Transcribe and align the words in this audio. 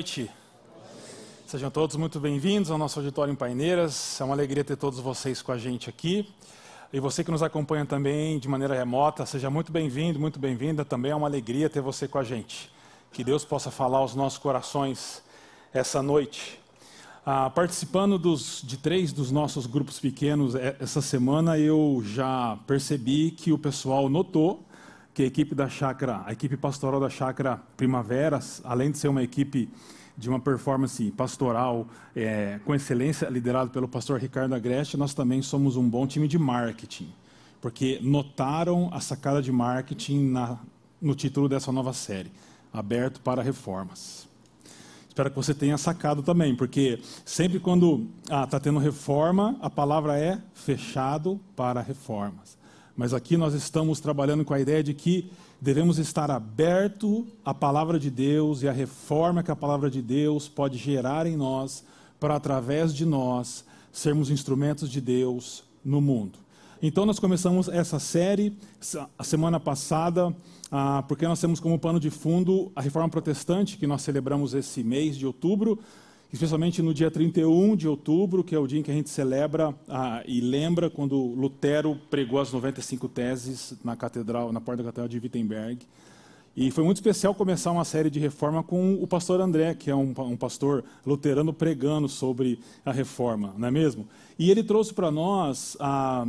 Noite. 0.00 0.30
Sejam 1.46 1.70
todos 1.70 1.94
muito 1.94 2.18
bem-vindos 2.18 2.70
ao 2.70 2.78
nosso 2.78 2.98
auditório 2.98 3.30
em 3.30 3.34
Paineiras. 3.34 4.18
É 4.18 4.24
uma 4.24 4.32
alegria 4.32 4.64
ter 4.64 4.74
todos 4.74 4.98
vocês 4.98 5.42
com 5.42 5.52
a 5.52 5.58
gente 5.58 5.90
aqui. 5.90 6.26
E 6.90 6.98
você 6.98 7.22
que 7.22 7.30
nos 7.30 7.42
acompanha 7.42 7.84
também 7.84 8.38
de 8.38 8.48
maneira 8.48 8.74
remota, 8.74 9.26
seja 9.26 9.50
muito 9.50 9.70
bem-vindo, 9.70 10.18
muito 10.18 10.40
bem-vinda. 10.40 10.86
Também 10.86 11.12
é 11.12 11.14
uma 11.14 11.26
alegria 11.26 11.68
ter 11.68 11.82
você 11.82 12.08
com 12.08 12.16
a 12.16 12.24
gente. 12.24 12.72
Que 13.12 13.22
Deus 13.22 13.44
possa 13.44 13.70
falar 13.70 13.98
aos 13.98 14.14
nossos 14.14 14.38
corações 14.38 15.22
essa 15.70 16.02
noite. 16.02 16.58
Ah, 17.26 17.50
participando 17.50 18.18
dos, 18.18 18.62
de 18.64 18.78
três 18.78 19.12
dos 19.12 19.30
nossos 19.30 19.66
grupos 19.66 20.00
pequenos 20.00 20.54
é, 20.54 20.78
essa 20.80 21.02
semana, 21.02 21.58
eu 21.58 22.02
já 22.06 22.58
percebi 22.66 23.32
que 23.32 23.52
o 23.52 23.58
pessoal 23.58 24.08
notou 24.08 24.64
que 25.12 25.22
a 25.22 25.26
equipe 25.26 25.54
da 25.54 25.68
chácara, 25.68 26.22
a 26.24 26.32
equipe 26.32 26.56
pastoral 26.56 27.00
da 27.00 27.10
chácara 27.10 27.60
Primaveras, 27.76 28.60
além 28.64 28.90
de 28.90 28.98
ser 28.98 29.08
uma 29.08 29.22
equipe 29.22 29.68
de 30.16 30.28
uma 30.28 30.38
performance 30.38 31.10
pastoral 31.12 31.88
é, 32.14 32.60
com 32.64 32.74
excelência, 32.74 33.28
liderado 33.28 33.70
pelo 33.70 33.88
pastor 33.88 34.20
Ricardo 34.20 34.54
Agreste, 34.54 34.96
nós 34.96 35.14
também 35.14 35.40
somos 35.40 35.76
um 35.76 35.88
bom 35.88 36.06
time 36.06 36.28
de 36.28 36.38
marketing, 36.38 37.12
porque 37.60 37.98
notaram 38.02 38.90
a 38.92 39.00
sacada 39.00 39.40
de 39.40 39.50
marketing 39.50 40.30
na, 40.30 40.58
no 41.00 41.14
título 41.14 41.48
dessa 41.48 41.72
nova 41.72 41.92
série, 41.92 42.30
Aberto 42.72 43.20
para 43.20 43.42
Reformas. 43.42 44.28
Espero 45.08 45.30
que 45.30 45.36
você 45.36 45.52
tenha 45.52 45.76
sacado 45.76 46.22
também, 46.22 46.54
porque 46.54 47.00
sempre 47.24 47.58
quando 47.58 48.06
está 48.22 48.42
ah, 48.42 48.46
tá 48.46 48.60
tendo 48.60 48.78
reforma, 48.78 49.56
a 49.60 49.68
palavra 49.68 50.18
é 50.18 50.40
fechado 50.54 51.40
para 51.56 51.80
reformas. 51.80 52.59
Mas 53.00 53.14
aqui 53.14 53.34
nós 53.34 53.54
estamos 53.54 53.98
trabalhando 53.98 54.44
com 54.44 54.52
a 54.52 54.60
ideia 54.60 54.82
de 54.82 54.92
que 54.92 55.32
devemos 55.58 55.98
estar 55.98 56.30
aberto 56.30 57.26
à 57.42 57.54
palavra 57.54 57.98
de 57.98 58.10
Deus 58.10 58.62
e 58.62 58.68
à 58.68 58.72
reforma 58.72 59.42
que 59.42 59.50
a 59.50 59.56
palavra 59.56 59.88
de 59.88 60.02
Deus 60.02 60.50
pode 60.50 60.76
gerar 60.76 61.26
em 61.26 61.34
nós, 61.34 61.82
para 62.20 62.36
através 62.36 62.92
de 62.92 63.06
nós 63.06 63.64
sermos 63.90 64.28
instrumentos 64.28 64.90
de 64.90 65.00
Deus 65.00 65.64
no 65.82 65.98
mundo. 65.98 66.38
Então 66.82 67.06
nós 67.06 67.18
começamos 67.18 67.68
essa 67.68 67.98
série 67.98 68.54
a 69.18 69.24
semana 69.24 69.58
passada, 69.58 70.36
ah, 70.70 71.02
porque 71.08 71.26
nós 71.26 71.40
temos 71.40 71.58
como 71.58 71.78
pano 71.78 71.98
de 71.98 72.10
fundo 72.10 72.70
a 72.76 72.82
reforma 72.82 73.08
protestante 73.08 73.78
que 73.78 73.86
nós 73.86 74.02
celebramos 74.02 74.52
esse 74.52 74.84
mês 74.84 75.16
de 75.16 75.24
outubro 75.24 75.78
especialmente 76.32 76.80
no 76.80 76.94
dia 76.94 77.10
31 77.10 77.74
de 77.74 77.88
outubro, 77.88 78.44
que 78.44 78.54
é 78.54 78.58
o 78.58 78.66
dia 78.66 78.78
em 78.78 78.82
que 78.82 78.90
a 78.90 78.94
gente 78.94 79.10
celebra 79.10 79.74
ah, 79.88 80.22
e 80.26 80.40
lembra 80.40 80.88
quando 80.88 81.16
Lutero 81.16 81.98
pregou 82.08 82.38
as 82.38 82.52
95 82.52 83.08
teses 83.08 83.74
na 83.84 83.96
catedral, 83.96 84.52
na 84.52 84.60
porta 84.60 84.82
da 84.82 84.88
catedral 84.88 85.08
de 85.08 85.18
Wittenberg. 85.18 85.86
E 86.56 86.70
foi 86.70 86.84
muito 86.84 86.96
especial 86.96 87.34
começar 87.34 87.70
uma 87.70 87.84
série 87.84 88.10
de 88.10 88.18
reforma 88.18 88.62
com 88.62 88.94
o 88.94 89.06
pastor 89.06 89.40
André, 89.40 89.74
que 89.74 89.90
é 89.90 89.94
um, 89.94 90.12
um 90.18 90.36
pastor 90.36 90.84
luterano 91.06 91.52
pregando 91.52 92.08
sobre 92.08 92.58
a 92.84 92.92
reforma, 92.92 93.54
não 93.56 93.68
é 93.68 93.70
mesmo? 93.70 94.06
E 94.38 94.50
ele 94.50 94.62
trouxe 94.62 94.92
para 94.92 95.10
nós 95.10 95.76
ah, 95.80 96.26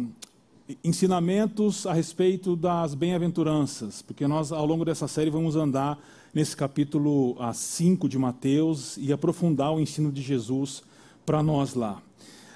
ensinamentos 0.83 1.85
a 1.85 1.93
respeito 1.93 2.55
das 2.55 2.93
bem-aventuranças, 2.93 4.01
porque 4.01 4.27
nós, 4.27 4.51
ao 4.51 4.65
longo 4.65 4.85
dessa 4.85 5.07
série, 5.07 5.29
vamos 5.29 5.55
andar 5.55 5.99
nesse 6.33 6.55
capítulo 6.55 7.35
5 7.53 8.07
de 8.07 8.17
Mateus 8.17 8.97
e 8.97 9.11
aprofundar 9.11 9.73
o 9.73 9.79
ensino 9.79 10.11
de 10.11 10.21
Jesus 10.21 10.83
para 11.25 11.43
nós 11.43 11.73
lá. 11.73 12.01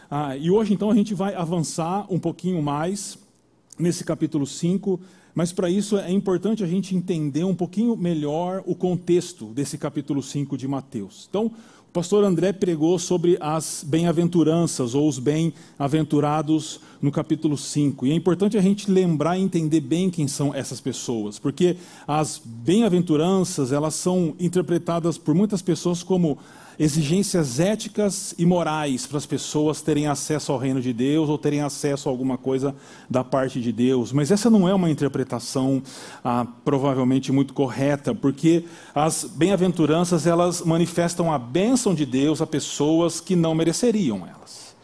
Ah, 0.09 0.37
e 0.37 0.49
hoje, 0.49 0.73
então, 0.73 0.89
a 0.89 0.95
gente 0.95 1.13
vai 1.13 1.35
avançar 1.35 2.05
um 2.09 2.19
pouquinho 2.19 2.61
mais 2.61 3.17
nesse 3.77 4.03
capítulo 4.03 4.45
5, 4.45 4.99
mas 5.33 5.51
para 5.51 5.69
isso 5.69 5.97
é 5.97 6.11
importante 6.11 6.63
a 6.63 6.67
gente 6.67 6.95
entender 6.95 7.43
um 7.43 7.55
pouquinho 7.55 7.95
melhor 7.97 8.63
o 8.65 8.75
contexto 8.75 9.47
desse 9.47 9.77
capítulo 9.77 10.23
5 10.23 10.57
de 10.57 10.67
Mateus. 10.67 11.27
Então, 11.29 11.51
pastor 11.95 12.25
André 12.25 12.51
pregou 12.51 12.99
sobre 12.99 13.37
as 13.39 13.81
bem-aventuranças 13.87 14.93
ou 14.93 15.07
os 15.07 15.17
bem-aventurados 15.17 16.81
no 17.01 17.09
capítulo 17.09 17.57
5. 17.57 18.05
E 18.05 18.11
é 18.11 18.13
importante 18.13 18.57
a 18.57 18.61
gente 18.61 18.91
lembrar 18.91 19.37
e 19.37 19.41
entender 19.41 19.79
bem 19.79 20.09
quem 20.09 20.27
são 20.27 20.53
essas 20.53 20.81
pessoas, 20.81 21.39
porque 21.39 21.77
as 22.05 22.41
bem-aventuranças, 22.43 23.71
elas 23.71 23.95
são 23.95 24.35
interpretadas 24.37 25.17
por 25.17 25.33
muitas 25.33 25.61
pessoas 25.61 26.03
como 26.03 26.37
exigências 26.77 27.59
éticas 27.59 28.33
e 28.37 28.45
morais 28.45 29.05
para 29.07 29.17
as 29.17 29.25
pessoas 29.25 29.81
terem 29.81 30.07
acesso 30.07 30.51
ao 30.51 30.57
reino 30.57 30.81
de 30.81 30.91
Deus 30.93 31.29
ou 31.29 31.37
terem 31.37 31.61
acesso 31.61 32.09
a 32.09 32.11
alguma 32.11 32.37
coisa 32.37 32.75
da 33.09 33.23
parte 33.23 33.61
de 33.61 33.71
Deus. 33.71 34.11
Mas 34.11 34.31
essa 34.31 34.49
não 34.49 34.67
é 34.67 34.73
uma 34.73 34.89
interpretação 34.89 35.81
ah, 36.23 36.45
provavelmente 36.63 37.31
muito 37.31 37.53
correta, 37.53 38.13
porque 38.13 38.65
as 38.93 39.23
bem-aventuranças 39.23 40.27
elas 40.27 40.61
manifestam 40.61 41.31
a 41.31 41.37
bênção 41.37 41.93
de 41.93 42.05
Deus 42.05 42.41
a 42.41 42.47
pessoas 42.47 43.19
que 43.19 43.35
não 43.35 43.55
mereceriam 43.55 44.27
elas. 44.27 44.75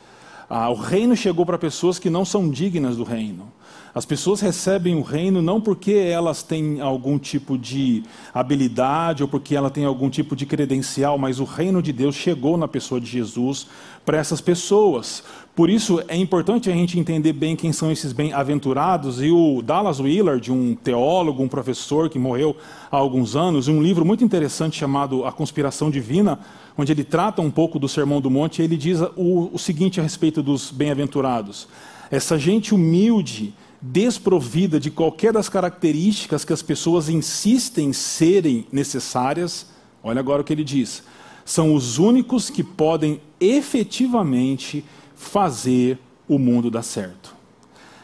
Ah, 0.49 0.69
o 0.69 0.75
reino 0.75 1.15
chegou 1.15 1.45
para 1.45 1.57
pessoas 1.57 1.97
que 1.97 2.09
não 2.09 2.25
são 2.25 2.49
dignas 2.49 2.97
do 2.97 3.03
reino. 3.03 3.51
As 3.93 4.05
pessoas 4.05 4.39
recebem 4.39 4.95
o 4.95 5.01
reino 5.01 5.41
não 5.41 5.59
porque 5.59 5.91
elas 5.91 6.41
têm 6.41 6.79
algum 6.79 7.19
tipo 7.19 7.57
de 7.57 8.03
habilidade 8.33 9.21
ou 9.21 9.27
porque 9.27 9.53
ela 9.53 9.69
tem 9.69 9.83
algum 9.83 10.09
tipo 10.09 10.33
de 10.33 10.45
credencial, 10.45 11.17
mas 11.17 11.41
o 11.41 11.43
reino 11.43 11.81
de 11.81 11.91
Deus 11.91 12.15
chegou 12.15 12.55
na 12.57 12.69
pessoa 12.69 13.01
de 13.01 13.07
Jesus 13.07 13.67
para 14.05 14.17
essas 14.17 14.39
pessoas. 14.39 15.23
Por 15.53 15.69
isso 15.69 16.01
é 16.07 16.15
importante 16.15 16.69
a 16.69 16.73
gente 16.73 16.97
entender 16.97 17.33
bem 17.33 17.57
quem 17.57 17.73
são 17.73 17.91
esses 17.91 18.13
bem-aventurados. 18.13 19.21
E 19.21 19.29
o 19.29 19.61
Dallas 19.61 19.99
Willard, 19.99 20.49
um 20.49 20.73
teólogo, 20.73 21.43
um 21.43 21.49
professor 21.49 22.09
que 22.09 22.17
morreu 22.17 22.55
há 22.89 22.95
alguns 22.95 23.35
anos, 23.35 23.67
um 23.67 23.83
livro 23.83 24.05
muito 24.05 24.23
interessante 24.23 24.79
chamado 24.79 25.25
A 25.25 25.33
Conspiração 25.33 25.91
Divina, 25.91 26.39
onde 26.77 26.93
ele 26.93 27.03
trata 27.03 27.41
um 27.41 27.51
pouco 27.51 27.77
do 27.77 27.89
Sermão 27.89 28.21
do 28.21 28.29
Monte, 28.29 28.61
ele 28.61 28.77
diz 28.77 29.01
o, 29.17 29.49
o 29.51 29.59
seguinte 29.59 29.99
a 29.99 30.03
respeito 30.03 30.41
dos 30.41 30.71
bem-aventurados: 30.71 31.67
essa 32.09 32.39
gente 32.39 32.73
humilde, 32.73 33.53
desprovida 33.81 34.79
de 34.79 34.91
qualquer 34.91 35.33
das 35.33 35.49
características 35.49 36.45
que 36.45 36.53
as 36.53 36.61
pessoas 36.61 37.09
insistem 37.09 37.91
serem 37.91 38.67
necessárias, 38.71 39.67
olha 40.03 40.19
agora 40.19 40.41
o 40.41 40.45
que 40.45 40.53
ele 40.53 40.63
diz, 40.63 41.03
são 41.43 41.73
os 41.73 41.97
únicos 41.97 42.49
que 42.49 42.63
podem 42.63 43.19
efetivamente 43.39 44.85
fazer 45.15 45.97
o 46.27 46.37
mundo 46.37 46.69
dar 46.69 46.83
certo. 46.83 47.40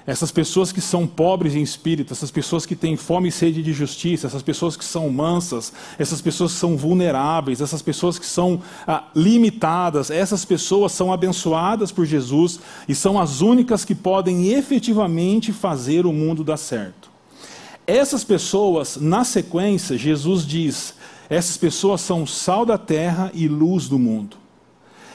Essas 0.07 0.31
pessoas 0.31 0.71
que 0.71 0.79
são 0.79 1.05
pobres 1.05 1.53
em 1.53 1.61
espírito, 1.61 2.13
essas 2.13 2.31
pessoas 2.31 2.65
que 2.65 2.77
têm 2.77 2.95
fome 2.95 3.27
e 3.27 3.31
sede 3.31 3.61
de 3.61 3.73
justiça, 3.73 4.25
essas 4.25 4.41
pessoas 4.41 4.77
que 4.77 4.85
são 4.85 5.09
mansas, 5.09 5.73
essas 5.99 6.21
pessoas 6.21 6.53
que 6.53 6.59
são 6.59 6.77
vulneráveis, 6.77 7.59
essas 7.59 7.81
pessoas 7.81 8.17
que 8.17 8.25
são 8.25 8.61
ah, 8.87 9.03
limitadas, 9.13 10.09
essas 10.09 10.45
pessoas 10.45 10.93
são 10.93 11.11
abençoadas 11.11 11.91
por 11.91 12.05
Jesus 12.05 12.57
e 12.87 12.95
são 12.95 13.19
as 13.19 13.41
únicas 13.41 13.83
que 13.83 13.93
podem 13.93 14.47
efetivamente 14.53 15.51
fazer 15.51 16.05
o 16.05 16.13
mundo 16.13 16.41
dar 16.41 16.55
certo. 16.55 17.11
Essas 17.85 18.23
pessoas, 18.23 18.95
na 18.95 19.25
sequência, 19.25 19.97
Jesus 19.97 20.47
diz: 20.47 20.93
essas 21.29 21.57
pessoas 21.57 21.99
são 21.99 22.25
sal 22.25 22.65
da 22.65 22.77
terra 22.77 23.29
e 23.33 23.49
luz 23.49 23.89
do 23.89 23.99
mundo. 23.99 24.37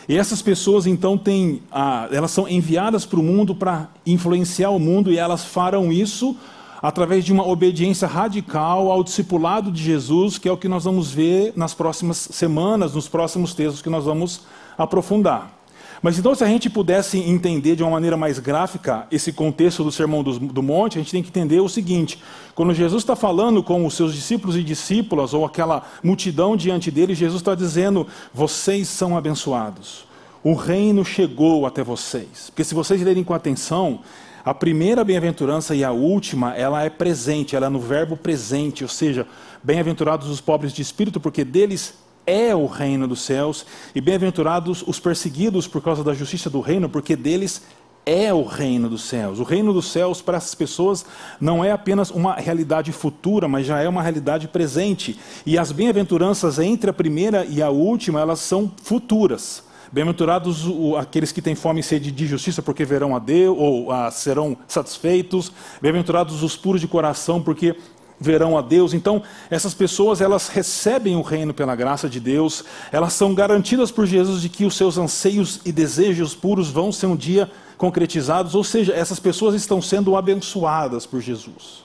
E 0.09 0.17
essas 0.17 0.43
pessoas 0.43 0.87
então 0.87 1.17
têm, 1.17 1.63
ah, 1.71 2.09
elas 2.11 2.31
são 2.31 2.49
enviadas 2.49 3.07
para 3.07 3.21
o 3.21 3.23
mundo 3.23 3.55
para 3.55 3.89
influenciar 4.05 4.71
o 4.71 4.79
mundo 4.79 5.13
e 5.13 5.19
elas 5.19 5.45
farão 5.45 5.93
isso 5.93 6.37
através 6.83 7.25
de 7.25 7.33
uma 7.33 7.47
obediência 7.47 8.09
radical 8.09 8.91
ao 8.91 9.05
discipulado 9.05 9.71
de 9.71 9.81
Jesus, 9.81 10.37
que 10.37 10.49
é 10.49 10.53
o 10.53 10.57
que 10.57 10.67
nós 10.67 10.83
vamos 10.83 11.13
ver 11.13 11.53
nas 11.55 11.73
próximas 11.73 12.17
semanas, 12.17 12.95
nos 12.95 13.07
próximos 13.07 13.55
textos 13.55 13.81
que 13.81 13.89
nós 13.89 14.05
vamos 14.05 14.41
aprofundar. 14.77 15.62
Mas 16.03 16.19
então, 16.19 16.35
se 16.35 16.43
a 16.43 16.49
gente 16.49 16.69
pudesse 16.69 17.17
entender 17.19 17.77
de 17.77 17.83
uma 17.85 17.93
maneira 17.93 18.17
mais 18.17 18.41
gráfica 18.41 19.07
esse 19.09 19.33
contexto 19.33 19.85
do 19.85 19.93
Sermão 19.93 20.25
do, 20.25 20.63
Monte, 20.63 20.99
a 20.99 21.01
gente 21.01 21.13
tem 21.13 21.23
que 21.23 21.29
entender 21.29 21.61
o 21.61 21.69
seguinte: 21.69 22.21
quando 22.57 22.75
Jesus 22.75 23.03
está 23.05 23.15
falando 23.15 23.63
com 23.63 23.87
os 23.87 23.95
seus 23.95 24.13
discípulos 24.13 24.57
e 24.57 24.65
discípulas, 24.65 25.33
ou 25.33 25.45
aquela 25.45 25.87
multidão 26.03 26.57
diante 26.57 26.91
dele, 26.91 27.15
Jesus 27.15 27.41
está 27.41 27.55
dizendo: 27.55 28.05
vocês 28.35 28.89
são 28.89 29.17
abençoados. 29.17 30.05
O 30.43 30.55
reino 30.55 31.05
chegou 31.05 31.67
até 31.67 31.85
vocês. 31.85 32.51
Porque 32.51 32.65
se 32.65 32.75
vocês 32.75 33.01
lerem 33.01 33.23
com 33.23 33.33
atenção, 33.33 34.01
a 34.45 34.53
primeira 34.53 35.05
bem-aventurança 35.05 35.73
e 35.73 35.85
a 35.85 35.93
última, 35.93 36.53
ela 36.57 36.83
é 36.83 36.91
presente, 36.91 37.55
ela 37.55 37.67
é 37.67 37.69
no 37.69 37.79
verbo 37.79 38.17
presente, 38.17 38.83
ou 38.83 38.89
seja, 38.89 39.25
bem-aventurados 39.63 40.29
os 40.29 40.41
pobres 40.41 40.73
de 40.73 40.83
espírito, 40.83 41.21
porque 41.21 41.45
deles 41.45 41.95
é 42.27 42.55
o 42.55 42.67
reino 42.67 43.07
dos 43.09 43.23
céus, 43.23 43.67
e 43.95 44.01
bem-aventurados 44.01 44.85
os 44.87 45.01
perseguidos 45.01 45.67
por 45.67 45.83
causa 45.83 46.05
da 46.05 46.15
justiça 46.15 46.49
do 46.49 46.61
reino, 46.61 46.89
porque 46.89 47.17
deles 47.17 47.63
é 48.05 48.33
o 48.35 48.45
reino 48.45 48.89
dos 48.89 49.05
céus. 49.05 49.39
O 49.39 49.45
reino 49.45 49.73
dos 49.73 49.91
céus 49.91 50.21
para 50.21 50.37
essas 50.37 50.55
pessoas 50.55 51.05
não 51.41 51.65
é 51.65 51.71
apenas 51.71 52.11
uma 52.11 52.35
realidade 52.35 52.93
futura, 52.93 53.47
mas 53.47 53.67
já 53.67 53.81
é 53.81 53.89
uma 53.89 54.03
realidade 54.03 54.49
presente. 54.49 55.19
E 55.47 55.57
as 55.57 55.71
bem-aventuranças 55.71 56.59
entre 56.59 56.91
a 56.91 56.93
primeira 56.93 57.45
e 57.45 57.63
a 57.63 57.71
última, 57.71 58.21
elas 58.21 58.41
são 58.41 58.71
futuras. 58.83 59.63
Bem-aventurados 59.93 60.65
aqueles 60.99 61.33
que 61.33 61.43
têm 61.43 61.55
fome 61.55 61.81
e 61.81 61.83
sede 61.83 62.11
de 62.11 62.27
justiça, 62.27 62.63
porque 62.63 62.85
verão 62.85 63.15
a 63.15 63.19
Deus, 63.19 63.57
ou 63.59 63.93
ah, 63.93 64.11
serão 64.11 64.57
satisfeitos. 64.67 65.53
Bem-aventurados 65.81 66.43
os 66.43 66.57
puros 66.57 66.81
de 66.81 66.89
coração, 66.89 67.43
porque 67.43 67.77
verão 68.23 68.57
a 68.57 68.63
Deus. 68.63 68.95
Então, 68.95 69.23
essas 69.51 69.75
pessoas, 69.75 70.21
elas 70.21 70.49
recebem 70.49 71.17
o 71.17 71.23
reino 71.23 71.53
pela 71.53 71.77
graça 71.77 72.09
de 72.09 72.21
Deus, 72.21 72.65
elas 72.91 73.13
são 73.13 73.35
garantidas 73.35 73.91
por 73.91 74.07
Jesus 74.07 74.41
de 74.41 74.49
que 74.49 74.65
os 74.65 74.77
seus 74.77 74.97
anseios 74.97 75.61
e 75.65 75.73
desejos 75.73 76.35
puros 76.35 76.71
vão 76.71 76.93
ser 76.93 77.07
um 77.07 77.17
dia 77.17 77.51
concretizados, 77.77 78.55
ou 78.55 78.63
seja, 78.63 78.93
essas 78.93 79.19
pessoas 79.19 79.55
estão 79.55 79.83
sendo 79.83 80.17
abençoadas 80.17 81.05
por 81.05 81.21
Jesus. 81.21 81.83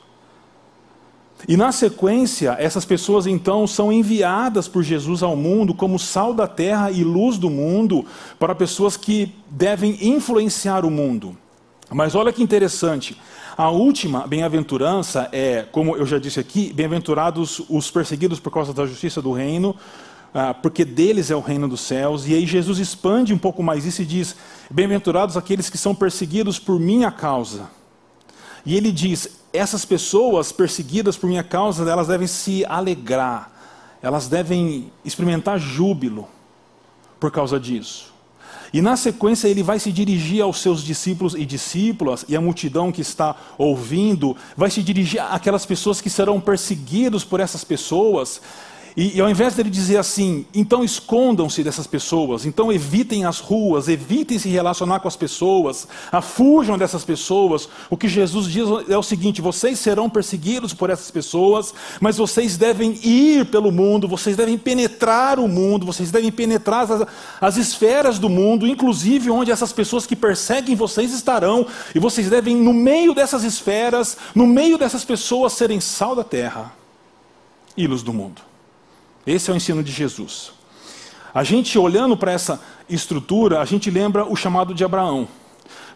E 1.48 1.58
na 1.58 1.72
sequência, 1.72 2.56
essas 2.60 2.86
pessoas 2.86 3.28
então 3.28 3.68
são 3.68 3.92
enviadas 3.92 4.68
por 4.68 4.82
Jesus 4.82 5.22
ao 5.22 5.36
mundo 5.36 5.74
como 5.74 6.00
sal 6.00 6.34
da 6.34 6.48
terra 6.48 6.90
e 6.90 7.04
luz 7.04 7.38
do 7.38 7.50
mundo 7.50 8.06
para 8.40 8.56
pessoas 8.56 8.98
que 8.98 9.36
devem 9.50 9.98
influenciar 10.08 10.86
o 10.86 10.90
mundo. 10.90 11.38
Mas 11.90 12.16
olha 12.16 12.34
que 12.34 12.44
interessante. 12.44 13.18
A 13.56 13.70
última 13.70 14.28
bem-aventurança 14.28 15.30
é, 15.32 15.64
como 15.72 15.96
eu 15.96 16.06
já 16.06 16.20
disse 16.20 16.40
aqui, 16.40 16.72
bem-aventurados 16.74 17.62
os 17.70 17.90
perseguidos 17.90 18.40
por 18.40 18.52
causa 18.52 18.74
da 18.74 18.86
justiça 18.86 19.22
do 19.22 19.32
reino, 19.32 19.76
ah, 20.34 20.54
porque 20.54 20.84
deles 20.84 21.32
é 21.32 21.36
o 21.36 21.40
reino 21.40 21.68
dos 21.68 21.82
céus. 21.82 22.28
E 22.28 22.34
aí 22.34 22.46
Jesus 22.46 22.78
expande 22.78 23.34
um 23.34 23.38
pouco 23.38 23.64
mais 23.64 23.86
isso 23.86 24.02
e 24.02 24.06
diz: 24.06 24.36
Bem-aventurados 24.70 25.38
aqueles 25.38 25.70
que 25.70 25.78
são 25.78 25.96
perseguidos 25.96 26.60
por 26.60 26.80
minha 26.80 27.10
causa. 27.10 27.70
E 28.66 28.76
ele 28.76 28.92
diz: 28.92 29.40
essas 29.54 29.86
pessoas 29.86 30.52
perseguidas 30.52 31.18
por 31.18 31.28
minha 31.28 31.44
causa, 31.44 31.90
elas 31.90 32.08
devem 32.08 32.28
se 32.28 32.66
alegrar, 32.66 33.52
elas 34.02 34.28
devem 34.28 34.92
experimentar 35.04 35.58
júbilo 35.58 36.28
por 37.20 37.32
causa 37.32 37.60
disso. 37.60 38.14
E 38.74 38.82
na 38.82 38.98
sequência 38.98 39.48
ele 39.48 39.64
vai 39.64 39.80
se 39.80 39.92
dirigir 39.92 40.42
aos 40.42 40.62
seus 40.62 40.84
discípulos 40.84 41.34
e 41.36 41.46
discípulas 41.46 42.26
e 42.28 42.36
à 42.36 42.42
multidão 42.42 42.92
que 42.92 43.02
está 43.02 43.36
ouvindo, 43.58 44.36
vai 44.56 44.70
se 44.70 44.84
dirigir 44.84 45.22
àquelas 45.22 45.66
pessoas 45.66 46.02
que 46.02 46.10
serão 46.10 46.40
perseguidos 46.40 47.24
por 47.24 47.40
essas 47.40 47.64
pessoas, 47.64 48.42
e, 48.98 49.18
e, 49.18 49.22
ao 49.22 49.30
invés 49.30 49.54
dele 49.54 49.70
dizer 49.70 49.98
assim, 49.98 50.44
então 50.56 50.84
escondam-se 50.84 51.64
dessas 51.64 51.86
pessoas, 51.86 52.48
então 52.48 52.72
evitem 52.72 53.26
as 53.26 53.40
ruas, 53.40 53.88
evitem 53.88 54.40
se 54.40 54.50
relacionar 54.50 55.02
com 55.02 55.08
as 55.08 55.16
pessoas, 55.16 55.88
afujam 56.12 56.80
dessas 56.80 57.06
pessoas, 57.06 57.70
o 57.92 57.96
que 57.96 58.08
Jesus 58.08 58.48
diz 58.48 58.68
é 58.90 58.98
o 58.98 59.04
seguinte: 59.04 59.40
vocês 59.40 59.78
serão 59.78 60.10
perseguidos 60.10 60.74
por 60.74 60.90
essas 60.90 61.12
pessoas, 61.12 61.76
mas 62.02 62.18
vocês 62.18 62.58
devem 62.58 63.00
ir 63.04 63.46
pelo 63.46 63.72
mundo, 63.72 64.08
vocês 64.08 64.36
devem 64.36 64.58
penetrar 64.58 65.38
o 65.38 65.48
mundo, 65.48 65.86
vocês 65.86 66.10
devem 66.10 66.32
penetrar 66.32 66.92
as, 66.92 67.08
as 67.40 67.56
esferas 67.56 68.18
do 68.18 68.30
mundo, 68.30 68.66
inclusive 68.66 69.30
onde 69.30 69.52
essas 69.52 69.72
pessoas 69.72 70.08
que 70.08 70.16
perseguem 70.16 70.76
vocês 70.76 71.14
estarão, 71.14 71.68
e 71.94 72.00
vocês 72.00 72.32
devem, 72.32 72.56
no 72.56 72.74
meio 72.74 73.14
dessas 73.14 73.44
esferas, 73.44 74.18
no 74.34 74.48
meio 74.48 74.76
dessas 74.76 75.06
pessoas, 75.06 75.54
serem 75.54 75.80
sal 75.80 76.16
da 76.16 76.24
terra 76.24 76.74
e 77.78 77.86
luz 77.86 78.02
do 78.02 78.12
mundo. 78.12 78.47
Esse 79.28 79.52
é 79.52 79.54
o 79.54 79.58
ensino 79.58 79.84
de 79.84 79.92
Jesus. 79.92 80.54
A 81.34 81.44
gente 81.44 81.78
olhando 81.78 82.16
para 82.16 82.32
essa 82.32 82.62
estrutura, 82.90 83.60
a 83.60 83.66
gente 83.66 83.92
lembra 83.92 84.26
o 84.26 84.38
chamado 84.38 84.74
de 84.74 84.86
Abraão. 84.86 85.28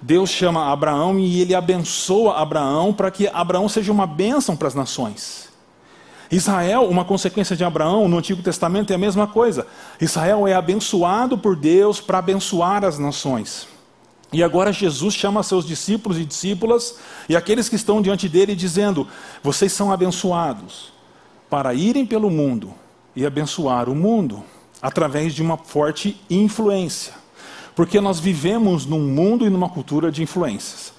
Deus 0.01 0.29
chama 0.29 0.69
Abraão 0.69 1.17
e 1.17 1.39
ele 1.39 1.55
abençoa 1.55 2.41
Abraão 2.41 2.91
para 2.91 3.09
que 3.09 3.29
Abraão 3.29 3.69
seja 3.69 3.89
uma 3.89 4.05
bênção 4.05 4.57
para 4.57 4.67
as 4.67 4.75
nações. 4.75 5.49
Israel, 6.29 6.89
uma 6.89 7.05
consequência 7.05 7.55
de 7.55 7.63
Abraão 7.63 8.07
no 8.09 8.17
Antigo 8.17 8.41
Testamento 8.41 8.91
é 8.91 8.95
a 8.95 8.99
mesma 8.99 9.25
coisa. 9.27 9.65
Israel 9.99 10.45
é 10.45 10.53
abençoado 10.53 11.37
por 11.37 11.55
Deus 11.55 12.01
para 12.01 12.17
abençoar 12.17 12.83
as 12.83 12.99
nações. 12.99 13.65
E 14.33 14.43
agora 14.43 14.73
Jesus 14.73 15.13
chama 15.13 15.41
seus 15.43 15.65
discípulos 15.65 16.17
e 16.17 16.25
discípulas 16.25 16.97
e 17.29 17.35
aqueles 17.35 17.69
que 17.69 17.75
estão 17.75 18.01
diante 18.01 18.27
dele 18.27 18.55
dizendo: 18.55 19.07
Vocês 19.41 19.71
são 19.71 19.91
abençoados 19.91 20.91
para 21.49 21.73
irem 21.73 22.05
pelo 22.05 22.29
mundo 22.29 22.73
e 23.15 23.25
abençoar 23.25 23.89
o 23.89 23.95
mundo 23.95 24.43
através 24.81 25.33
de 25.33 25.41
uma 25.41 25.57
forte 25.57 26.19
influência. 26.29 27.13
Porque 27.75 28.01
nós 28.01 28.19
vivemos 28.19 28.85
num 28.85 28.99
mundo 28.99 29.45
e 29.45 29.49
numa 29.49 29.69
cultura 29.69 30.11
de 30.11 30.23
influências. 30.23 30.93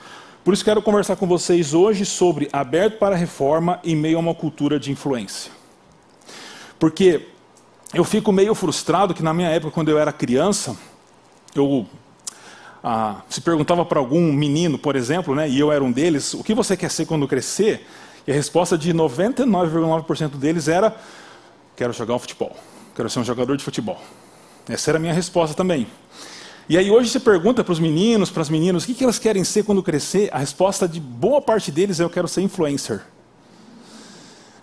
Por 0.44 0.54
isso 0.54 0.64
quero 0.64 0.82
conversar 0.82 1.16
com 1.16 1.26
vocês 1.26 1.74
hoje 1.74 2.04
sobre 2.04 2.48
aberto 2.52 2.98
para 2.98 3.14
reforma 3.14 3.78
em 3.84 3.94
meio 3.94 4.16
a 4.16 4.20
uma 4.20 4.34
cultura 4.34 4.78
de 4.78 4.90
influência. 4.90 5.52
Porque 6.78 7.28
eu 7.94 8.04
fico 8.04 8.32
meio 8.32 8.54
frustrado 8.54 9.14
que 9.14 9.22
na 9.22 9.32
minha 9.32 9.48
época, 9.48 9.72
quando 9.72 9.90
eu 9.90 9.98
era 9.98 10.12
criança, 10.12 10.76
eu 11.54 11.86
ah, 12.82 13.20
se 13.28 13.40
perguntava 13.40 13.84
para 13.84 14.00
algum 14.00 14.32
menino, 14.32 14.78
por 14.78 14.96
exemplo, 14.96 15.34
né, 15.34 15.48
e 15.48 15.60
eu 15.60 15.70
era 15.70 15.84
um 15.84 15.92
deles, 15.92 16.34
o 16.34 16.42
que 16.42 16.54
você 16.54 16.76
quer 16.76 16.90
ser 16.90 17.06
quando 17.06 17.28
crescer? 17.28 17.86
E 18.26 18.32
a 18.32 18.34
resposta 18.34 18.76
de 18.76 18.92
99,9% 18.92 20.30
deles 20.30 20.66
era 20.66 20.96
Quero 21.76 21.92
jogar 21.92 22.14
um 22.14 22.18
futebol. 22.18 22.56
Quero 22.94 23.08
ser 23.08 23.20
um 23.20 23.24
jogador 23.24 23.56
de 23.56 23.64
futebol. 23.64 24.00
Essa 24.68 24.90
era 24.90 24.98
a 24.98 25.00
minha 25.00 25.12
resposta 25.12 25.56
também. 25.56 25.86
E 26.68 26.78
aí 26.78 26.90
hoje 26.90 27.10
você 27.10 27.18
pergunta 27.18 27.64
para 27.64 27.72
os 27.72 27.80
meninos, 27.80 28.30
para 28.30 28.42
as 28.42 28.48
meninas, 28.48 28.84
o 28.84 28.86
que, 28.86 28.94
que 28.94 29.02
elas 29.02 29.18
querem 29.18 29.42
ser 29.42 29.64
quando 29.64 29.82
crescer? 29.82 30.28
A 30.32 30.38
resposta 30.38 30.86
de 30.86 31.00
boa 31.00 31.40
parte 31.40 31.72
deles 31.72 31.98
é 31.98 32.04
eu 32.04 32.10
quero 32.10 32.28
ser 32.28 32.42
influencer. 32.42 33.02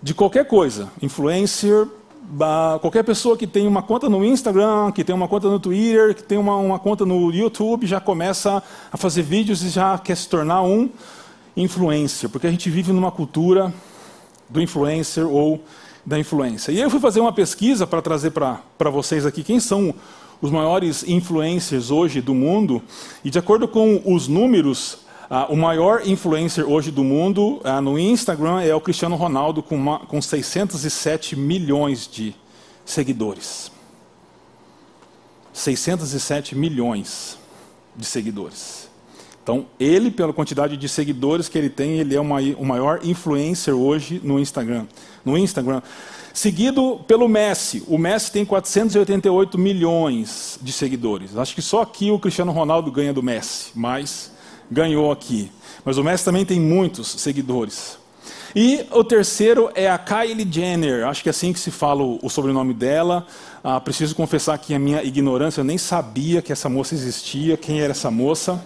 De 0.02 0.14
qualquer 0.14 0.46
coisa. 0.46 0.90
Influencer, 1.02 1.88
qualquer 2.82 3.04
pessoa 3.04 3.36
que 3.36 3.46
tem 3.46 3.68
uma 3.68 3.82
conta 3.82 4.08
no 4.08 4.24
Instagram, 4.24 4.92
que 4.94 5.04
tem 5.04 5.14
uma 5.14 5.28
conta 5.28 5.50
no 5.50 5.60
Twitter, 5.60 6.16
que 6.16 6.24
tem 6.24 6.38
uma, 6.38 6.56
uma 6.56 6.80
conta 6.80 7.06
no 7.06 7.32
YouTube, 7.34 7.86
já 7.86 8.00
começa 8.00 8.64
a 8.92 8.98
fazer 8.98 9.24
vídeos 9.24 9.62
e 9.62 9.70
já 9.70 9.98
quer 9.98 10.16
se 10.16 10.30
tornar 10.30 10.62
um 10.62 10.90
influencer. 11.58 12.30
Porque 12.30 12.48
a 12.48 12.51
gente 12.51 12.70
vive 12.70 12.94
numa 12.94 13.12
cultura 13.12 13.74
do 14.48 14.62
influencer 14.62 15.28
ou 15.28 15.62
da 16.10 16.18
influência. 16.18 16.72
E 16.72 16.80
eu 16.80 16.89
fui 16.89 17.00
fazer 17.00 17.20
uma 17.20 17.32
pesquisa 17.32 17.86
para 17.86 18.01
trazer 18.01 18.32
para 18.32 18.89
vocês 18.89 19.28
aqui 19.28 19.44
quem 19.44 19.60
são 19.60 19.94
os 20.42 20.50
maiores 20.50 21.08
influencers 21.08 21.92
hoje 21.92 22.20
do 22.20 22.34
mundo. 22.34 22.82
E 23.24 23.30
de 23.30 23.38
acordo 23.38 23.68
com 23.68 24.01
os 24.04 24.28
números, 24.28 25.06
uh, 25.30 25.54
o 25.54 25.56
maior 25.56 26.01
influencer 26.08 26.68
hoje 26.68 26.89
do 26.89 27.04
mundo 27.04 27.62
uh, 27.63 27.80
no 27.80 28.00
Instagram 28.00 28.60
é 28.60 28.74
o 28.74 28.82
Cristiano 28.82 29.16
Ronaldo, 29.16 29.62
com, 29.62 29.75
uma, 29.75 30.00
com 30.00 30.20
607 30.20 31.36
milhões 31.36 32.10
de 32.12 32.36
seguidores. 32.84 33.72
607 35.54 36.56
milhões 36.56 37.38
de 37.96 38.06
seguidores. 38.08 38.78
Então, 39.50 39.65
ele, 39.79 40.12
pela 40.12 40.32
quantidade 40.32 40.77
de 40.77 40.88
seguidores 40.88 41.50
que 41.50 41.58
ele 41.58 41.70
tem, 41.70 42.00
ele 42.00 42.15
é 42.15 42.22
uma, 42.22 42.39
o 42.58 42.65
maior 42.65 43.00
influencer 43.03 43.74
hoje 43.74 44.22
no 44.24 44.39
Instagram 44.39 44.86
no 45.25 45.38
Instagram. 45.38 45.82
Seguido 46.34 47.01
pelo 47.08 47.27
Messi. 47.27 47.84
O 47.88 47.98
Messi 47.98 48.32
tem 48.32 48.46
488 48.46 49.58
milhões 49.58 50.60
de 50.62 50.72
seguidores. 50.72 51.36
Acho 51.38 51.56
que 51.56 51.62
só 51.62 51.82
aqui 51.82 52.12
o 52.12 52.20
Cristiano 52.20 52.51
Ronaldo 52.51 52.91
ganha 52.91 53.13
do 53.13 53.24
Messi, 53.24 53.72
mas 53.75 54.32
ganhou 54.70 55.12
aqui. 55.12 55.51
Mas 55.84 55.98
o 55.98 56.03
Messi 56.03 56.25
também 56.25 56.46
tem 56.46 56.60
muitos 56.60 57.08
seguidores. 57.08 57.98
E 58.56 58.86
o 58.91 59.03
terceiro 59.03 59.70
é 59.75 59.89
a 59.89 59.98
Kylie 59.98 60.48
Jenner, 60.50 61.08
acho 61.08 61.22
que 61.22 61.29
é 61.29 61.32
assim 61.32 61.53
que 61.53 61.60
se 61.60 61.70
fala 61.70 62.01
o, 62.03 62.29
sobrenome 62.29 62.74
dela. 62.74 63.27
Ah, 63.63 63.79
preciso 63.79 64.15
confessar 64.15 64.58
que 64.58 64.74
a 64.74 64.79
minha 64.79 65.03
ignorância, 65.03 65.62
eu 65.62 65.65
nem 65.65 65.77
sabia 65.77 66.41
que 66.41 66.51
essa 66.51 66.68
moça 66.68 66.96
existia, 66.96 67.56
quem 67.58 67.79
era 67.79 67.91
essa 67.91 68.10
moça. 68.10 68.60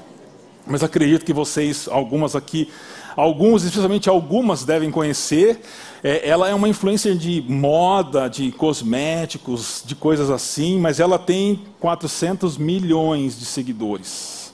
Mas 0.65 0.83
acredito 0.83 1.25
que 1.25 1.33
vocês, 1.33 1.87
algumas 1.89 2.35
aqui, 2.35 2.69
alguns, 3.15 3.63
especialmente 3.63 4.07
algumas, 4.09 4.63
devem 4.63 4.89
conhecer. 4.89 5.61
É, 6.03 6.27
ela 6.27 6.49
é 6.49 6.53
uma 6.53 6.69
influencer 6.69 7.15
de 7.15 7.41
moda, 7.47 8.29
de 8.29 8.51
cosméticos, 8.51 9.83
de 9.85 9.95
coisas 9.95 10.29
assim, 10.29 10.79
mas 10.79 10.99
ela 10.99 11.19
tem 11.19 11.63
400 11.79 12.57
milhões 12.57 13.37
de 13.37 13.45
seguidores. 13.45 14.53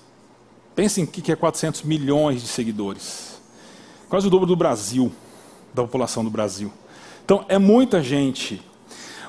Pensem 0.76 1.04
o 1.04 1.08
que 1.08 1.32
é 1.32 1.36
400 1.36 1.84
milhões 1.84 2.42
de 2.42 2.48
seguidores. 2.48 3.40
Quase 4.08 4.28
o 4.28 4.30
dobro 4.30 4.48
do 4.48 4.56
Brasil, 4.56 5.12
da 5.74 5.84
população 5.84 6.24
do 6.24 6.30
Brasil. 6.30 6.72
Então, 7.24 7.46
é 7.48 7.60
muita 7.60 8.02
gente. 8.02 8.62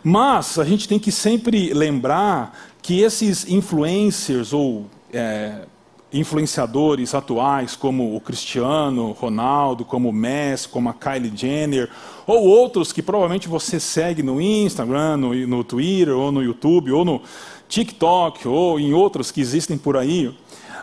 Mas 0.02 0.58
a 0.58 0.64
gente 0.64 0.88
tem 0.88 0.99
que 0.99 1.12
sempre 1.12 1.75
lembrar 1.75 2.58
que 2.80 3.00
esses 3.00 3.46
influencers 3.46 4.54
ou 4.54 4.87
é, 5.12 5.66
influenciadores 6.12 7.14
atuais 7.14 7.76
como 7.76 8.17
o 8.17 8.21
Cristiano 8.21 9.12
Ronaldo, 9.12 9.85
como 9.85 10.09
o 10.09 10.12
Messi, 10.12 10.69
como 10.69 10.88
a 10.88 10.95
Kylie 10.95 11.33
Jenner, 11.35 11.88
ou 12.26 12.45
outros 12.45 12.93
que 12.93 13.02
provavelmente 13.02 13.49
você 13.49 13.79
segue 13.79 14.23
no 14.23 14.40
Instagram, 14.40 15.17
no, 15.17 15.35
no 15.47 15.64
Twitter, 15.64 16.17
ou 16.17 16.33
no 16.33 16.43
YouTube, 16.43 16.93
ou 16.93 17.05
no 17.05 17.23
TikTok, 17.69 18.49
ou 18.49 18.81
em 18.81 18.93
outros 18.93 19.31
que 19.31 19.40
existem 19.40 19.79
por 19.79 19.97
aí, 19.97 20.35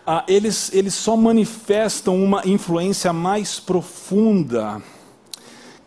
ah, 0.05 0.23
eles, 0.25 0.73
eles 0.73 0.93
só 0.93 1.17
manifestam 1.17 2.15
uma 2.23 2.41
influência 2.45 3.11
mais 3.11 3.59
profunda 3.59 4.81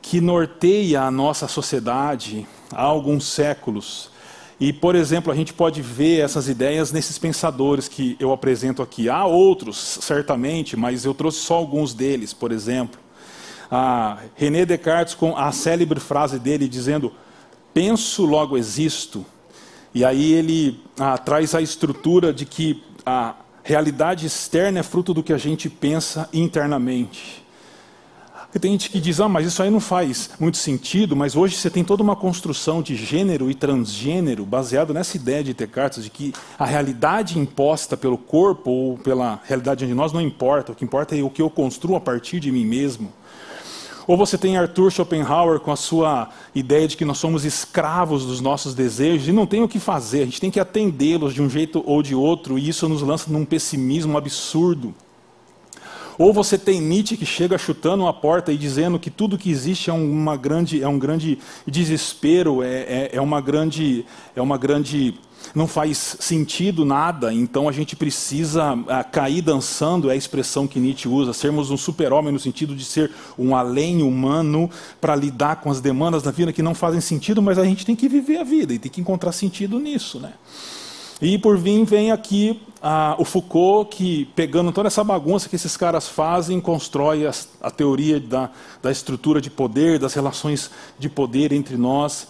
que 0.02 0.20
norteia 0.20 1.02
a 1.02 1.10
nossa 1.10 1.48
sociedade 1.48 2.46
há 2.70 2.82
alguns 2.82 3.24
séculos 3.24 4.09
e, 4.60 4.74
por 4.74 4.94
exemplo, 4.94 5.32
a 5.32 5.34
gente 5.34 5.54
pode 5.54 5.80
ver 5.80 6.20
essas 6.20 6.46
ideias 6.46 6.92
nesses 6.92 7.18
pensadores 7.18 7.88
que 7.88 8.14
eu 8.20 8.30
apresento 8.30 8.82
aqui. 8.82 9.08
Há 9.08 9.24
outros, 9.24 9.78
certamente, 10.02 10.76
mas 10.76 11.06
eu 11.06 11.14
trouxe 11.14 11.38
só 11.38 11.54
alguns 11.54 11.94
deles, 11.94 12.34
por 12.34 12.52
exemplo. 12.52 13.00
René 14.36 14.66
Descartes 14.66 15.14
com 15.14 15.34
a 15.34 15.50
célebre 15.50 15.98
frase 15.98 16.38
dele 16.38 16.68
dizendo: 16.68 17.10
penso, 17.72 18.26
logo 18.26 18.58
existo. 18.58 19.24
E 19.94 20.04
aí 20.04 20.32
ele 20.32 20.78
ah, 20.98 21.16
traz 21.16 21.54
a 21.54 21.62
estrutura 21.62 22.32
de 22.32 22.44
que 22.44 22.82
a 23.06 23.36
realidade 23.64 24.26
externa 24.26 24.80
é 24.80 24.82
fruto 24.82 25.14
do 25.14 25.22
que 25.22 25.32
a 25.32 25.38
gente 25.38 25.70
pensa 25.70 26.28
internamente. 26.34 27.42
E 28.52 28.58
tem 28.58 28.72
gente 28.72 28.90
que 28.90 29.00
diz, 29.00 29.20
ah, 29.20 29.28
mas 29.28 29.46
isso 29.46 29.62
aí 29.62 29.70
não 29.70 29.78
faz 29.78 30.30
muito 30.40 30.56
sentido, 30.56 31.14
mas 31.14 31.36
hoje 31.36 31.54
você 31.54 31.70
tem 31.70 31.84
toda 31.84 32.02
uma 32.02 32.16
construção 32.16 32.82
de 32.82 32.96
gênero 32.96 33.48
e 33.48 33.54
transgênero 33.54 34.44
baseado 34.44 34.92
nessa 34.92 35.16
ideia 35.16 35.44
de 35.44 35.54
Descartes, 35.54 36.02
de 36.02 36.10
que 36.10 36.32
a 36.58 36.64
realidade 36.64 37.38
imposta 37.38 37.96
pelo 37.96 38.18
corpo 38.18 38.68
ou 38.68 38.98
pela 38.98 39.40
realidade 39.44 39.86
de 39.86 39.94
nós 39.94 40.12
não 40.12 40.20
importa, 40.20 40.72
o 40.72 40.74
que 40.74 40.84
importa 40.84 41.16
é 41.16 41.22
o 41.22 41.30
que 41.30 41.40
eu 41.40 41.48
construo 41.48 41.94
a 41.94 42.00
partir 42.00 42.40
de 42.40 42.50
mim 42.50 42.66
mesmo. 42.66 43.12
Ou 44.04 44.16
você 44.16 44.36
tem 44.36 44.56
Arthur 44.56 44.90
Schopenhauer 44.90 45.60
com 45.60 45.70
a 45.70 45.76
sua 45.76 46.30
ideia 46.52 46.88
de 46.88 46.96
que 46.96 47.04
nós 47.04 47.18
somos 47.18 47.44
escravos 47.44 48.26
dos 48.26 48.40
nossos 48.40 48.74
desejos 48.74 49.28
e 49.28 49.32
não 49.32 49.46
tem 49.46 49.62
o 49.62 49.68
que 49.68 49.78
fazer, 49.78 50.22
a 50.22 50.24
gente 50.24 50.40
tem 50.40 50.50
que 50.50 50.58
atendê-los 50.58 51.32
de 51.32 51.40
um 51.40 51.48
jeito 51.48 51.84
ou 51.86 52.02
de 52.02 52.16
outro, 52.16 52.58
e 52.58 52.68
isso 52.68 52.88
nos 52.88 53.02
lança 53.02 53.30
num 53.30 53.44
pessimismo 53.44 54.18
absurdo. 54.18 54.92
Ou 56.20 56.34
você 56.34 56.58
tem 56.58 56.82
Nietzsche 56.82 57.16
que 57.16 57.24
chega 57.24 57.56
chutando 57.56 58.02
uma 58.02 58.12
porta 58.12 58.52
e 58.52 58.58
dizendo 58.58 58.98
que 58.98 59.08
tudo 59.08 59.38
que 59.38 59.50
existe 59.50 59.88
é 59.88 59.92
uma 59.94 60.36
grande, 60.36 60.82
é 60.82 60.86
um 60.86 60.98
grande 60.98 61.38
desespero, 61.66 62.62
é, 62.62 62.68
é, 62.68 63.10
é 63.14 63.20
uma 63.22 63.40
grande, 63.40 64.04
é 64.36 64.42
uma 64.42 64.58
grande 64.58 65.14
não 65.54 65.66
faz 65.66 66.18
sentido 66.20 66.84
nada, 66.84 67.32
então 67.32 67.70
a 67.70 67.72
gente 67.72 67.96
precisa 67.96 68.78
a, 68.86 69.02
cair 69.02 69.40
dançando, 69.40 70.10
é 70.10 70.12
a 70.12 70.16
expressão 70.16 70.66
que 70.66 70.78
Nietzsche 70.78 71.08
usa, 71.08 71.32
sermos 71.32 71.70
um 71.70 71.78
super-homem 71.78 72.34
no 72.34 72.38
sentido 72.38 72.76
de 72.76 72.84
ser 72.84 73.10
um 73.38 73.56
além 73.56 74.02
humano 74.02 74.68
para 75.00 75.16
lidar 75.16 75.62
com 75.62 75.70
as 75.70 75.80
demandas 75.80 76.22
da 76.22 76.30
vida 76.30 76.52
que 76.52 76.60
não 76.60 76.74
fazem 76.74 77.00
sentido, 77.00 77.40
mas 77.40 77.58
a 77.58 77.64
gente 77.64 77.86
tem 77.86 77.96
que 77.96 78.10
viver 78.10 78.36
a 78.36 78.44
vida 78.44 78.74
e 78.74 78.78
tem 78.78 78.92
que 78.92 79.00
encontrar 79.00 79.32
sentido 79.32 79.78
nisso. 79.78 80.20
Né? 80.20 80.34
E 81.22 81.38
por 81.38 81.58
fim 81.58 81.82
vem 81.84 82.12
aqui 82.12 82.60
ah, 82.82 83.14
o 83.18 83.24
Foucault, 83.24 83.94
que 83.94 84.24
pegando 84.34 84.72
toda 84.72 84.86
essa 84.86 85.04
bagunça 85.04 85.48
que 85.48 85.56
esses 85.56 85.76
caras 85.76 86.08
fazem, 86.08 86.60
constrói 86.60 87.26
a, 87.26 87.32
a 87.60 87.70
teoria 87.70 88.18
da, 88.18 88.50
da 88.82 88.90
estrutura 88.90 89.40
de 89.40 89.50
poder, 89.50 89.98
das 89.98 90.14
relações 90.14 90.70
de 90.98 91.08
poder 91.08 91.52
entre 91.52 91.76
nós. 91.76 92.26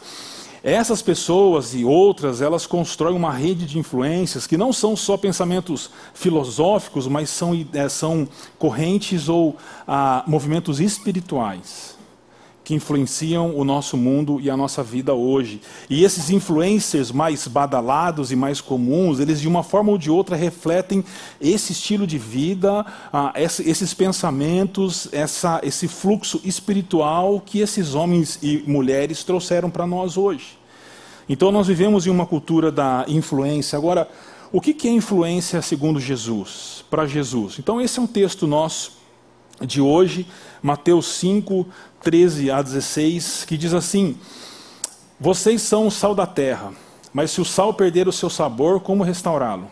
Essas 0.62 1.00
pessoas 1.00 1.73
e 1.73 1.85
outras, 1.85 2.42
elas 2.42 2.66
constroem 2.66 3.16
uma 3.16 3.33
rede 3.33 3.64
de 3.64 3.78
influências 3.78 4.47
que 4.47 4.59
não 4.59 4.73
são 4.73 4.95
só 4.95 5.16
pensamentos 5.16 5.90
filosóficos, 6.12 7.07
mas 7.07 7.30
são, 7.30 7.66
é, 7.73 7.88
são 7.88 8.28
correntes 8.59 9.28
ou 9.28 9.57
ah, 9.87 10.23
movimentos 10.26 10.80
espirituais 10.80 12.00
que 12.71 12.75
influenciam 12.77 13.57
o 13.57 13.65
nosso 13.65 13.97
mundo 13.97 14.41
e 14.41 14.49
a 14.49 14.57
nossa 14.57 14.81
vida 14.81 15.12
hoje. 15.12 15.61
E 15.89 16.05
esses 16.05 16.31
influencers 16.31 17.11
mais 17.11 17.49
badalados 17.49 18.31
e 18.31 18.37
mais 18.37 18.61
comuns, 18.61 19.19
eles 19.19 19.41
de 19.41 19.49
uma 19.49 19.65
forma 19.65 19.91
ou 19.91 19.99
de 19.99 20.09
outra 20.09 20.37
refletem 20.37 21.05
esse 21.41 21.73
estilo 21.73 22.07
de 22.07 22.17
vida, 22.17 22.87
ah, 23.12 23.33
esses 23.35 23.93
pensamentos, 23.93 25.09
essa, 25.11 25.61
esse 25.65 25.89
fluxo 25.89 26.41
espiritual 26.45 27.43
que 27.45 27.59
esses 27.59 27.97
homens 27.97 28.39
e 28.41 28.62
mulheres 28.65 29.25
trouxeram 29.25 29.69
para 29.69 29.85
nós 29.85 30.17
hoje. 30.17 30.57
Então 31.29 31.50
nós 31.50 31.67
vivemos 31.67 32.07
em 32.07 32.11
uma 32.11 32.25
cultura 32.25 32.71
da 32.71 33.05
influência. 33.09 33.77
Agora, 33.77 34.09
o 34.53 34.61
que 34.61 34.87
é 34.87 34.93
influência 34.93 35.61
segundo 35.61 35.99
Jesus? 35.99 36.85
Para 36.89 37.05
Jesus. 37.05 37.59
Então 37.59 37.81
esse 37.81 37.99
é 37.99 38.03
um 38.03 38.07
texto 38.07 38.47
nosso 38.47 39.00
de 39.61 39.81
hoje, 39.81 40.26
Mateus 40.62 41.07
5, 41.07 41.67
13 42.02 42.50
a 42.50 42.62
16, 42.62 43.45
que 43.45 43.57
diz 43.57 43.75
assim: 43.75 44.17
Vocês 45.19 45.62
são 45.62 45.87
o 45.87 45.90
sal 45.90 46.14
da 46.14 46.26
terra, 46.26 46.73
mas 47.12 47.31
se 47.31 47.40
o 47.40 47.45
sal 47.45 47.75
perder 47.75 48.09
o 48.09 48.12
seu 48.12 48.31
sabor, 48.31 48.81
como 48.81 49.05
restaurá-lo? 49.05 49.71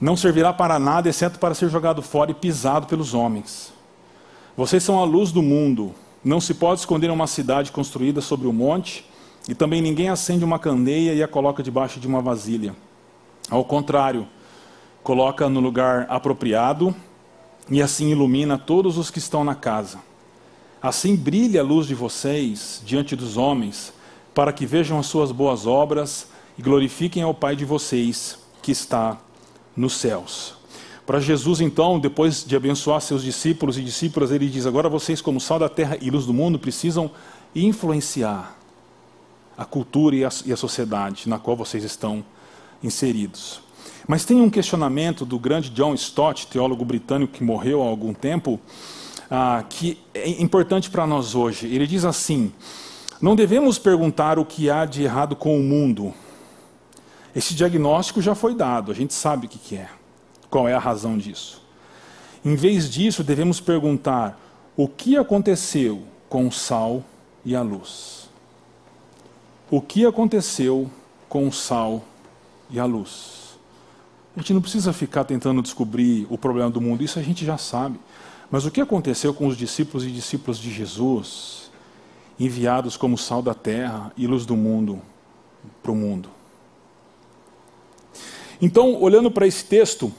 Não 0.00 0.16
servirá 0.16 0.52
para 0.52 0.78
nada, 0.78 1.08
exceto 1.08 1.38
para 1.38 1.54
ser 1.54 1.68
jogado 1.68 2.02
fora 2.02 2.30
e 2.30 2.34
pisado 2.34 2.86
pelos 2.86 3.14
homens. 3.14 3.72
Vocês 4.56 4.82
são 4.82 5.00
a 5.00 5.04
luz 5.04 5.32
do 5.32 5.42
mundo. 5.42 5.94
Não 6.22 6.40
se 6.40 6.54
pode 6.54 6.80
esconder 6.80 7.10
uma 7.10 7.26
cidade 7.26 7.70
construída 7.70 8.20
sobre 8.20 8.46
o 8.46 8.50
um 8.50 8.54
monte, 8.54 9.04
e 9.48 9.54
também 9.54 9.82
ninguém 9.82 10.08
acende 10.08 10.44
uma 10.44 10.58
candeia 10.58 11.12
e 11.12 11.22
a 11.22 11.28
coloca 11.28 11.62
debaixo 11.62 12.00
de 12.00 12.06
uma 12.06 12.22
vasilha. 12.22 12.74
Ao 13.50 13.64
contrário, 13.64 14.26
coloca 15.02 15.48
no 15.48 15.60
lugar 15.60 16.06
apropriado 16.08 16.94
e 17.70 17.80
assim 17.80 18.10
ilumina 18.10 18.58
todos 18.58 18.98
os 18.98 19.10
que 19.10 19.18
estão 19.18 19.44
na 19.44 19.54
casa. 19.54 19.98
Assim 20.82 21.16
brilhe 21.16 21.58
a 21.58 21.62
luz 21.62 21.86
de 21.86 21.94
vocês 21.94 22.82
diante 22.84 23.16
dos 23.16 23.36
homens, 23.36 23.92
para 24.34 24.52
que 24.52 24.66
vejam 24.66 24.98
as 24.98 25.06
suas 25.06 25.32
boas 25.32 25.66
obras 25.66 26.26
e 26.58 26.62
glorifiquem 26.62 27.22
ao 27.22 27.32
Pai 27.34 27.56
de 27.56 27.64
vocês 27.64 28.38
que 28.60 28.70
está 28.72 29.18
nos 29.76 29.94
céus. 29.94 30.54
Para 31.06 31.20
Jesus, 31.20 31.60
então, 31.60 31.98
depois 31.98 32.44
de 32.44 32.56
abençoar 32.56 33.00
seus 33.00 33.22
discípulos 33.22 33.76
e 33.76 33.82
discípulas, 33.82 34.30
ele 34.30 34.48
diz: 34.48 34.66
Agora 34.66 34.88
vocês, 34.88 35.20
como 35.20 35.40
sal 35.40 35.58
da 35.58 35.68
terra 35.68 35.98
e 36.00 36.10
luz 36.10 36.26
do 36.26 36.32
mundo, 36.32 36.58
precisam 36.58 37.10
influenciar 37.54 38.56
a 39.56 39.64
cultura 39.64 40.16
e 40.16 40.24
a, 40.24 40.28
e 40.46 40.52
a 40.52 40.56
sociedade 40.56 41.28
na 41.28 41.38
qual 41.38 41.56
vocês 41.56 41.84
estão 41.84 42.24
inseridos. 42.82 43.63
Mas 44.06 44.24
tem 44.24 44.40
um 44.40 44.50
questionamento 44.50 45.24
do 45.24 45.38
grande 45.38 45.70
John 45.70 45.94
Stott, 45.94 46.46
teólogo 46.46 46.84
britânico 46.84 47.32
que 47.32 47.44
morreu 47.44 47.82
há 47.82 47.86
algum 47.86 48.12
tempo, 48.12 48.60
ah, 49.30 49.64
que 49.68 49.98
é 50.12 50.28
importante 50.42 50.90
para 50.90 51.06
nós 51.06 51.34
hoje. 51.34 51.66
Ele 51.66 51.86
diz 51.86 52.04
assim: 52.04 52.52
não 53.20 53.34
devemos 53.34 53.78
perguntar 53.78 54.38
o 54.38 54.44
que 54.44 54.68
há 54.68 54.84
de 54.84 55.02
errado 55.02 55.34
com 55.34 55.58
o 55.58 55.62
mundo. 55.62 56.12
Esse 57.34 57.54
diagnóstico 57.54 58.20
já 58.20 58.34
foi 58.34 58.54
dado, 58.54 58.92
a 58.92 58.94
gente 58.94 59.14
sabe 59.14 59.46
o 59.46 59.48
que, 59.48 59.58
que 59.58 59.76
é, 59.76 59.88
qual 60.50 60.68
é 60.68 60.74
a 60.74 60.78
razão 60.78 61.16
disso. 61.16 61.62
Em 62.44 62.54
vez 62.54 62.90
disso, 62.90 63.24
devemos 63.24 63.60
perguntar 63.60 64.38
o 64.76 64.86
que 64.86 65.16
aconteceu 65.16 66.02
com 66.28 66.46
o 66.46 66.52
sal 66.52 67.02
e 67.44 67.56
a 67.56 67.62
luz. 67.62 68.28
O 69.70 69.80
que 69.80 70.04
aconteceu 70.04 70.90
com 71.28 71.48
o 71.48 71.52
sal 71.52 72.04
e 72.70 72.78
a 72.78 72.84
luz? 72.84 73.43
A 74.36 74.40
gente 74.40 74.52
não 74.52 74.60
precisa 74.60 74.92
ficar 74.92 75.24
tentando 75.24 75.62
descobrir 75.62 76.26
o 76.28 76.36
problema 76.36 76.70
do 76.70 76.80
mundo, 76.80 77.04
isso 77.04 77.18
a 77.18 77.22
gente 77.22 77.44
já 77.44 77.56
sabe. 77.56 77.98
Mas 78.50 78.64
o 78.66 78.70
que 78.70 78.80
aconteceu 78.80 79.32
com 79.32 79.46
os 79.46 79.56
discípulos 79.56 80.04
e 80.04 80.10
discípulas 80.10 80.58
de 80.58 80.72
Jesus, 80.72 81.70
enviados 82.38 82.96
como 82.96 83.16
sal 83.16 83.40
da 83.40 83.54
terra 83.54 84.12
e 84.16 84.26
luz 84.26 84.44
do 84.44 84.56
mundo 84.56 85.00
para 85.82 85.92
o 85.92 85.94
mundo? 85.94 86.28
Então, 88.60 89.00
olhando 89.00 89.30
para 89.30 89.46
esse 89.46 89.64
texto, 89.64 90.12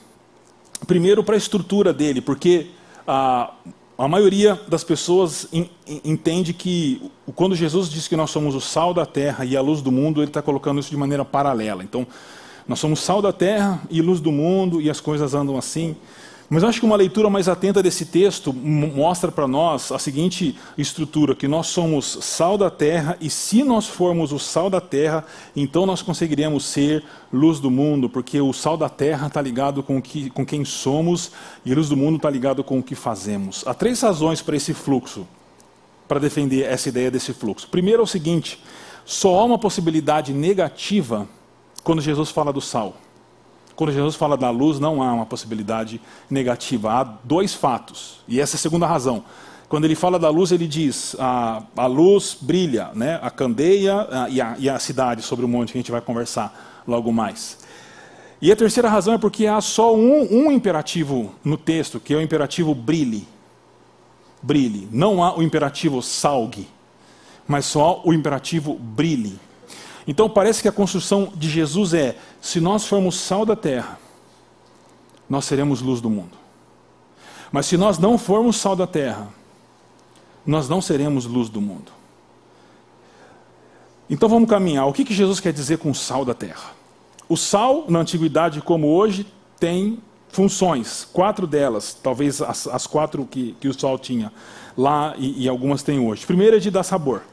primeiro 0.87 1.23
para 1.23 1.35
a 1.35 1.37
estrutura 1.37 1.93
dele, 1.93 2.21
porque 2.21 2.67
a, 3.07 3.53
a 3.97 4.07
maioria 4.07 4.59
das 4.67 4.83
pessoas 4.83 5.47
in, 5.51 5.69
in, 5.87 6.01
entende 6.05 6.53
que 6.53 7.11
quando 7.35 7.55
Jesus 7.55 7.89
diz 7.89 8.07
que 8.07 8.15
nós 8.15 8.29
somos 8.29 8.55
o 8.55 8.61
sal 8.61 8.93
da 8.93 9.05
terra 9.05 9.45
e 9.45 9.55
a 9.55 9.61
luz 9.61 9.81
do 9.81 9.91
mundo, 9.91 10.21
ele 10.21 10.29
está 10.29 10.41
colocando 10.41 10.79
isso 10.79 10.89
de 10.89 10.97
maneira 10.97 11.23
paralela. 11.23 11.83
Então, 11.83 12.05
nós 12.67 12.79
somos 12.79 12.99
sal 12.99 13.21
da 13.21 13.31
terra 13.31 13.81
e 13.89 14.01
luz 14.01 14.19
do 14.19 14.31
mundo 14.31 14.81
e 14.81 14.89
as 14.89 14.99
coisas 14.99 15.33
andam 15.33 15.57
assim. 15.57 15.95
Mas 16.47 16.63
acho 16.63 16.79
que 16.79 16.85
uma 16.85 16.95
leitura 16.95 17.27
mais 17.27 17.49
atenta 17.49 17.81
desse 17.81 18.05
texto 18.05 18.53
mostra 18.53 19.31
para 19.31 19.47
nós 19.47 19.91
a 19.91 19.97
seguinte 19.97 20.55
estrutura: 20.77 21.35
que 21.35 21.47
nós 21.47 21.67
somos 21.67 22.19
sal 22.21 22.57
da 22.57 22.69
terra, 22.69 23.17
e 23.19 23.29
se 23.29 23.63
nós 23.63 23.87
formos 23.87 24.31
o 24.31 24.37
sal 24.37 24.69
da 24.69 24.79
terra, 24.79 25.25
então 25.55 25.85
nós 25.87 26.03
conseguiremos 26.03 26.65
ser 26.65 27.03
luz 27.33 27.59
do 27.59 27.71
mundo, 27.71 28.07
porque 28.07 28.39
o 28.39 28.53
sal 28.53 28.77
da 28.77 28.89
terra 28.89 29.27
está 29.27 29.41
ligado 29.41 29.81
com, 29.81 29.99
que, 29.99 30.29
com 30.29 30.45
quem 30.45 30.63
somos, 30.63 31.31
e 31.65 31.71
a 31.71 31.75
luz 31.75 31.89
do 31.89 31.97
mundo 31.97 32.17
está 32.17 32.29
ligado 32.29 32.63
com 32.63 32.77
o 32.77 32.83
que 32.83 32.93
fazemos. 32.93 33.63
Há 33.65 33.73
três 33.73 33.99
razões 34.01 34.41
para 34.41 34.55
esse 34.55 34.73
fluxo, 34.73 35.27
para 36.07 36.19
defender 36.19 36.65
essa 36.65 36.89
ideia 36.89 37.09
desse 37.09 37.33
fluxo. 37.33 37.67
Primeiro 37.69 38.01
é 38.01 38.03
o 38.03 38.07
seguinte: 38.07 38.59
só 39.03 39.39
há 39.39 39.43
uma 39.43 39.57
possibilidade 39.57 40.31
negativa 40.31 41.27
quando 41.85 42.01
Jesus 42.01 42.31
fala 42.31 42.51
do 42.51 42.59
sal. 42.59 42.97
Quando 43.75 43.93
Jesus 43.93 44.15
fala 44.15 44.35
da 44.35 44.49
luz, 44.49 44.79
não 44.79 45.03
há 45.03 45.13
uma 45.13 45.25
possibilidade 45.25 46.01
negativa. 46.29 46.91
Há 46.91 47.03
dois 47.03 47.53
fatos. 47.53 48.21
E 48.27 48.41
essa 48.41 48.55
é 48.55 48.57
a 48.57 48.59
segunda 48.59 48.87
razão. 48.87 49.23
Quando 49.69 49.85
ele 49.85 49.93
fala 49.93 50.17
da 50.17 50.29
luz, 50.29 50.51
ele 50.51 50.67
diz: 50.67 51.15
a, 51.19 51.61
a 51.77 51.85
luz 51.85 52.35
brilha, 52.41 52.89
né? 52.95 53.19
a 53.21 53.29
candeia 53.29 54.07
a, 54.09 54.29
e, 54.29 54.41
a, 54.41 54.55
e 54.57 54.67
a 54.67 54.79
cidade 54.79 55.21
sobre 55.21 55.45
o 55.45 55.47
monte, 55.47 55.73
que 55.73 55.77
a 55.77 55.81
gente 55.81 55.91
vai 55.91 56.01
conversar 56.01 56.83
logo 56.87 57.13
mais. 57.13 57.59
E 58.41 58.51
a 58.51 58.55
terceira 58.55 58.89
razão 58.89 59.13
é 59.13 59.17
porque 59.19 59.45
há 59.45 59.61
só 59.61 59.95
um, 59.95 60.47
um 60.47 60.51
imperativo 60.51 61.33
no 61.43 61.55
texto, 61.55 61.99
que 61.99 62.15
é 62.15 62.17
o 62.17 62.21
imperativo 62.21 62.73
brilhe. 62.73 63.27
Brilhe. 64.41 64.87
Não 64.91 65.23
há 65.23 65.37
o 65.37 65.43
imperativo 65.43 66.01
salgue, 66.01 66.67
mas 67.47 67.65
só 67.65 68.01
o 68.03 68.11
imperativo 68.11 68.73
brilhe. 68.73 69.39
Então 70.07 70.29
parece 70.29 70.61
que 70.61 70.67
a 70.67 70.71
construção 70.71 71.31
de 71.35 71.49
Jesus 71.49 71.93
é: 71.93 72.17
se 72.41 72.59
nós 72.59 72.85
formos 72.85 73.19
sal 73.19 73.45
da 73.45 73.55
terra, 73.55 73.99
nós 75.29 75.45
seremos 75.45 75.81
luz 75.81 76.01
do 76.01 76.09
mundo. 76.09 76.37
Mas 77.51 77.65
se 77.65 77.77
nós 77.77 77.97
não 77.97 78.17
formos 78.17 78.57
sal 78.57 78.75
da 78.75 78.85
terra, 78.85 79.27
nós 80.45 80.69
não 80.69 80.81
seremos 80.81 81.25
luz 81.25 81.49
do 81.49 81.61
mundo. 81.61 81.91
Então 84.09 84.29
vamos 84.29 84.49
caminhar. 84.49 84.85
O 84.87 84.93
que, 84.93 85.03
que 85.03 85.13
Jesus 85.13 85.39
quer 85.39 85.51
dizer 85.51 85.79
com 85.79 85.93
sal 85.93 86.23
da 86.23 86.33
terra? 86.33 86.71
O 87.27 87.35
sal, 87.35 87.85
na 87.89 87.99
antiguidade 87.99 88.61
como 88.61 88.87
hoje, 88.87 89.25
tem 89.59 89.99
funções, 90.29 91.07
quatro 91.11 91.47
delas, 91.47 91.97
talvez 92.03 92.41
as, 92.41 92.67
as 92.67 92.85
quatro 92.85 93.25
que, 93.25 93.55
que, 93.59 93.69
o 93.69 93.79
sal 93.79 93.97
tinha 93.97 94.31
lá 94.77 95.15
e, 95.17 95.45
e 95.45 95.49
algumas 95.49 95.81
tem 95.81 95.97
hoje. 95.97 96.25
Primeira 96.25 96.57
é 96.57 96.59
de 96.59 96.69
dar 96.69 96.83
sabor. 96.83 97.23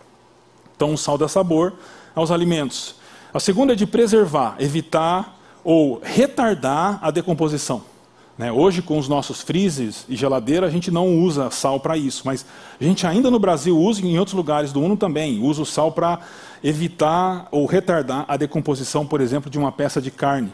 Então 0.77 0.95
o 0.95 0.97
sal 0.97 1.19
dá 1.19 1.29
sabor 1.29 1.75
aos 2.15 2.31
alimentos. 2.31 2.97
A 3.33 3.41
segunda 3.41 3.73
é 3.73 3.77
de 3.77 3.87
preservar, 3.87 4.57
evitar 4.59 5.39
ou 5.65 6.01
retardar 6.03 6.99
a 7.03 7.11
decomposição. 7.11 7.83
Né? 8.37 8.51
Hoje, 8.51 8.83
com 8.83 8.99
os 8.99 9.09
nossos 9.09 9.43
freezers 9.43 10.05
e 10.09 10.17
geladeira, 10.17 10.67
a 10.67 10.71
gente 10.71 10.91
não 10.91 11.19
usa 11.19 11.51
sal 11.51 11.79
para 11.79 11.97
isso, 11.97 12.23
mas 12.25 12.45
a 12.81 12.85
gente 12.85 13.07
ainda 13.07 13.31
no 13.31 13.39
Brasil 13.39 13.79
usa 13.79 14.01
e 14.03 14.07
em 14.07 14.19
outros 14.19 14.35
lugares 14.35 14.73
do 14.73 14.81
mundo 14.81 14.97
também 14.97 15.43
usa 15.43 15.63
o 15.63 15.67
sal 15.67 15.93
para 15.93 16.19
evitar 16.63 17.47
ou 17.51 17.67
retardar 17.67 18.25
a 18.29 18.37
decomposição, 18.37 19.07
por 19.07 19.21
exemplo, 19.21 19.51
de 19.51 19.59
uma 19.59 19.71
peça 19.71 20.01
de 20.01 20.11
carne. 20.11 20.53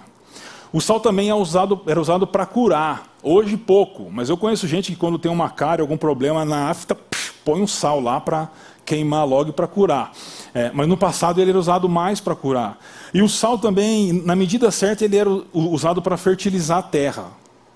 O 0.73 0.81
sal 0.81 1.01
também 1.01 1.31
é 1.31 1.35
usado, 1.35 1.81
era 1.87 2.01
usado 2.01 2.27
para 2.27 2.45
curar. 2.45 3.09
Hoje 3.23 3.57
pouco, 3.57 4.11
mas 4.11 4.29
eu 4.29 4.37
conheço 4.37 4.67
gente 4.67 4.93
que 4.93 4.99
quando 4.99 5.19
tem 5.19 5.31
uma 5.31 5.49
cárie, 5.49 5.81
algum 5.81 5.97
problema 5.97 6.45
na 6.45 6.69
afta, 6.69 6.97
põe 7.45 7.61
um 7.61 7.67
sal 7.67 8.01
lá 8.01 8.21
para 8.21 8.51
queimar 8.89 9.27
logo 9.27 9.53
para 9.53 9.67
curar. 9.67 10.13
É, 10.55 10.71
mas 10.73 10.89
no 10.89 10.97
passado 10.97 11.41
ele 11.41 11.51
era 11.51 11.59
usado 11.59 11.89
mais 11.89 12.21
para 12.21 12.35
curar. 12.35 12.79
E 13.13 13.21
o 13.21 13.29
sal 13.29 13.59
também, 13.59 14.13
na 14.25 14.35
medida 14.35 14.71
certa, 14.71 15.05
ele 15.05 15.17
era 15.17 15.29
usado 15.53 16.01
para 16.01 16.17
fertilizar 16.17 16.79
a 16.79 16.83
terra. 16.83 17.27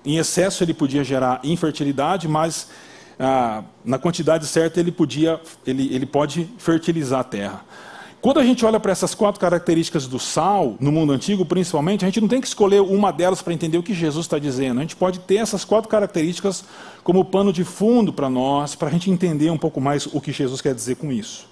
Em 0.03 0.17
excesso 0.17 0.63
ele 0.63 0.73
podia 0.73 1.03
gerar 1.03 1.39
infertilidade, 1.43 2.27
mas 2.27 2.67
ah, 3.19 3.63
na 3.85 3.99
quantidade 3.99 4.47
certa 4.47 4.79
ele 4.79 4.91
podia, 4.91 5.39
ele, 5.65 5.93
ele 5.93 6.05
pode 6.05 6.49
fertilizar 6.57 7.19
a 7.19 7.23
terra. 7.23 7.61
Quando 8.23 8.39
a 8.39 8.45
gente 8.45 8.65
olha 8.65 8.79
para 8.79 8.93
essas 8.93 9.13
quatro 9.13 9.37
características 9.41 10.07
do 10.07 10.17
sal, 10.17 10.77
no 10.79 10.93
mundo 10.93 11.11
antigo 11.11 11.45
principalmente, 11.45 12.05
a 12.05 12.07
gente 12.07 12.21
não 12.21 12.29
tem 12.29 12.39
que 12.39 12.47
escolher 12.47 12.79
uma 12.79 13.11
delas 13.11 13.41
para 13.41 13.51
entender 13.51 13.77
o 13.77 13.83
que 13.83 13.93
Jesus 13.93 14.25
está 14.25 14.39
dizendo. 14.39 14.77
A 14.77 14.81
gente 14.81 14.95
pode 14.95 15.19
ter 15.19 15.35
essas 15.35 15.65
quatro 15.65 15.89
características 15.89 16.63
como 17.03 17.25
pano 17.25 17.51
de 17.51 17.65
fundo 17.65 18.13
para 18.13 18.29
nós, 18.29 18.75
para 18.75 18.87
a 18.87 18.91
gente 18.93 19.11
entender 19.11 19.49
um 19.49 19.57
pouco 19.57 19.81
mais 19.81 20.05
o 20.05 20.21
que 20.21 20.31
Jesus 20.31 20.61
quer 20.61 20.73
dizer 20.73 20.95
com 20.95 21.11
isso. 21.11 21.45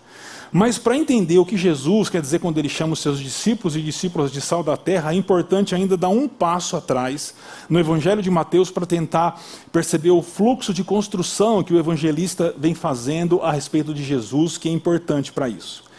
Mas 0.49 0.77
para 0.77 0.95
entender 0.95 1.39
o 1.39 1.45
que 1.45 1.57
Jesus 1.57 2.07
quer 2.07 2.21
dizer 2.21 2.39
quando 2.39 2.57
ele 2.57 2.69
chama 2.69 2.93
os 2.93 3.01
seus 3.01 3.19
discípulos 3.19 3.75
e 3.75 3.81
discípulas 3.81 4.31
de 4.31 4.39
sal 4.39 4.63
da 4.63 4.77
terra, 4.77 5.11
é 5.11 5.15
importante 5.17 5.75
ainda 5.75 5.97
dar 5.97 6.07
um 6.07 6.25
passo 6.25 6.77
atrás 6.77 7.35
no 7.69 7.81
Evangelho 7.81 8.21
de 8.21 8.31
Mateus 8.31 8.71
para 8.71 8.85
tentar 8.85 9.41
perceber 9.73 10.11
o 10.11 10.21
fluxo 10.21 10.73
de 10.73 10.85
construção 10.85 11.63
que 11.63 11.73
o 11.73 11.77
evangelista 11.77 12.55
vem 12.57 12.73
fazendo 12.73 13.41
a 13.41 13.51
respeito 13.51 13.93
de 13.93 14.05
Jesus, 14.05 14.57
que 14.57 14.69
é 14.69 14.71
importante 14.71 15.33
para 15.33 15.49
isso. 15.49 15.90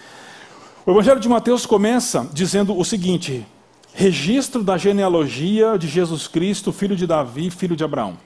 O 0.84 0.90
Evangelho 0.90 1.20
de 1.20 1.28
Mateus 1.28 1.64
começa 1.64 2.28
dizendo 2.32 2.76
o 2.76 2.84
seguinte: 2.84 3.46
registro 3.94 4.64
da 4.64 4.76
genealogia 4.76 5.78
de 5.78 5.86
Jesus 5.86 6.26
Cristo, 6.26 6.72
filho 6.72 6.96
de 6.96 7.06
Davi, 7.06 7.50
filho 7.50 7.76
de 7.76 7.84
Abraão. 7.84 8.18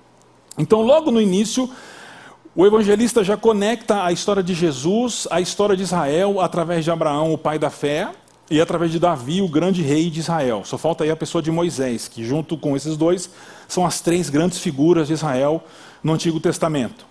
Então, 0.57 0.81
logo 0.81 1.11
no 1.11 1.21
início, 1.21 1.69
o 2.55 2.64
evangelista 2.64 3.23
já 3.23 3.37
conecta 3.37 4.03
a 4.05 4.11
história 4.11 4.42
de 4.42 4.55
Jesus 4.55 5.29
à 5.31 5.38
história 5.38 5.77
de 5.77 5.83
Israel 5.83 6.40
através 6.40 6.83
de 6.83 6.90
Abraão, 6.90 7.31
o 7.31 7.37
pai 7.37 7.59
da 7.59 7.69
fé, 7.69 8.11
e 8.51 8.59
através 8.59 8.90
de 8.90 8.99
Davi, 8.99 9.42
o 9.42 9.49
grande 9.49 9.83
rei 9.83 10.09
de 10.09 10.21
Israel. 10.21 10.62
Só 10.64 10.79
falta 10.79 11.05
aí 11.05 11.11
a 11.11 11.16
pessoa 11.16 11.42
de 11.42 11.51
Moisés, 11.51 12.09
que 12.09 12.25
junto 12.25 12.57
com 12.57 12.75
esses 12.75 12.97
dois 12.97 13.29
são 13.69 13.85
as 13.85 14.01
três 14.01 14.31
grandes 14.31 14.61
figuras 14.61 15.09
de 15.09 15.12
Israel 15.12 15.62
no 16.03 16.14
Antigo 16.14 16.40
Testamento. 16.40 17.06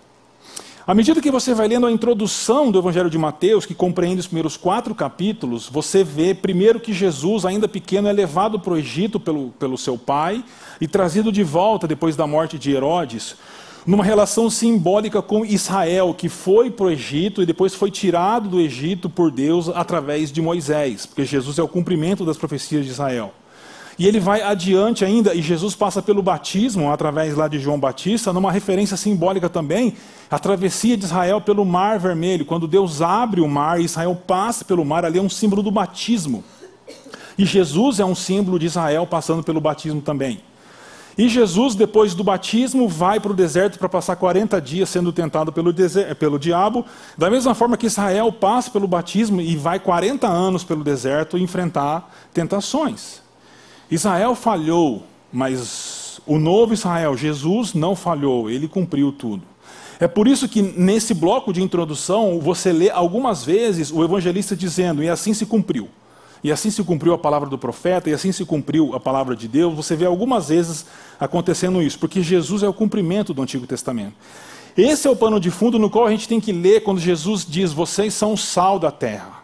À 0.86 0.94
medida 0.94 1.20
que 1.20 1.32
você 1.32 1.52
vai 1.52 1.66
lendo 1.66 1.84
a 1.84 1.90
introdução 1.90 2.70
do 2.70 2.78
Evangelho 2.78 3.10
de 3.10 3.18
Mateus, 3.18 3.66
que 3.66 3.74
compreende 3.74 4.20
os 4.20 4.28
primeiros 4.28 4.56
quatro 4.56 4.94
capítulos, 4.94 5.68
você 5.68 6.04
vê 6.04 6.32
primeiro 6.32 6.78
que 6.78 6.92
Jesus, 6.92 7.44
ainda 7.44 7.66
pequeno, 7.66 8.06
é 8.06 8.12
levado 8.12 8.60
para 8.60 8.72
o 8.72 8.76
Egito 8.76 9.18
pelo, 9.18 9.48
pelo 9.58 9.76
seu 9.76 9.98
pai 9.98 10.44
e 10.80 10.86
trazido 10.86 11.32
de 11.32 11.42
volta 11.42 11.88
depois 11.88 12.14
da 12.14 12.24
morte 12.24 12.56
de 12.56 12.70
Herodes, 12.70 13.34
numa 13.84 14.04
relação 14.04 14.48
simbólica 14.48 15.20
com 15.20 15.44
Israel, 15.44 16.14
que 16.14 16.28
foi 16.28 16.70
para 16.70 16.86
o 16.86 16.90
Egito 16.90 17.42
e 17.42 17.46
depois 17.46 17.74
foi 17.74 17.90
tirado 17.90 18.48
do 18.48 18.60
Egito 18.60 19.10
por 19.10 19.32
Deus 19.32 19.68
através 19.68 20.30
de 20.30 20.40
Moisés, 20.40 21.04
porque 21.04 21.24
Jesus 21.24 21.58
é 21.58 21.62
o 21.64 21.68
cumprimento 21.68 22.24
das 22.24 22.36
profecias 22.36 22.84
de 22.84 22.92
Israel. 22.92 23.34
E 23.98 24.06
ele 24.06 24.20
vai 24.20 24.42
adiante 24.42 25.04
ainda, 25.04 25.34
e 25.34 25.40
Jesus 25.40 25.74
passa 25.74 26.02
pelo 26.02 26.22
batismo, 26.22 26.92
através 26.92 27.34
lá 27.34 27.48
de 27.48 27.58
João 27.58 27.80
Batista, 27.80 28.30
numa 28.30 28.52
referência 28.52 28.96
simbólica 28.96 29.48
também, 29.48 29.94
a 30.30 30.38
travessia 30.38 30.96
de 30.98 31.04
Israel 31.04 31.40
pelo 31.40 31.64
Mar 31.64 31.98
Vermelho. 31.98 32.44
Quando 32.44 32.68
Deus 32.68 33.00
abre 33.00 33.40
o 33.40 33.48
mar 33.48 33.80
Israel 33.80 34.14
passa 34.14 34.64
pelo 34.64 34.84
mar, 34.84 35.04
ali 35.04 35.18
é 35.18 35.22
um 35.22 35.30
símbolo 35.30 35.62
do 35.62 35.70
batismo. 35.70 36.44
E 37.38 37.44
Jesus 37.46 37.98
é 37.98 38.04
um 38.04 38.14
símbolo 38.14 38.58
de 38.58 38.66
Israel 38.66 39.06
passando 39.06 39.42
pelo 39.42 39.60
batismo 39.60 40.02
também. 40.02 40.40
E 41.16 41.30
Jesus, 41.30 41.74
depois 41.74 42.14
do 42.14 42.22
batismo, 42.22 42.86
vai 42.86 43.18
para 43.18 43.32
o 43.32 43.34
deserto 43.34 43.78
para 43.78 43.88
passar 43.88 44.16
40 44.16 44.60
dias 44.60 44.90
sendo 44.90 45.10
tentado 45.10 45.50
pelo, 45.50 45.72
pelo 46.18 46.38
diabo, 46.38 46.84
da 47.16 47.30
mesma 47.30 47.54
forma 47.54 47.78
que 47.78 47.86
Israel 47.86 48.30
passa 48.30 48.70
pelo 48.70 48.86
batismo 48.86 49.40
e 49.40 49.56
vai 49.56 49.80
40 49.80 50.26
anos 50.26 50.62
pelo 50.62 50.84
deserto 50.84 51.38
enfrentar 51.38 52.14
tentações. 52.34 53.25
Israel 53.90 54.34
falhou, 54.34 55.04
mas 55.32 56.20
o 56.26 56.38
novo 56.38 56.74
Israel, 56.74 57.16
Jesus, 57.16 57.74
não 57.74 57.94
falhou, 57.94 58.50
ele 58.50 58.66
cumpriu 58.66 59.12
tudo. 59.12 59.42
É 59.98 60.06
por 60.06 60.28
isso 60.28 60.48
que 60.48 60.60
nesse 60.60 61.14
bloco 61.14 61.52
de 61.52 61.62
introdução 61.62 62.38
você 62.40 62.72
lê 62.72 62.90
algumas 62.90 63.44
vezes 63.44 63.90
o 63.90 64.04
evangelista 64.04 64.54
dizendo, 64.54 65.02
e 65.02 65.08
assim 65.08 65.32
se 65.32 65.46
cumpriu. 65.46 65.88
E 66.44 66.52
assim 66.52 66.70
se 66.70 66.82
cumpriu 66.84 67.14
a 67.14 67.18
palavra 67.18 67.48
do 67.48 67.56
profeta, 67.56 68.10
e 68.10 68.12
assim 68.12 68.30
se 68.30 68.44
cumpriu 68.44 68.94
a 68.94 69.00
palavra 69.00 69.34
de 69.34 69.48
Deus. 69.48 69.74
Você 69.74 69.96
vê 69.96 70.04
algumas 70.04 70.48
vezes 70.48 70.84
acontecendo 71.18 71.80
isso, 71.80 71.98
porque 71.98 72.22
Jesus 72.22 72.62
é 72.62 72.68
o 72.68 72.74
cumprimento 72.74 73.32
do 73.32 73.42
Antigo 73.42 73.66
Testamento. 73.66 74.14
Esse 74.76 75.08
é 75.08 75.10
o 75.10 75.16
pano 75.16 75.40
de 75.40 75.50
fundo 75.50 75.78
no 75.78 75.88
qual 75.88 76.06
a 76.06 76.10
gente 76.10 76.28
tem 76.28 76.38
que 76.38 76.52
ler 76.52 76.82
quando 76.82 77.00
Jesus 77.00 77.46
diz: 77.48 77.72
Vocês 77.72 78.12
são 78.12 78.34
o 78.34 78.36
sal 78.36 78.78
da 78.78 78.90
terra. 78.90 79.42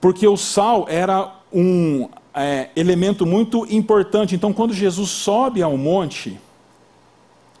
Porque 0.00 0.26
o 0.26 0.36
sal 0.36 0.86
era 0.88 1.34
um 1.52 2.08
é, 2.34 2.70
elemento 2.74 3.26
muito 3.26 3.66
importante. 3.70 4.34
Então, 4.34 4.52
quando 4.52 4.72
Jesus 4.72 5.10
sobe 5.10 5.62
ao 5.62 5.76
monte 5.76 6.38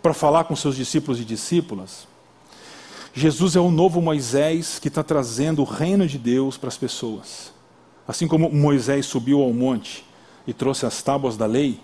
para 0.02 0.14
falar 0.14 0.44
com 0.44 0.56
seus 0.56 0.76
discípulos 0.76 1.20
e 1.20 1.24
discípulas, 1.24 2.06
Jesus 3.14 3.56
é 3.56 3.60
o 3.60 3.70
novo 3.70 4.00
Moisés 4.00 4.78
que 4.78 4.88
está 4.88 5.02
trazendo 5.02 5.60
o 5.62 5.66
reino 5.66 6.06
de 6.06 6.18
Deus 6.18 6.56
para 6.56 6.68
as 6.68 6.78
pessoas. 6.78 7.52
Assim 8.08 8.26
como 8.26 8.50
Moisés 8.50 9.06
subiu 9.06 9.42
ao 9.42 9.52
monte 9.52 10.04
e 10.46 10.52
trouxe 10.52 10.86
as 10.86 11.02
tábuas 11.02 11.36
da 11.36 11.46
lei, 11.46 11.78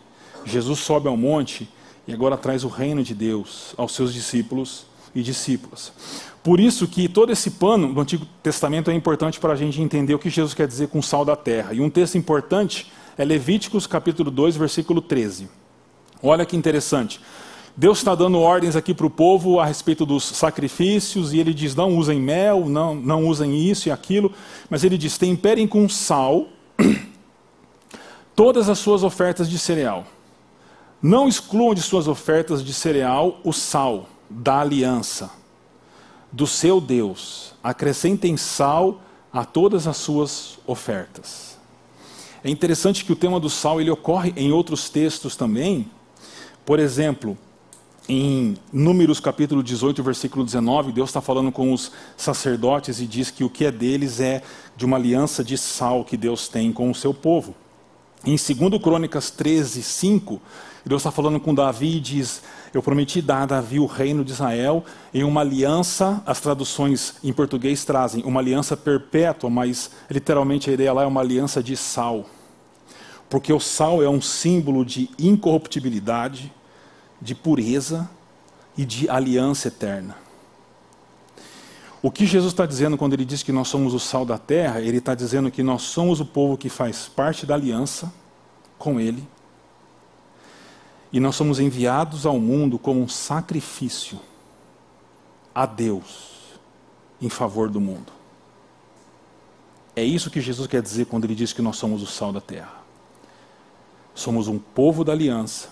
Jesus 0.45 0.81
sobe 0.81 1.07
ao 1.07 1.17
monte 1.17 1.69
e 2.07 2.13
agora 2.13 2.37
traz 2.37 2.65
o 2.65 2.69
reino 2.69 3.03
de 3.03 3.15
Deus 3.15 3.75
aos 3.77 3.95
seus 3.95 4.15
discípulos 4.15 4.87
e 5.15 5.23
discípulas. 5.23 5.93
Por 6.43 6.61
isso 6.61 6.87
que 6.87 7.09
todo 7.09 7.33
esse 7.33 7.53
pano 7.53 7.93
do 7.93 8.01
Antigo 8.01 8.27
Testamento 8.43 8.91
é 8.91 8.95
importante 8.95 9.41
para 9.41 9.53
a 9.53 9.57
gente 9.57 9.81
entender 9.83 10.15
o 10.15 10.19
que 10.19 10.31
Jesus 10.31 10.55
quer 10.55 10.67
dizer 10.67 10.89
com 10.89 11.03
sal 11.03 11.25
da 11.25 11.37
terra. 11.37 11.75
E 11.75 11.81
um 11.81 11.91
texto 11.91 12.17
importante 12.17 12.91
é 13.17 13.25
Levíticos 13.25 13.87
capítulo 13.87 14.31
2, 14.31 14.57
versículo 14.57 15.01
13. 15.01 15.49
Olha 16.23 16.47
que 16.47 16.57
interessante. 16.57 17.21
Deus 17.77 17.99
está 17.99 18.15
dando 18.15 18.39
ordens 18.39 18.77
aqui 18.77 18.95
para 18.95 19.07
o 19.07 19.11
povo 19.11 19.61
a 19.61 19.65
respeito 19.65 20.05
dos 20.05 20.25
sacrifícios, 20.25 21.33
e 21.33 21.39
ele 21.39 21.53
diz: 21.53 21.75
não 21.75 21.97
usem 21.97 22.21
mel, 22.21 22.69
não, 22.69 22.95
não 22.95 23.27
usem 23.27 23.57
isso 23.69 23.89
e 23.89 23.93
aquilo, 23.93 24.33
mas 24.71 24.85
ele 24.85 24.99
diz: 24.99 25.19
temperem 25.19 25.67
com 25.67 25.89
sal 25.89 26.49
todas 28.35 28.69
as 28.69 28.79
suas 28.79 29.03
ofertas 29.03 29.49
de 29.49 29.59
cereal. 29.59 30.07
Não 31.01 31.29
excluam 31.29 31.75
de 31.75 31.83
suas 31.83 32.09
ofertas 32.09 32.65
de 32.65 32.73
cereal 32.73 33.41
o 33.45 33.53
sal 33.53 34.09
da 34.29 34.61
aliança 34.61 35.38
do 36.33 36.47
seu 36.47 36.81
Deus. 36.81 37.55
Acrescentem 37.63 38.37
sal 38.37 39.01
a 39.33 39.45
todas 39.45 39.87
as 39.87 39.97
suas 39.97 40.59
ofertas. 40.67 41.59
É 42.43 42.51
interessante 42.51 43.05
que 43.05 43.13
o 43.13 43.17
tema 43.17 43.41
do 43.41 43.51
sal 43.51 43.81
ele 43.81 43.91
ocorre 43.91 44.33
em 44.37 44.53
outros 44.53 44.89
textos 44.89 45.37
também. 45.37 45.91
Por 46.65 46.79
exemplo, 46.79 47.37
em 48.09 48.57
Números 48.73 49.21
capítulo 49.21 49.63
18, 49.63 50.03
versículo 50.03 50.45
19, 50.45 50.93
Deus 50.93 51.11
está 51.11 51.21
falando 51.21 51.53
com 51.53 51.73
os 51.73 51.93
sacerdotes 52.17 53.01
e 53.01 53.07
diz 53.07 53.31
que 53.31 53.45
o 53.45 53.51
que 53.51 53.67
é 53.67 53.71
deles 53.71 54.21
é 54.21 54.43
de 54.77 54.87
uma 54.87 54.97
aliança 54.97 55.45
de 55.45 55.59
sal 55.59 56.05
que 56.05 56.17
Deus 56.17 56.49
tem 56.49 56.73
com 56.73 56.91
o 56.91 56.95
seu 56.95 57.13
povo. 57.13 57.55
Em 58.25 58.37
2 58.37 58.83
Crônicas 58.83 59.31
13, 59.31 59.83
5, 59.83 60.41
Deus 60.87 61.03
está 61.03 61.11
falando 61.11 61.39
com 61.39 61.55
Davi 61.55 61.97
e 61.97 62.01
diz: 62.01 62.43
Eu 62.73 62.83
prometi 62.83 63.23
dar 63.23 63.43
a 63.43 63.47
Davi 63.47 63.79
o 63.79 63.87
reino 63.87 64.25
de 64.25 64.33
Israel 64.33 64.85
em 65.13 65.25
uma 65.25 65.41
aliança, 65.41 66.23
as 66.27 66.41
traduções 66.41 67.15
em 67.25 67.33
português 67.33 67.85
trazem 67.85 68.23
uma 68.25 68.41
aliança 68.41 68.77
perpétua, 68.77 69.49
mas 69.49 69.91
literalmente 70.11 70.69
a 70.69 70.73
ideia 70.73 70.93
lá 70.93 71.03
é 71.03 71.07
uma 71.07 71.21
aliança 71.21 71.63
de 71.63 71.77
sal. 71.77 72.27
Porque 73.29 73.53
o 73.53 73.61
sal 73.61 74.03
é 74.03 74.09
um 74.09 74.21
símbolo 74.21 74.85
de 74.85 75.11
incorruptibilidade, 75.19 76.53
de 77.21 77.35
pureza 77.35 78.09
e 78.77 78.85
de 78.85 79.09
aliança 79.09 79.69
eterna. 79.69 80.17
O 82.01 82.11
que 82.11 82.27
Jesus 82.27 82.53
está 82.53 82.65
dizendo 82.65 82.97
quando 82.97 83.15
ele 83.15 83.25
diz 83.25 83.43
que 83.43 83.51
nós 83.51 83.69
somos 83.69 83.93
o 83.93 83.99
sal 83.99 84.25
da 84.25 84.39
terra, 84.39 84.81
ele 84.81 84.99
está 84.99 85.15
dizendo 85.15 85.51
que 85.51 85.63
nós 85.63 85.83
somos 85.83 86.21
o 86.21 86.25
povo 86.25 86.57
que 86.57 86.69
faz 86.69 87.09
parte 87.09 87.45
da 87.45 87.55
aliança 87.55 88.13
com 88.79 89.01
Ele. 89.01 89.27
E 91.13 91.21
nós 91.21 91.37
somos 91.37 91.59
enviados 91.59 92.27
ao 92.27 92.39
mundo 92.39 92.79
como 92.79 93.01
um 93.01 93.09
sacrifício 93.09 94.19
a 95.55 95.65
Deus 95.67 96.39
em 97.21 97.29
favor 97.29 97.69
do 97.71 97.81
mundo. 97.81 98.13
É 99.97 100.05
isso 100.05 100.31
que 100.31 100.41
Jesus 100.41 100.69
quer 100.69 100.81
dizer 100.81 101.07
quando 101.07 101.25
ele 101.25 101.35
diz 101.35 101.53
que 101.53 101.63
nós 101.63 101.77
somos 101.77 102.03
o 102.03 102.07
sal 102.07 102.33
da 102.33 102.41
terra. 102.41 102.75
Somos 104.15 104.47
um 104.47 104.59
povo 104.59 105.03
da 105.03 105.13
aliança, 105.13 105.71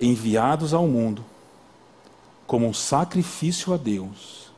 enviados 0.00 0.72
ao 0.72 0.86
mundo 0.86 1.24
como 2.46 2.66
um 2.66 2.72
sacrifício 2.72 3.74
a 3.74 3.76
Deus 3.76 4.50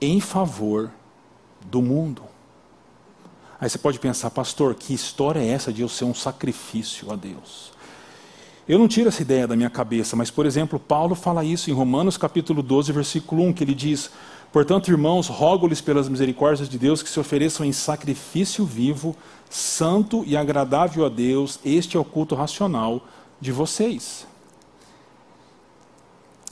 em 0.00 0.20
favor 0.20 0.90
do 1.60 1.82
mundo. 1.82 2.22
Aí 3.60 3.68
você 3.68 3.78
pode 3.78 3.98
pensar, 3.98 4.30
pastor, 4.30 4.74
que 4.74 4.94
história 4.94 5.40
é 5.40 5.48
essa 5.48 5.72
de 5.72 5.82
eu 5.82 5.88
ser 5.88 6.04
um 6.04 6.14
sacrifício 6.14 7.10
a 7.10 7.16
Deus? 7.16 7.72
Eu 8.68 8.80
não 8.80 8.88
tiro 8.88 9.08
essa 9.08 9.22
ideia 9.22 9.46
da 9.46 9.54
minha 9.54 9.70
cabeça, 9.70 10.16
mas, 10.16 10.28
por 10.28 10.44
exemplo, 10.44 10.80
Paulo 10.80 11.14
fala 11.14 11.44
isso 11.44 11.70
em 11.70 11.72
Romanos 11.72 12.16
capítulo 12.16 12.64
12, 12.64 12.90
versículo 12.90 13.44
1, 13.44 13.52
que 13.52 13.62
ele 13.62 13.74
diz: 13.74 14.10
Portanto, 14.52 14.90
irmãos, 14.90 15.28
rogo-lhes 15.28 15.80
pelas 15.80 16.08
misericórdias 16.08 16.68
de 16.68 16.76
Deus 16.76 17.00
que 17.00 17.08
se 17.08 17.20
ofereçam 17.20 17.64
em 17.64 17.70
sacrifício 17.70 18.64
vivo, 18.64 19.14
santo 19.48 20.24
e 20.26 20.36
agradável 20.36 21.06
a 21.06 21.08
Deus, 21.08 21.60
este 21.64 21.96
é 21.96 22.00
o 22.00 22.04
culto 22.04 22.34
racional 22.34 23.06
de 23.40 23.52
vocês. 23.52 24.26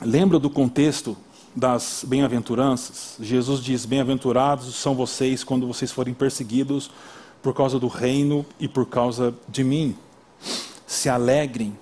Lembra 0.01 0.39
do 0.39 0.49
contexto 0.49 1.17
das 1.55 2.05
bem-aventuranças? 2.07 3.17
Jesus 3.19 3.61
diz: 3.61 3.85
Bem-aventurados 3.85 4.73
são 4.77 4.95
vocês 4.95 5.43
quando 5.43 5.67
vocês 5.67 5.91
forem 5.91 6.15
perseguidos 6.15 6.93
por 7.43 7.53
causa 7.53 7.77
do 7.77 7.89
reino 7.89 8.47
e 8.61 8.69
por 8.69 8.87
causa 8.87 9.35
de 9.49 9.65
mim. 9.65 9.97
Se 10.87 11.09
alegrem, 11.09 11.77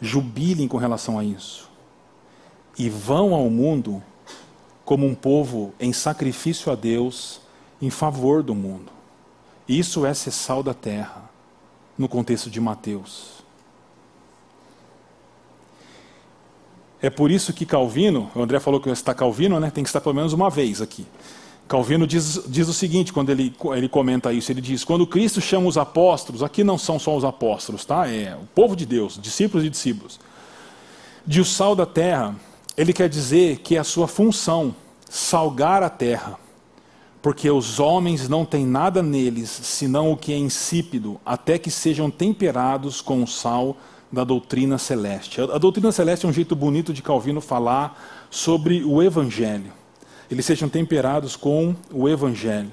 jubilem 0.00 0.68
com 0.68 0.76
relação 0.76 1.18
a 1.18 1.24
isso. 1.24 1.68
E 2.78 2.88
vão 2.88 3.34
ao 3.34 3.50
mundo 3.50 4.02
como 4.84 5.06
um 5.06 5.14
povo 5.14 5.74
em 5.78 5.92
sacrifício 5.92 6.72
a 6.72 6.74
Deus 6.74 7.40
em 7.80 7.90
favor 7.90 8.42
do 8.42 8.54
mundo. 8.54 8.90
Isso 9.68 10.06
é 10.06 10.14
ser 10.14 10.30
sal 10.30 10.62
da 10.62 10.72
terra, 10.72 11.28
no 11.96 12.08
contexto 12.08 12.48
de 12.48 12.60
Mateus. 12.60 13.38
É 17.00 17.10
por 17.10 17.30
isso 17.30 17.52
que 17.52 17.66
Calvino, 17.66 18.30
o 18.34 18.42
André 18.42 18.58
falou 18.58 18.80
que 18.80 18.88
está 18.90 19.14
Calvino, 19.14 19.60
né, 19.60 19.70
tem 19.70 19.84
que 19.84 19.88
estar 19.88 20.00
pelo 20.00 20.14
menos 20.14 20.32
uma 20.32 20.50
vez 20.50 20.80
aqui. 20.80 21.06
Calvino 21.68 22.06
diz, 22.06 22.40
diz 22.46 22.66
o 22.66 22.72
seguinte, 22.72 23.12
quando 23.12 23.28
ele, 23.28 23.54
ele 23.76 23.88
comenta 23.88 24.32
isso, 24.32 24.50
ele 24.50 24.60
diz, 24.60 24.84
quando 24.84 25.06
Cristo 25.06 25.38
chama 25.38 25.68
os 25.68 25.76
apóstolos, 25.76 26.42
aqui 26.42 26.64
não 26.64 26.78
são 26.78 26.98
só 26.98 27.14
os 27.14 27.24
apóstolos, 27.24 27.84
tá? 27.84 28.08
é 28.08 28.34
o 28.34 28.46
povo 28.54 28.74
de 28.74 28.86
Deus, 28.86 29.18
discípulos 29.20 29.66
e 29.66 29.70
discípulos, 29.70 30.18
de 31.26 31.42
o 31.42 31.44
sal 31.44 31.76
da 31.76 31.84
terra, 31.84 32.34
ele 32.74 32.92
quer 32.92 33.08
dizer 33.08 33.58
que 33.58 33.76
é 33.76 33.78
a 33.78 33.84
sua 33.84 34.08
função 34.08 34.74
salgar 35.10 35.82
a 35.82 35.90
terra, 35.90 36.38
porque 37.20 37.50
os 37.50 37.78
homens 37.78 38.30
não 38.30 38.46
têm 38.46 38.66
nada 38.66 39.02
neles 39.02 39.50
senão 39.50 40.10
o 40.10 40.16
que 40.16 40.32
é 40.32 40.38
insípido, 40.38 41.20
até 41.24 41.58
que 41.58 41.70
sejam 41.70 42.10
temperados 42.10 43.02
com 43.02 43.22
o 43.22 43.26
sal 43.26 43.76
da 44.10 44.24
doutrina 44.24 44.78
celeste. 44.78 45.42
A 45.42 45.58
doutrina 45.58 45.92
celeste 45.92 46.24
é 46.24 46.28
um 46.28 46.32
jeito 46.32 46.56
bonito 46.56 46.94
de 46.94 47.02
Calvino 47.02 47.42
falar 47.42 48.26
sobre 48.30 48.82
o 48.84 49.02
evangelho. 49.02 49.77
Eles 50.30 50.44
sejam 50.44 50.68
temperados 50.68 51.36
com 51.36 51.74
o 51.92 52.08
evangelho. 52.08 52.72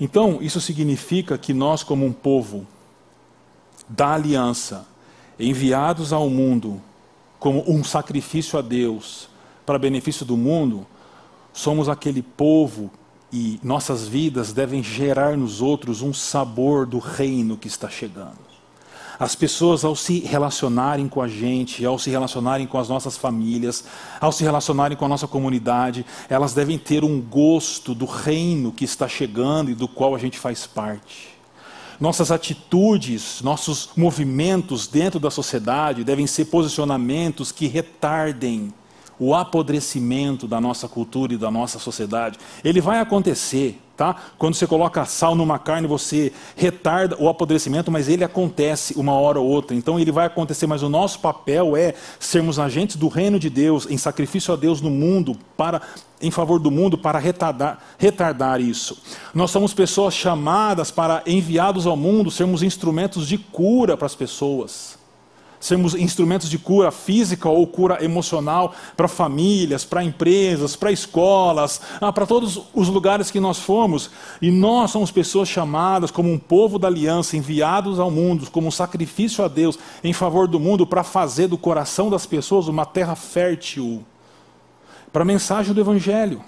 Então, 0.00 0.38
isso 0.40 0.60
significa 0.60 1.36
que 1.36 1.52
nós, 1.52 1.82
como 1.82 2.06
um 2.06 2.12
povo 2.12 2.66
da 3.88 4.14
aliança, 4.14 4.86
enviados 5.38 6.12
ao 6.12 6.30
mundo 6.30 6.80
como 7.38 7.64
um 7.70 7.82
sacrifício 7.82 8.58
a 8.58 8.62
Deus 8.62 9.28
para 9.66 9.78
benefício 9.78 10.24
do 10.24 10.36
mundo, 10.36 10.86
somos 11.52 11.88
aquele 11.88 12.22
povo 12.22 12.90
e 13.32 13.58
nossas 13.62 14.06
vidas 14.06 14.52
devem 14.52 14.82
gerar 14.82 15.36
nos 15.36 15.60
outros 15.60 16.02
um 16.02 16.12
sabor 16.12 16.86
do 16.86 16.98
reino 16.98 17.56
que 17.56 17.68
está 17.68 17.88
chegando. 17.88 18.49
As 19.20 19.34
pessoas, 19.34 19.84
ao 19.84 19.94
se 19.94 20.20
relacionarem 20.20 21.06
com 21.06 21.20
a 21.20 21.28
gente, 21.28 21.84
ao 21.84 21.98
se 21.98 22.08
relacionarem 22.08 22.66
com 22.66 22.78
as 22.78 22.88
nossas 22.88 23.18
famílias, 23.18 23.84
ao 24.18 24.32
se 24.32 24.42
relacionarem 24.42 24.96
com 24.96 25.04
a 25.04 25.08
nossa 25.08 25.28
comunidade, 25.28 26.06
elas 26.26 26.54
devem 26.54 26.78
ter 26.78 27.04
um 27.04 27.20
gosto 27.20 27.94
do 27.94 28.06
reino 28.06 28.72
que 28.72 28.82
está 28.82 29.06
chegando 29.06 29.70
e 29.70 29.74
do 29.74 29.86
qual 29.86 30.14
a 30.14 30.18
gente 30.18 30.38
faz 30.38 30.66
parte. 30.66 31.38
Nossas 32.00 32.30
atitudes, 32.30 33.42
nossos 33.42 33.90
movimentos 33.94 34.86
dentro 34.86 35.20
da 35.20 35.30
sociedade 35.30 36.02
devem 36.02 36.26
ser 36.26 36.46
posicionamentos 36.46 37.52
que 37.52 37.66
retardem 37.66 38.72
o 39.18 39.34
apodrecimento 39.34 40.48
da 40.48 40.58
nossa 40.62 40.88
cultura 40.88 41.34
e 41.34 41.36
da 41.36 41.50
nossa 41.50 41.78
sociedade. 41.78 42.38
Ele 42.64 42.80
vai 42.80 43.00
acontecer, 43.00 43.78
tá? 44.00 44.16
Quando 44.38 44.54
você 44.54 44.66
coloca 44.66 45.04
sal 45.04 45.34
numa 45.34 45.58
carne, 45.58 45.86
você 45.86 46.32
retarda 46.56 47.18
o 47.20 47.28
apodrecimento, 47.28 47.90
mas 47.90 48.08
ele 48.08 48.24
acontece 48.24 48.94
uma 48.96 49.12
hora 49.12 49.38
ou 49.38 49.46
outra. 49.46 49.76
Então 49.76 50.00
ele 50.00 50.10
vai 50.10 50.24
acontecer, 50.24 50.66
mas 50.66 50.82
o 50.82 50.88
nosso 50.88 51.20
papel 51.20 51.76
é 51.76 51.92
sermos 52.18 52.58
agentes 52.58 52.96
do 52.96 53.08
reino 53.08 53.38
de 53.38 53.50
Deus, 53.50 53.86
em 53.90 53.98
sacrifício 53.98 54.54
a 54.54 54.56
Deus 54.56 54.80
no 54.80 54.88
mundo, 54.88 55.36
para 55.54 55.82
em 56.18 56.30
favor 56.30 56.58
do 56.58 56.70
mundo 56.70 56.96
para 56.96 57.18
retardar, 57.18 57.78
retardar 57.98 58.58
isso. 58.58 59.02
Nós 59.34 59.50
somos 59.50 59.74
pessoas 59.74 60.14
chamadas 60.14 60.90
para 60.90 61.22
enviados 61.26 61.86
ao 61.86 61.94
mundo, 61.94 62.30
sermos 62.30 62.62
instrumentos 62.62 63.28
de 63.28 63.36
cura 63.36 63.98
para 63.98 64.06
as 64.06 64.14
pessoas 64.14 64.99
sermos 65.60 65.94
instrumentos 65.94 66.48
de 66.48 66.58
cura 66.58 66.90
física 66.90 67.46
ou 67.48 67.66
cura 67.66 68.02
emocional 68.02 68.74
para 68.96 69.06
famílias, 69.06 69.84
para 69.84 70.02
empresas, 70.02 70.74
para 70.74 70.90
escolas, 70.90 71.82
ah, 72.00 72.10
para 72.10 72.26
todos 72.26 72.62
os 72.74 72.88
lugares 72.88 73.30
que 73.30 73.38
nós 73.38 73.58
formos. 73.58 74.10
E 74.40 74.50
nós 74.50 74.90
somos 74.90 75.10
pessoas 75.10 75.48
chamadas 75.48 76.10
como 76.10 76.32
um 76.32 76.38
povo 76.38 76.78
da 76.78 76.88
aliança, 76.88 77.36
enviados 77.36 78.00
ao 78.00 78.10
mundo, 78.10 78.50
como 78.50 78.68
um 78.68 78.72
sacrifício 78.72 79.44
a 79.44 79.48
Deus 79.48 79.78
em 80.02 80.14
favor 80.14 80.48
do 80.48 80.58
mundo, 80.58 80.86
para 80.86 81.04
fazer 81.04 81.46
do 81.46 81.58
coração 81.58 82.08
das 82.08 82.24
pessoas 82.24 82.66
uma 82.66 82.86
terra 82.86 83.14
fértil 83.14 84.02
para 85.12 85.22
a 85.22 85.26
mensagem 85.26 85.74
do 85.74 85.80
Evangelho. 85.80 86.42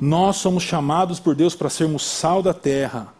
Nós 0.00 0.36
somos 0.36 0.62
chamados 0.62 1.20
por 1.20 1.34
Deus 1.34 1.54
para 1.54 1.68
sermos 1.68 2.06
sal 2.06 2.42
da 2.42 2.54
terra, 2.54 3.12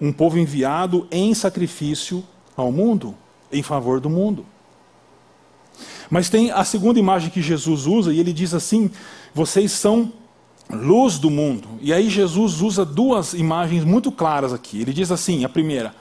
um 0.00 0.12
povo 0.12 0.38
enviado 0.38 1.08
em 1.10 1.34
sacrifício 1.34 2.22
ao 2.56 2.70
mundo 2.70 3.16
em 3.52 3.62
favor 3.62 4.00
do 4.00 4.10
mundo. 4.10 4.44
Mas 6.08 6.28
tem 6.28 6.50
a 6.50 6.64
segunda 6.64 6.98
imagem 6.98 7.30
que 7.30 7.40
Jesus 7.40 7.86
usa, 7.86 8.12
e 8.12 8.18
ele 8.18 8.32
diz 8.32 8.52
assim: 8.52 8.90
vocês 9.32 9.72
são 9.72 10.12
luz 10.68 11.18
do 11.18 11.30
mundo. 11.30 11.68
E 11.80 11.92
aí 11.92 12.08
Jesus 12.08 12.60
usa 12.60 12.84
duas 12.84 13.32
imagens 13.34 13.84
muito 13.84 14.10
claras 14.10 14.52
aqui. 14.52 14.80
Ele 14.80 14.92
diz 14.92 15.10
assim: 15.10 15.44
a 15.44 15.48
primeira, 15.48 15.94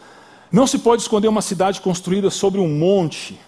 não 0.52 0.66
se 0.66 0.80
pode 0.80 1.02
esconder 1.02 1.28
uma 1.28 1.42
cidade 1.42 1.82
construída 1.82 2.30
sobre 2.30 2.60
um 2.60 2.68
monte. 2.68 3.40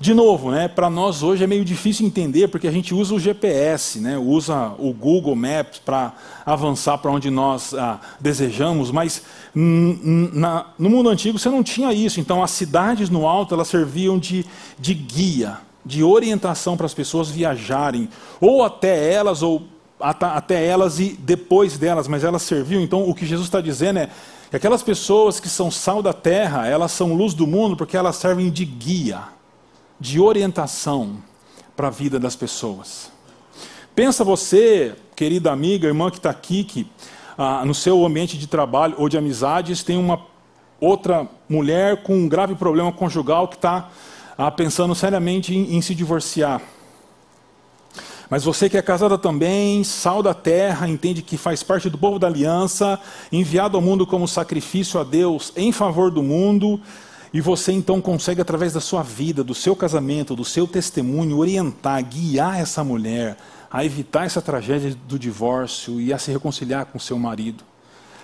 De 0.00 0.14
novo, 0.14 0.50
né, 0.50 0.66
para 0.66 0.88
nós 0.88 1.22
hoje 1.22 1.44
é 1.44 1.46
meio 1.46 1.62
difícil 1.62 2.06
entender 2.06 2.48
porque 2.48 2.66
a 2.66 2.72
gente 2.72 2.94
usa 2.94 3.14
o 3.14 3.20
GPS, 3.20 4.00
né, 4.00 4.16
usa 4.16 4.72
o 4.78 4.94
Google 4.94 5.36
Maps 5.36 5.78
para 5.78 6.14
avançar 6.46 6.96
para 6.96 7.10
onde 7.10 7.28
nós 7.28 7.74
ah, 7.74 8.00
desejamos, 8.18 8.90
mas 8.90 9.22
na, 9.54 10.68
no 10.78 10.88
mundo 10.88 11.10
antigo 11.10 11.38
você 11.38 11.50
não 11.50 11.62
tinha 11.62 11.92
isso. 11.92 12.18
Então 12.18 12.42
as 12.42 12.50
cidades 12.50 13.10
no 13.10 13.26
alto 13.26 13.52
elas 13.52 13.68
serviam 13.68 14.18
de, 14.18 14.46
de 14.78 14.94
guia, 14.94 15.58
de 15.84 16.02
orientação 16.02 16.78
para 16.78 16.86
as 16.86 16.94
pessoas 16.94 17.28
viajarem, 17.28 18.08
ou 18.40 18.64
até 18.64 19.12
elas, 19.12 19.42
ou 19.42 19.64
até 20.00 20.64
elas 20.64 20.98
e 20.98 21.10
depois 21.12 21.76
delas, 21.76 22.08
mas 22.08 22.24
elas 22.24 22.40
serviam. 22.40 22.80
Então 22.80 23.06
o 23.06 23.14
que 23.14 23.26
Jesus 23.26 23.48
está 23.48 23.60
dizendo 23.60 23.98
é 23.98 24.08
que 24.48 24.56
aquelas 24.56 24.82
pessoas 24.82 25.38
que 25.38 25.48
são 25.50 25.70
sal 25.70 26.02
da 26.02 26.14
terra, 26.14 26.66
elas 26.66 26.90
são 26.90 27.12
luz 27.12 27.34
do 27.34 27.46
mundo 27.46 27.76
porque 27.76 27.98
elas 27.98 28.16
servem 28.16 28.48
de 28.48 28.64
guia 28.64 29.38
de 30.00 30.18
orientação 30.18 31.16
para 31.76 31.88
a 31.88 31.90
vida 31.90 32.18
das 32.18 32.34
pessoas. 32.34 33.12
Pensa 33.94 34.24
você, 34.24 34.94
querida 35.14 35.52
amiga, 35.52 35.86
irmã 35.86 36.10
que 36.10 36.16
está 36.16 36.30
aqui, 36.30 36.64
que 36.64 36.86
ah, 37.36 37.64
no 37.64 37.74
seu 37.74 38.04
ambiente 38.04 38.38
de 38.38 38.46
trabalho 38.46 38.94
ou 38.98 39.08
de 39.08 39.18
amizades 39.18 39.82
tem 39.82 39.96
uma 39.98 40.26
outra 40.80 41.28
mulher 41.48 42.02
com 42.02 42.14
um 42.16 42.28
grave 42.28 42.54
problema 42.54 42.90
conjugal 42.90 43.46
que 43.46 43.56
está 43.56 43.90
ah, 44.38 44.50
pensando 44.50 44.94
seriamente 44.94 45.54
em, 45.54 45.76
em 45.76 45.82
se 45.82 45.94
divorciar. 45.94 46.62
Mas 48.30 48.44
você 48.44 48.70
que 48.70 48.78
é 48.78 48.82
casada 48.82 49.18
também, 49.18 49.82
sal 49.82 50.22
da 50.22 50.32
terra, 50.32 50.88
entende 50.88 51.20
que 51.20 51.36
faz 51.36 51.64
parte 51.64 51.90
do 51.90 51.98
povo 51.98 52.16
da 52.16 52.28
aliança, 52.28 52.98
enviado 53.32 53.76
ao 53.76 53.82
mundo 53.82 54.06
como 54.06 54.28
sacrifício 54.28 55.00
a 55.00 55.04
Deus 55.04 55.52
em 55.56 55.72
favor 55.72 56.12
do 56.12 56.22
mundo, 56.22 56.80
e 57.32 57.40
você 57.40 57.72
então 57.72 58.00
consegue, 58.00 58.40
através 58.40 58.72
da 58.72 58.80
sua 58.80 59.02
vida, 59.02 59.44
do 59.44 59.54
seu 59.54 59.76
casamento, 59.76 60.34
do 60.34 60.44
seu 60.44 60.66
testemunho, 60.66 61.38
orientar, 61.38 62.02
guiar 62.04 62.60
essa 62.60 62.82
mulher 62.82 63.36
a 63.70 63.84
evitar 63.84 64.26
essa 64.26 64.42
tragédia 64.42 64.96
do 65.06 65.16
divórcio 65.16 66.00
e 66.00 66.12
a 66.12 66.18
se 66.18 66.32
reconciliar 66.32 66.86
com 66.86 66.98
seu 66.98 67.16
marido. 67.16 67.62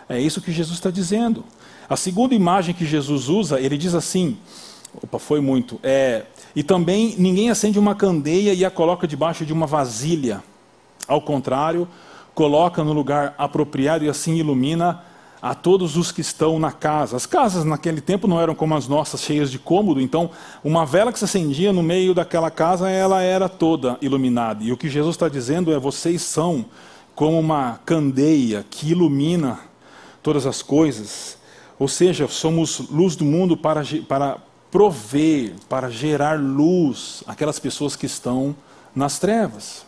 É 0.09 0.21
isso 0.21 0.41
que 0.41 0.51
Jesus 0.51 0.77
está 0.77 0.91
dizendo. 0.91 1.45
A 1.89 1.97
segunda 1.97 2.35
imagem 2.35 2.75
que 2.75 2.85
Jesus 2.85 3.29
usa, 3.29 3.61
ele 3.61 3.79
diz 3.79 3.95
assim: 3.95 4.37
opa, 4.93 5.21
foi 5.21 5.41
muito. 5.41 5.79
É, 5.85 6.25
e 6.55 6.65
também 6.65 7.15
ninguém 7.17 7.49
acende 7.49 7.79
uma 7.79 7.95
candeia 7.95 8.53
e 8.55 8.65
a 8.65 8.71
coloca 8.71 9.07
debaixo 9.07 9.47
de 9.47 9.53
uma 9.53 9.67
vasilha. 9.67 10.43
Ao 11.07 11.23
contrário, 11.23 11.87
coloca 12.35 12.83
no 12.83 12.93
lugar 12.93 13.35
apropriado 13.39 14.05
e 14.05 14.09
assim 14.09 14.35
ilumina 14.35 15.01
a 15.41 15.55
todos 15.55 15.97
os 15.97 16.11
que 16.11 16.21
estão 16.21 16.59
na 16.59 16.73
casa. 16.73 17.17
As 17.17 17.27
casas 17.27 17.65
naquele 17.65 18.01
tempo 18.01 18.27
não 18.27 18.41
eram 18.41 18.55
como 18.55 18.75
as 18.75 18.89
nossas, 18.89 19.21
cheias 19.21 19.51
de 19.51 19.59
cômodo, 19.59 20.01
então 20.01 20.31
uma 20.65 20.85
vela 20.85 21.13
que 21.13 21.19
se 21.19 21.25
acendia 21.25 21.73
no 21.73 21.83
meio 21.83 22.15
daquela 22.15 22.51
casa, 22.51 22.91
ela 22.91 23.23
era 23.23 23.49
toda 23.49 23.99
iluminada. 24.01 24.65
E 24.65 24.73
o 24.73 24.77
que 24.77 24.89
Jesus 24.89 25.15
está 25.15 25.29
dizendo 25.29 25.73
é: 25.73 25.79
vocês 25.79 26.23
são 26.23 26.65
como 27.15 27.39
uma 27.39 27.81
candeia 27.85 28.65
que 28.69 28.91
ilumina 28.91 29.61
todas 30.23 30.47
as 30.47 30.63
coisas. 30.63 31.39
Ou 31.79 31.89
seja, 31.89 32.27
somos 32.29 32.89
luz 32.91 33.17
do 33.17 33.25
mundo 33.25 33.57
para, 33.57 33.83
para 34.09 34.39
prover, 34.71 35.55
para 35.69 35.91
gerar 35.91 36.39
luz 36.39 37.23
àquelas 37.27 37.59
pessoas 37.59 37.95
que 37.95 38.07
estão 38.07 38.57
nas 38.95 39.19
trevas. 39.19 39.85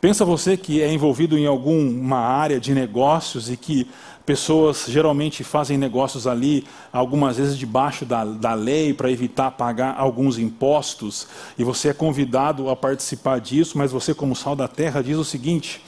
Pensa 0.00 0.24
você 0.24 0.56
que 0.56 0.82
é 0.82 0.92
envolvido 0.92 1.38
em 1.38 1.46
alguma 1.46 2.18
área 2.18 2.60
de 2.60 2.74
negócios 2.74 3.50
e 3.50 3.56
que 3.56 3.88
Pessoas 4.26 4.86
geralmente 4.88 5.44
fazem 5.44 5.78
negócios 5.78 6.26
ali, 6.26 6.66
algumas 6.92 7.36
vezes 7.36 7.56
debaixo 7.56 8.04
da, 8.04 8.24
da 8.24 8.54
lei, 8.54 8.92
para 8.92 9.08
evitar 9.08 9.52
pagar 9.52 9.94
alguns 9.96 10.36
impostos, 10.36 11.28
e 11.56 11.62
você 11.62 11.90
é 11.90 11.94
convidado 11.94 12.68
a 12.68 12.74
participar 12.74 13.38
disso, 13.38 13.78
mas 13.78 13.92
você, 13.92 14.12
como 14.12 14.34
sal 14.34 14.56
da 14.56 14.66
terra, 14.66 15.00
diz 15.00 15.16
o 15.16 15.24
seguinte: 15.24 15.80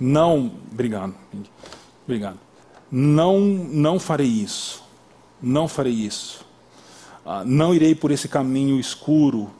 não, 0.00 0.50
obrigado, 0.72 1.14
obrigado, 2.06 2.38
não, 2.90 3.38
não 3.40 4.00
farei 4.00 4.28
isso, 4.28 4.82
não 5.42 5.68
farei 5.68 5.92
isso, 5.92 6.42
ah, 7.22 7.44
não 7.44 7.74
irei 7.74 7.94
por 7.94 8.10
esse 8.10 8.28
caminho 8.28 8.80
escuro, 8.80 9.50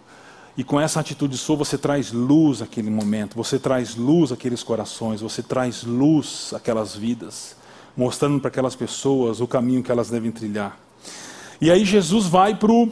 e 0.56 0.64
com 0.64 0.80
essa 0.80 0.98
atitude 0.98 1.37
sua, 1.37 1.56
você 1.56 1.76
traz 1.76 2.10
luz 2.10 2.62
àquele 2.62 2.88
momento, 2.88 3.37
você 3.37 3.58
traz 3.58 3.96
luz 3.96 4.32
àqueles 4.32 4.62
corações, 4.62 5.20
você 5.20 5.42
traz 5.42 5.84
luz 5.84 6.54
àquelas 6.54 6.96
vidas 6.96 7.62
mostrando 7.96 8.40
para 8.40 8.48
aquelas 8.48 8.74
pessoas 8.74 9.40
o 9.40 9.46
caminho 9.46 9.83
que 9.83 9.90
elas 9.90 10.11
devem 10.11 10.30
trilhar. 10.30 10.78
E 11.61 11.70
aí 11.70 11.85
Jesus 11.85 12.26
vai 12.26 12.54
para 12.54 12.72
o 12.72 12.90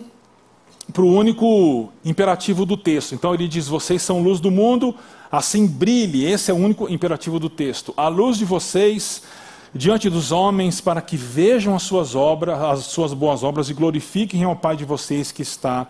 único 1.03 1.91
imperativo 2.05 2.65
do 2.65 2.77
texto. 2.77 3.15
Então 3.15 3.35
ele 3.35 3.49
diz: 3.49 3.69
Vocês 3.69 4.03
são 4.03 4.23
luz 4.23 4.41
do 4.41 4.51
mundo, 4.51 4.95
assim 5.31 5.67
brilhe. 5.67 6.25
Esse 6.25 6.51
é 6.51 6.55
o 6.55 6.57
único 6.57 6.88
imperativo 6.88 7.38
do 7.38 7.51
texto. 7.51 7.93
A 7.97 8.09
luz 8.09 8.38
de 8.38 8.45
vocês 8.45 9.23
diante 9.75 10.11
dos 10.11 10.33
homens, 10.33 10.81
para 10.81 11.01
que 11.01 11.17
vejam 11.17 11.75
as 11.75 11.83
suas 11.83 12.15
obras, 12.15 12.61
as 12.61 12.81
suas 12.87 13.15
boas 13.15 13.43
obras 13.43 13.71
e 13.71 13.75
glorifiquem 13.75 14.45
ao 14.45 14.55
Pai 14.55 14.77
de 14.77 14.85
vocês 14.85 15.33
que 15.33 15.43
está 15.43 15.87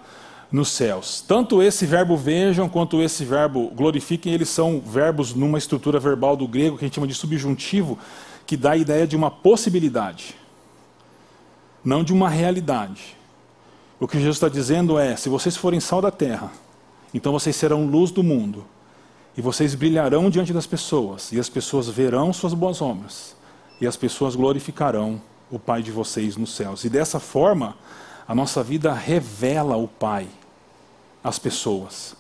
nos 0.53 0.69
céus. 0.69 1.25
Tanto 1.27 1.63
esse 1.63 1.87
verbo 1.87 2.17
vejam 2.17 2.69
quanto 2.69 3.03
esse 3.03 3.25
verbo 3.25 3.73
glorifiquem, 3.75 4.33
eles 4.33 4.51
são 4.51 4.81
verbos 4.81 5.35
numa 5.35 5.59
estrutura 5.59 5.99
verbal 5.99 6.37
do 6.37 6.47
grego 6.47 6.77
que 6.77 6.85
a 6.85 6.87
gente 6.87 6.95
chama 6.95 7.07
de 7.07 7.15
subjuntivo, 7.15 7.99
que 8.47 8.57
dá 8.57 8.73
a 8.73 8.77
ideia 8.77 9.07
de 9.07 9.17
uma 9.17 9.31
possibilidade, 9.31 10.35
não 11.85 12.05
de 12.05 12.13
uma 12.13 12.29
realidade. 12.29 13.17
O 13.99 14.09
que 14.09 14.19
Jesus 14.19 14.37
está 14.37 14.49
dizendo 14.49 14.99
é: 14.99 15.17
se 15.17 15.29
vocês 15.29 15.57
forem 15.57 15.81
sal 15.81 16.01
da 16.01 16.11
terra, 16.11 16.51
então 17.15 17.33
vocês 17.33 17.55
serão 17.57 17.87
luz 17.87 18.11
do 18.11 18.23
mundo, 18.23 18.65
e 19.37 19.41
vocês 19.41 19.75
brilharão 19.75 20.29
diante 20.29 20.53
das 20.53 20.67
pessoas, 20.67 21.33
e 21.33 21.39
as 21.39 21.49
pessoas 21.49 21.89
verão 21.89 22.33
suas 22.33 22.55
boas 22.55 22.83
obras, 22.83 23.37
e 23.81 23.87
as 23.87 23.97
pessoas 23.97 24.35
glorificarão 24.35 25.21
o 25.51 25.59
Pai 25.59 25.83
de 25.83 25.91
vocês 25.91 26.37
nos 26.37 26.55
céus. 26.55 26.85
E 26.85 26.89
dessa 26.89 27.21
forma, 27.21 27.77
a 28.27 28.35
nossa 28.35 28.63
vida 28.63 28.93
revela 28.93 29.77
o 29.77 29.87
Pai 29.87 30.27
às 31.23 31.39
pessoas. 31.39 32.17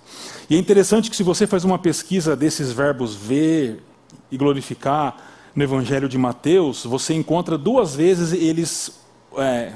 E 0.48 0.54
é 0.54 0.58
interessante 0.58 1.10
que, 1.10 1.16
se 1.16 1.22
você 1.22 1.46
faz 1.46 1.64
uma 1.64 1.78
pesquisa 1.78 2.36
desses 2.36 2.70
verbos 2.72 3.14
ver 3.14 3.82
e 4.30 4.36
glorificar, 4.36 5.31
no 5.54 5.62
Evangelho 5.62 6.08
de 6.08 6.16
Mateus, 6.16 6.84
você 6.84 7.14
encontra 7.14 7.58
duas 7.58 7.94
vezes 7.94 8.32
eles 8.32 9.00
é, 9.36 9.72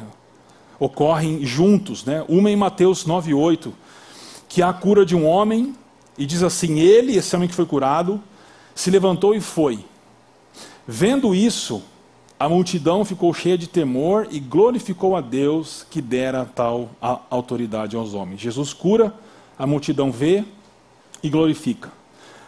ocorrem 0.78 1.44
juntos. 1.44 2.04
Né? 2.04 2.24
Uma 2.28 2.50
em 2.50 2.56
Mateus 2.56 3.06
9,8, 3.06 3.72
que 4.48 4.62
há 4.62 4.70
a 4.70 4.74
cura 4.74 5.04
de 5.04 5.14
um 5.14 5.26
homem, 5.26 5.74
e 6.16 6.24
diz 6.24 6.42
assim: 6.42 6.78
Ele, 6.78 7.16
esse 7.16 7.34
homem 7.36 7.48
que 7.48 7.54
foi 7.54 7.66
curado, 7.66 8.22
se 8.74 8.90
levantou 8.90 9.34
e 9.34 9.40
foi. 9.40 9.84
Vendo 10.86 11.34
isso, 11.34 11.82
a 12.38 12.48
multidão 12.48 13.04
ficou 13.04 13.32
cheia 13.34 13.58
de 13.58 13.66
temor 13.66 14.28
e 14.30 14.38
glorificou 14.38 15.16
a 15.16 15.20
Deus 15.20 15.86
que 15.90 16.00
dera 16.00 16.44
tal 16.44 16.90
autoridade 17.30 17.96
aos 17.96 18.14
homens. 18.14 18.40
Jesus 18.40 18.72
cura, 18.72 19.14
a 19.58 19.66
multidão 19.66 20.12
vê 20.12 20.44
e 21.22 21.28
glorifica. 21.28 21.92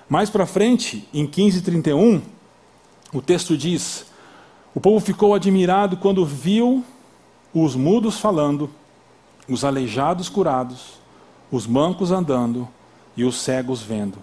Mais 0.08 0.30
para 0.30 0.46
frente, 0.46 1.06
em 1.12 1.26
15:31, 1.26 2.22
o 3.12 3.23
texto 3.23 3.57
diz: 3.57 4.07
O 4.75 4.81
povo 4.81 5.05
ficou 5.05 5.35
admirado 5.35 5.97
quando 5.97 6.25
viu 6.25 6.85
os 7.55 7.75
mudos 7.75 8.18
falando, 8.18 8.71
os 9.49 9.64
aleijados 9.64 10.29
curados, 10.29 10.99
os 11.51 11.66
mancos 11.66 12.11
andando 12.11 12.68
e 13.16 13.25
os 13.25 13.40
cegos 13.40 13.83
vendo. 13.83 14.18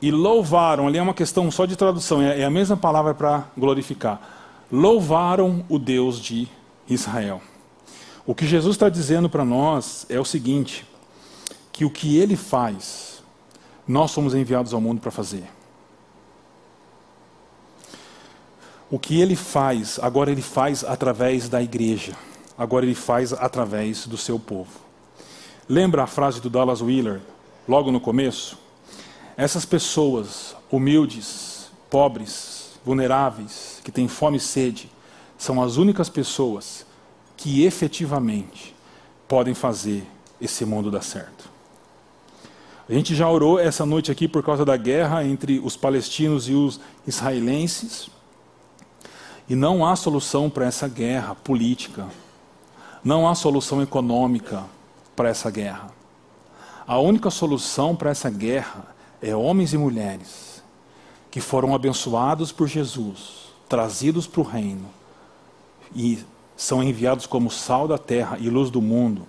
E 0.00 0.10
louvaram, 0.10 0.88
ali 0.88 0.98
é 0.98 1.02
uma 1.02 1.14
questão 1.14 1.50
só 1.50 1.64
de 1.64 1.76
tradução, 1.76 2.20
é, 2.20 2.40
é 2.40 2.44
a 2.44 2.50
mesma 2.50 2.76
palavra 2.76 3.14
para 3.14 3.46
glorificar. 3.56 4.20
Louvaram 4.70 5.64
o 5.68 5.78
Deus 5.78 6.18
de 6.18 6.48
Israel. 6.88 7.40
O 8.26 8.34
que 8.34 8.46
Jesus 8.46 8.74
está 8.74 8.88
dizendo 8.88 9.28
para 9.28 9.44
nós 9.44 10.06
é 10.08 10.18
o 10.18 10.24
seguinte: 10.24 10.86
que 11.70 11.84
o 11.84 11.90
que 11.90 12.16
ele 12.16 12.36
faz, 12.36 13.22
nós 13.86 14.10
somos 14.10 14.34
enviados 14.34 14.72
ao 14.72 14.80
mundo 14.80 15.00
para 15.00 15.10
fazer. 15.10 15.44
O 18.92 18.98
que 18.98 19.18
ele 19.22 19.34
faz, 19.34 19.98
agora 20.02 20.30
ele 20.30 20.42
faz 20.42 20.84
através 20.84 21.48
da 21.48 21.62
igreja. 21.62 22.12
Agora 22.58 22.84
ele 22.84 22.94
faz 22.94 23.32
através 23.32 24.06
do 24.06 24.18
seu 24.18 24.38
povo. 24.38 24.68
Lembra 25.66 26.02
a 26.02 26.06
frase 26.06 26.42
do 26.42 26.50
Dallas 26.50 26.82
Wheeler, 26.82 27.22
logo 27.66 27.90
no 27.90 27.98
começo? 27.98 28.58
Essas 29.34 29.64
pessoas 29.64 30.54
humildes, 30.70 31.70
pobres, 31.88 32.72
vulneráveis, 32.84 33.80
que 33.82 33.90
têm 33.90 34.08
fome 34.08 34.36
e 34.36 34.40
sede, 34.40 34.92
são 35.38 35.62
as 35.62 35.78
únicas 35.78 36.10
pessoas 36.10 36.84
que 37.34 37.64
efetivamente 37.64 38.76
podem 39.26 39.54
fazer 39.54 40.06
esse 40.38 40.66
mundo 40.66 40.90
dar 40.90 41.02
certo. 41.02 41.48
A 42.86 42.92
gente 42.92 43.14
já 43.14 43.26
orou 43.26 43.58
essa 43.58 43.86
noite 43.86 44.12
aqui 44.12 44.28
por 44.28 44.42
causa 44.42 44.66
da 44.66 44.76
guerra 44.76 45.24
entre 45.24 45.58
os 45.60 45.78
palestinos 45.78 46.46
e 46.46 46.52
os 46.52 46.78
israelenses. 47.06 48.10
E 49.52 49.54
não 49.54 49.84
há 49.84 49.94
solução 49.94 50.48
para 50.48 50.64
essa 50.64 50.88
guerra 50.88 51.34
política. 51.34 52.08
Não 53.04 53.28
há 53.28 53.34
solução 53.34 53.82
econômica 53.82 54.64
para 55.14 55.28
essa 55.28 55.50
guerra. 55.50 55.90
A 56.86 56.98
única 56.98 57.28
solução 57.28 57.94
para 57.94 58.08
essa 58.08 58.30
guerra 58.30 58.96
é 59.20 59.36
homens 59.36 59.74
e 59.74 59.76
mulheres 59.76 60.62
que 61.30 61.38
foram 61.38 61.74
abençoados 61.74 62.50
por 62.50 62.66
Jesus, 62.66 63.52
trazidos 63.68 64.26
para 64.26 64.40
o 64.40 64.42
reino 64.42 64.88
e 65.94 66.24
são 66.56 66.82
enviados 66.82 67.26
como 67.26 67.50
sal 67.50 67.86
da 67.86 67.98
terra 67.98 68.38
e 68.40 68.48
luz 68.48 68.70
do 68.70 68.80
mundo, 68.80 69.26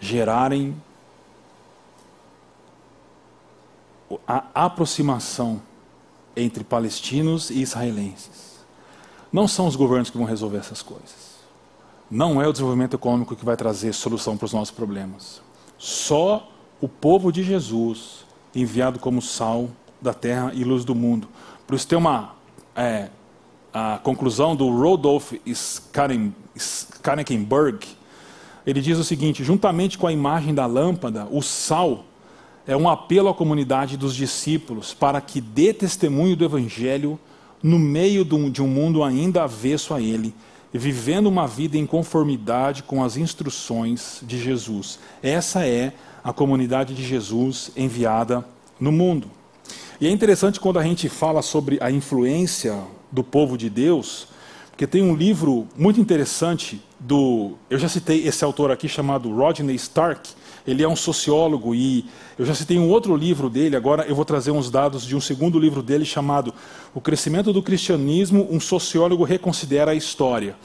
gerarem 0.00 0.74
a 4.26 4.42
aproximação 4.52 5.62
entre 6.40 6.64
palestinos 6.64 7.50
e 7.50 7.60
israelenses. 7.60 8.60
Não 9.32 9.46
são 9.46 9.66
os 9.66 9.76
governos 9.76 10.10
que 10.10 10.18
vão 10.18 10.26
resolver 10.26 10.58
essas 10.58 10.82
coisas. 10.82 11.30
Não 12.10 12.42
é 12.42 12.48
o 12.48 12.52
desenvolvimento 12.52 12.94
econômico 12.94 13.36
que 13.36 13.44
vai 13.44 13.56
trazer 13.56 13.92
solução 13.92 14.36
para 14.36 14.46
os 14.46 14.52
nossos 14.52 14.74
problemas. 14.74 15.40
Só 15.78 16.50
o 16.80 16.88
povo 16.88 17.30
de 17.30 17.42
Jesus, 17.42 18.26
enviado 18.54 18.98
como 18.98 19.22
sal 19.22 19.70
da 20.00 20.12
terra 20.12 20.50
e 20.54 20.64
luz 20.64 20.84
do 20.84 20.94
mundo. 20.94 21.28
Por 21.66 21.76
isso 21.76 21.86
tem 21.86 21.96
uma 21.96 22.34
é, 22.74 23.10
a 23.72 23.98
conclusão 24.02 24.56
do 24.56 24.68
Rodolph 24.68 25.32
Scannenberg. 26.58 27.86
Ele 28.66 28.80
diz 28.80 28.98
o 28.98 29.04
seguinte: 29.04 29.44
juntamente 29.44 29.96
com 29.96 30.06
a 30.06 30.12
imagem 30.12 30.54
da 30.54 30.66
lâmpada, 30.66 31.28
o 31.30 31.40
sal 31.42 32.04
é 32.70 32.76
um 32.76 32.88
apelo 32.88 33.28
à 33.28 33.34
comunidade 33.34 33.96
dos 33.96 34.14
discípulos 34.14 34.94
para 34.94 35.20
que 35.20 35.40
dê 35.40 35.74
testemunho 35.74 36.36
do 36.36 36.44
Evangelho 36.44 37.18
no 37.60 37.80
meio 37.80 38.24
de 38.24 38.62
um 38.62 38.68
mundo 38.68 39.02
ainda 39.02 39.42
avesso 39.42 39.92
a 39.92 40.00
ele, 40.00 40.32
vivendo 40.72 41.26
uma 41.26 41.48
vida 41.48 41.76
em 41.76 41.84
conformidade 41.84 42.84
com 42.84 43.02
as 43.02 43.16
instruções 43.16 44.20
de 44.22 44.38
Jesus. 44.38 45.00
Essa 45.20 45.66
é 45.66 45.92
a 46.22 46.32
comunidade 46.32 46.94
de 46.94 47.04
Jesus 47.04 47.72
enviada 47.76 48.46
no 48.78 48.92
mundo. 48.92 49.28
E 50.00 50.06
é 50.06 50.10
interessante 50.10 50.60
quando 50.60 50.78
a 50.78 50.84
gente 50.84 51.08
fala 51.08 51.42
sobre 51.42 51.76
a 51.82 51.90
influência 51.90 52.78
do 53.10 53.24
povo 53.24 53.58
de 53.58 53.68
Deus, 53.68 54.28
porque 54.70 54.86
tem 54.86 55.02
um 55.02 55.16
livro 55.16 55.66
muito 55.76 56.00
interessante 56.00 56.80
do. 57.00 57.56
Eu 57.68 57.80
já 57.80 57.88
citei 57.88 58.28
esse 58.28 58.44
autor 58.44 58.70
aqui 58.70 58.88
chamado 58.88 59.34
Rodney 59.34 59.74
Stark. 59.74 60.30
Ele 60.66 60.82
é 60.82 60.88
um 60.88 60.96
sociólogo 60.96 61.74
e 61.74 62.04
eu 62.38 62.44
já 62.44 62.54
citei 62.54 62.78
um 62.78 62.88
outro 62.88 63.16
livro 63.16 63.48
dele. 63.48 63.76
Agora 63.76 64.04
eu 64.04 64.14
vou 64.14 64.24
trazer 64.24 64.50
uns 64.50 64.70
dados 64.70 65.04
de 65.06 65.16
um 65.16 65.20
segundo 65.20 65.58
livro 65.58 65.82
dele 65.82 66.04
chamado 66.04 66.52
O 66.94 67.00
Crescimento 67.00 67.52
do 67.52 67.62
Cristianismo: 67.62 68.46
Um 68.50 68.60
Sociólogo 68.60 69.24
Reconsidera 69.24 69.92
a 69.92 69.94
História. 69.94 70.56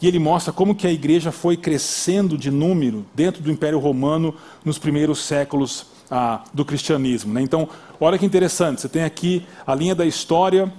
E 0.00 0.06
ele 0.08 0.18
mostra 0.18 0.52
como 0.52 0.74
que 0.74 0.86
a 0.86 0.92
igreja 0.92 1.30
foi 1.30 1.56
crescendo 1.56 2.38
de 2.38 2.50
número 2.50 3.04
dentro 3.14 3.42
do 3.42 3.50
Império 3.50 3.78
Romano 3.78 4.34
nos 4.64 4.78
primeiros 4.78 5.18
séculos 5.22 5.86
ah, 6.10 6.42
do 6.54 6.64
cristianismo. 6.64 7.34
Né? 7.34 7.42
Então, 7.42 7.68
olha 8.00 8.18
que 8.18 8.24
interessante, 8.24 8.80
você 8.80 8.88
tem 8.88 9.04
aqui 9.04 9.44
a 9.66 9.74
linha 9.74 9.94
da 9.94 10.06
história 10.06 10.72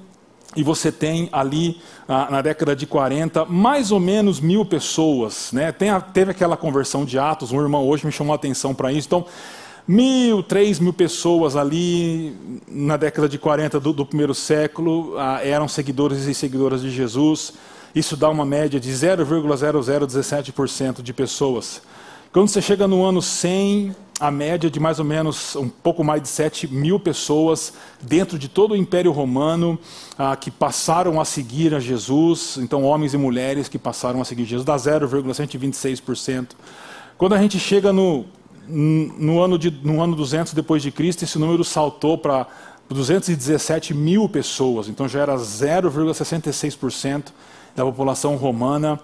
e 0.55 0.63
você 0.63 0.91
tem 0.91 1.29
ali 1.31 1.79
ah, 2.07 2.27
na 2.29 2.41
década 2.41 2.75
de 2.75 2.85
40 2.85 3.45
mais 3.45 3.91
ou 3.91 3.99
menos 3.99 4.39
mil 4.39 4.65
pessoas. 4.65 5.51
Né? 5.51 5.71
Tem 5.71 5.89
a, 5.89 6.01
teve 6.01 6.31
aquela 6.31 6.57
conversão 6.57 7.05
de 7.05 7.17
Atos, 7.17 7.51
um 7.51 7.61
irmão 7.61 7.87
hoje 7.87 8.05
me 8.05 8.11
chamou 8.11 8.33
a 8.33 8.35
atenção 8.35 8.73
para 8.73 8.91
isso. 8.91 9.07
Então, 9.07 9.25
mil, 9.87 10.43
três 10.43 10.79
mil 10.79 10.93
pessoas 10.93 11.55
ali 11.55 12.35
na 12.67 12.97
década 12.97 13.29
de 13.29 13.37
40 13.37 13.79
do, 13.79 13.93
do 13.93 14.05
primeiro 14.05 14.35
século 14.35 15.15
ah, 15.17 15.39
eram 15.43 15.67
seguidores 15.67 16.25
e 16.25 16.33
seguidoras 16.33 16.81
de 16.81 16.89
Jesus. 16.89 17.53
Isso 17.93 18.15
dá 18.15 18.29
uma 18.29 18.45
média 18.45 18.79
de 18.79 18.89
0,0017% 18.91 21.01
de 21.01 21.13
pessoas. 21.13 21.81
Quando 22.31 22.47
você 22.47 22.61
chega 22.61 22.87
no 22.87 23.03
ano 23.03 23.21
100, 23.21 23.93
a 24.21 24.29
média 24.29 24.69
de 24.69 24.79
mais 24.79 24.99
ou 24.99 25.05
menos 25.05 25.55
um 25.55 25.67
pouco 25.67 26.03
mais 26.03 26.21
de 26.21 26.27
7 26.27 26.67
mil 26.67 26.99
pessoas 26.99 27.73
dentro 27.99 28.37
de 28.37 28.47
todo 28.47 28.73
o 28.73 28.77
Império 28.77 29.11
Romano 29.11 29.79
ah, 30.15 30.35
que 30.35 30.51
passaram 30.51 31.19
a 31.19 31.25
seguir 31.25 31.73
a 31.73 31.79
Jesus, 31.79 32.59
então 32.61 32.83
homens 32.83 33.15
e 33.15 33.17
mulheres 33.17 33.67
que 33.67 33.79
passaram 33.79 34.21
a 34.21 34.25
seguir 34.25 34.45
Jesus, 34.45 34.63
dá 34.63 34.75
0,126%. 34.75 36.49
Quando 37.17 37.33
a 37.33 37.39
gente 37.39 37.57
chega 37.57 37.91
no, 37.91 38.25
no, 38.67 39.41
ano 39.41 39.57
de, 39.57 39.71
no 39.71 39.99
ano 39.99 40.15
200 40.15 40.53
depois 40.53 40.83
de 40.83 40.91
Cristo, 40.91 41.23
esse 41.23 41.39
número 41.39 41.63
saltou 41.63 42.15
para 42.15 42.45
217 42.89 43.95
mil 43.95 44.29
pessoas, 44.29 44.87
então 44.87 45.07
já 45.07 45.21
era 45.21 45.35
0,66% 45.35 47.29
da 47.75 47.83
população 47.83 48.35
romana 48.35 48.99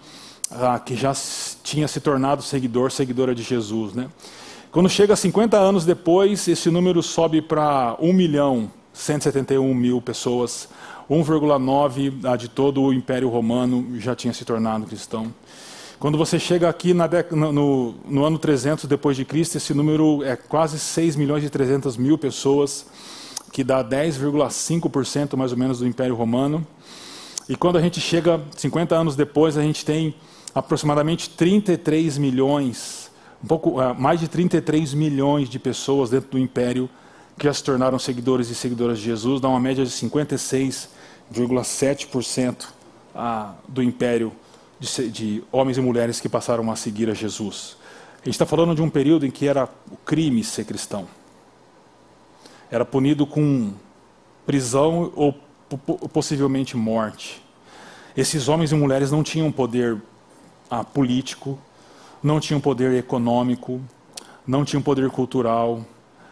ah, 0.51 0.77
que 0.77 0.95
já 0.95 1.12
tinha 1.63 1.88
se 1.88 1.99
tornado 1.99 2.43
seguidor, 2.43 2.91
seguidora 2.91 3.34
de 3.34 3.41
Jesus. 3.41 3.93
Né? 3.93 4.08
Quando 4.71 4.89
chega 4.89 5.13
a 5.13 5.17
50 5.17 5.58
anos 5.58 5.86
depois, 5.86 6.47
esse 6.47 6.69
número 6.69 7.01
sobe 7.01 7.41
para 7.41 7.95
1 7.99 8.13
milhão 8.13 8.69
171 8.91 9.73
mil 9.73 10.01
pessoas, 10.01 10.67
1,9 11.10 12.25
ah, 12.25 12.36
de 12.36 12.49
todo 12.49 12.82
o 12.82 12.93
Império 12.93 13.30
Romano 13.30 13.97
já 13.99 14.15
tinha 14.15 14.34
se 14.34 14.43
tornado 14.43 14.86
cristão. 14.86 15.34
Quando 15.99 16.17
você 16.17 16.38
chega 16.38 16.67
aqui 16.67 16.93
no, 16.93 17.51
no, 17.51 17.95
no, 18.06 18.25
ano 18.25 18.38
300 18.38 18.86
depois 18.86 19.15
de 19.15 19.23
Cristo, 19.23 19.56
esse 19.56 19.73
número 19.73 20.23
é 20.23 20.36
quase 20.36 20.77
6 20.77 21.15
milhões 21.15 21.43
e 21.43 21.49
300 21.49 21.95
mil 21.95 22.17
pessoas, 22.17 22.86
que 23.51 23.63
dá 23.63 23.84
10,5% 23.84 25.36
mais 25.38 25.51
ou 25.51 25.58
menos 25.58 25.80
do 25.80 25.88
Império 25.88 26.13
Romano. 26.13 26.65
E 27.47 27.56
quando 27.56 27.77
a 27.77 27.82
gente 27.82 28.01
chega 28.01 28.41
50 28.56 28.95
anos 28.95 29.15
depois, 29.15 29.58
a 29.58 29.62
gente 29.62 29.86
tem 29.86 30.13
aproximadamente 30.53 31.30
33 31.30 32.17
milhões, 32.17 33.06
um 33.43 33.47
pouco 33.47 33.82
uh, 33.82 33.95
mais 33.95 34.19
de 34.19 34.28
33 34.28 34.93
milhões 34.93 35.50
de 35.50 35.58
pessoas 35.60 36.10
dentro 36.10 36.32
do 36.32 36.39
império 36.39 36.89
que 37.38 37.45
já 37.45 37.54
se 37.54 37.63
tornaram 37.63 38.00
seguidores 38.00 38.50
e 38.50 38.56
seguidoras 38.56 38.97
de 38.97 39.06
Jesus, 39.06 39.39
dá 39.39 39.47
uma 39.47 39.60
média 39.60 39.86
de 39.86 39.91
56,7% 39.91 42.63
uh, 42.63 42.67
ah, 43.13 43.54
do 43.67 43.84
império 43.84 44.32
de, 44.80 45.10
de 45.10 45.43
homens 45.52 45.78
e 45.78 45.82
mulheres 45.82 46.19
que 46.19 46.28
passaram 46.28 46.71
a 46.71 46.76
seguir 46.76 47.10
a 47.10 47.13
Jesus. 47.13 47.78
A 48.21 48.26
gente 48.26 48.34
está 48.34 48.45
falando 48.45 48.73
de 48.73 48.82
um 48.82 48.89
período 48.89 49.26
em 49.26 49.32
que 49.32 49.47
era 49.47 49.69
crime 50.04 50.43
ser 50.43 50.65
cristão. 50.65 51.08
Era 52.71 52.84
punido 52.84 53.26
com 53.26 53.71
prisão 54.45 55.12
ou 55.15 55.34
possivelmente 56.12 56.76
morte. 56.76 57.41
Esses 58.15 58.47
homens 58.47 58.71
e 58.71 58.76
mulheres 58.76 59.12
não 59.12 59.21
tinham 59.21 59.52
poder 59.52 60.02
ah, 60.69 60.84
político, 60.84 61.60
não 62.21 62.39
tinham 62.39 62.60
poder 62.60 62.93
econômico, 62.93 63.82
não 64.45 64.63
tinham 64.63 64.82
poder 64.82 65.10
cultural. 65.10 65.82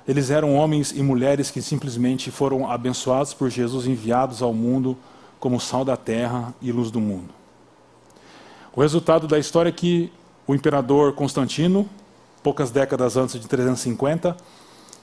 Eles 0.07 0.29
eram 0.29 0.55
homens 0.55 0.91
e 0.91 1.01
mulheres 1.01 1.51
que 1.51 1.61
simplesmente 1.61 2.31
foram 2.31 2.69
abençoados 2.69 3.33
por 3.33 3.49
Jesus, 3.49 3.87
enviados 3.87 4.41
ao 4.41 4.53
mundo 4.53 4.97
como 5.39 5.59
sal 5.59 5.83
da 5.83 5.97
terra 5.97 6.53
e 6.61 6.71
luz 6.71 6.91
do 6.91 6.99
mundo. 6.99 7.33
O 8.75 8.81
resultado 8.81 9.27
da 9.27 9.39
história 9.39 9.69
é 9.69 9.71
que 9.71 10.11
o 10.47 10.53
imperador 10.53 11.13
Constantino, 11.13 11.89
poucas 12.43 12.71
décadas 12.71 13.17
antes 13.17 13.39
de 13.39 13.47
350, 13.47 14.35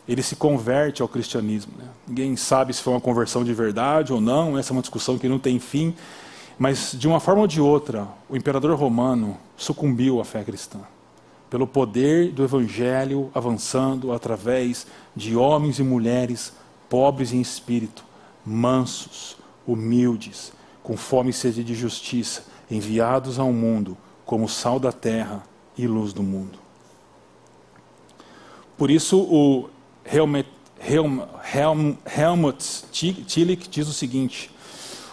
ele 0.06 0.22
se 0.22 0.36
converte 0.36 1.00
ao 1.00 1.08
cristianismo. 1.08 1.72
Né? 1.78 1.84
Ninguém 2.06 2.36
sabe 2.36 2.74
se 2.74 2.82
foi 2.82 2.92
uma 2.92 3.00
conversão 3.00 3.44
de 3.44 3.54
verdade 3.54 4.12
ou 4.12 4.20
não, 4.20 4.58
essa 4.58 4.72
é 4.72 4.74
uma 4.74 4.82
discussão 4.82 5.18
que 5.18 5.28
não 5.28 5.38
tem 5.38 5.58
fim. 5.58 5.94
Mas, 6.58 6.94
de 6.98 7.08
uma 7.08 7.20
forma 7.20 7.42
ou 7.42 7.46
de 7.46 7.60
outra, 7.60 8.08
o 8.28 8.36
imperador 8.36 8.74
romano 8.78 9.36
sucumbiu 9.56 10.20
à 10.20 10.24
fé 10.24 10.44
cristã. 10.44 10.80
Pelo 11.50 11.66
poder 11.66 12.30
do 12.30 12.44
evangelho 12.44 13.30
avançando 13.34 14.12
através 14.12 14.86
de 15.14 15.36
homens 15.36 15.78
e 15.78 15.82
mulheres 15.82 16.54
pobres 16.88 17.32
em 17.32 17.40
espírito, 17.40 18.04
mansos, 18.44 19.36
humildes, 19.66 20.52
com 20.82 20.96
fome 20.96 21.30
e 21.30 21.32
sede 21.32 21.62
de 21.62 21.74
justiça, 21.74 22.44
enviados 22.70 23.38
ao 23.38 23.52
mundo 23.52 23.96
como 24.24 24.48
sal 24.48 24.78
da 24.78 24.92
terra 24.92 25.42
e 25.76 25.86
luz 25.86 26.12
do 26.12 26.22
mundo. 26.22 26.58
Por 28.76 28.90
isso, 28.90 29.20
o 29.20 29.68
Helmut, 30.04 30.48
Helm, 30.80 31.20
Helmut 32.04 32.84
Tillich 32.90 33.68
diz 33.68 33.88
o 33.88 33.92
seguinte: 33.92 34.50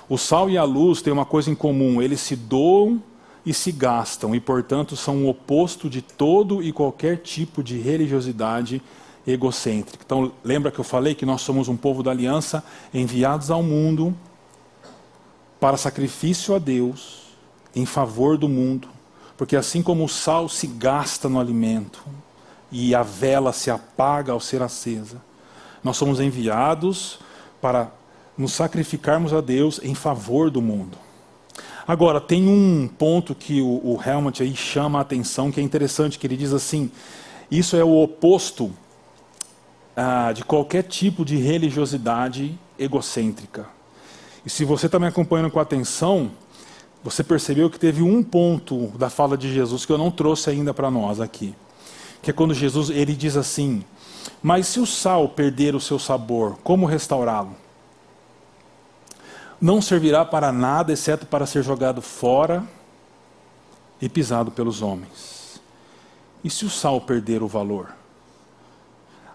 o 0.10 0.18
sal 0.18 0.50
e 0.50 0.58
a 0.58 0.64
luz 0.64 1.02
têm 1.02 1.14
uma 1.14 1.26
coisa 1.26 1.52
em 1.52 1.56
comum, 1.56 2.02
eles 2.02 2.20
se 2.20 2.36
doam 2.36 3.02
e 3.46 3.54
se 3.54 3.72
gastam, 3.72 4.34
e 4.34 4.40
portanto 4.40 4.96
são 4.96 5.26
o 5.26 5.30
oposto 5.30 5.90
de 5.90 6.02
todo 6.02 6.64
e 6.64 6.74
qualquer 6.74 7.18
tipo 7.18 7.64
de 7.64 7.78
religiosidade 7.78 8.82
egocêntrica. 9.26 10.04
Então, 10.04 10.32
lembra 10.44 10.72
que 10.72 10.80
eu 10.80 10.84
falei 10.84 11.14
que 11.14 11.26
nós 11.26 11.42
somos 11.42 11.68
um 11.68 11.78
povo 11.78 12.02
da 12.02 12.12
aliança 12.12 12.64
enviados 12.94 13.52
ao 13.52 13.62
mundo 13.62 14.16
para 15.60 15.78
sacrifício 15.78 16.56
a 16.56 16.60
Deus 16.60 17.30
em 17.76 17.86
favor 17.86 18.38
do 18.38 18.50
mundo, 18.50 18.88
porque 19.38 19.56
assim 19.56 19.84
como 19.84 20.04
o 20.04 20.10
sal 20.10 20.50
se 20.50 20.66
gasta 20.66 21.30
no 21.30 21.40
alimento 21.40 22.04
e 22.72 22.96
a 22.96 23.04
vela 23.04 23.54
se 23.54 23.70
apaga 23.70 24.34
ao 24.34 24.40
ser 24.40 24.62
acesa, 24.62 25.22
nós 25.84 25.98
somos 25.98 26.20
enviados 26.20 27.20
para 27.62 27.92
nos 28.40 28.54
sacrificarmos 28.54 29.34
a 29.34 29.42
Deus 29.42 29.82
em 29.84 29.94
favor 29.94 30.50
do 30.50 30.62
mundo. 30.62 30.98
Agora, 31.86 32.22
tem 32.22 32.48
um 32.48 32.88
ponto 32.88 33.36
que 33.36 33.62
o, 33.62 33.66
o 33.84 34.00
Helmut 34.04 34.42
aí 34.42 34.56
chama 34.56 34.98
a 34.98 35.02
atenção, 35.02 35.52
que 35.52 35.60
é 35.60 35.64
interessante, 35.64 36.18
que 36.18 36.26
ele 36.26 36.38
diz 36.38 36.54
assim, 36.54 36.90
isso 37.52 37.76
é 37.76 37.84
o 37.84 38.02
oposto 38.02 38.72
ah, 39.94 40.32
de 40.32 40.46
qualquer 40.46 40.84
tipo 40.84 41.26
de 41.26 41.36
religiosidade 41.36 42.58
egocêntrica. 42.78 43.68
E 44.46 44.50
se 44.50 44.64
você 44.64 44.86
está 44.86 44.98
me 44.98 45.08
acompanhando 45.08 45.52
com 45.52 45.60
atenção, 45.60 46.32
você 47.04 47.26
percebeu 47.26 47.70
que 47.70 47.78
teve 47.78 48.02
um 48.02 48.24
ponto 48.24 48.88
da 48.98 49.10
fala 49.10 49.38
de 49.38 49.54
Jesus 49.54 49.86
que 49.86 49.92
eu 49.92 49.98
não 49.98 50.10
trouxe 50.10 50.50
ainda 50.50 50.74
para 50.74 50.90
nós 50.90 51.20
aqui. 51.20 51.54
Que 52.22 52.30
é 52.30 52.34
quando 52.34 52.54
Jesus 52.54 52.90
ele 52.90 53.16
diz 53.16 53.36
assim: 53.36 53.84
Mas 54.42 54.68
se 54.68 54.80
o 54.80 54.86
sal 54.86 55.28
perder 55.28 55.76
o 55.76 55.82
seu 55.82 56.00
sabor, 56.00 56.58
como 56.64 56.86
restaurá-lo? 56.86 57.56
Não 59.62 59.82
servirá 59.82 60.24
para 60.24 60.52
nada, 60.52 60.94
exceto 60.94 61.26
para 61.26 61.46
ser 61.46 61.64
jogado 61.64 62.02
fora 62.02 62.64
e 64.02 64.08
pisado 64.08 64.52
pelos 64.52 64.82
homens. 64.82 65.62
E 66.44 66.50
se 66.50 66.66
o 66.66 66.70
sal 66.70 67.02
perder 67.02 67.44
o 67.44 67.48
valor? 67.48 67.94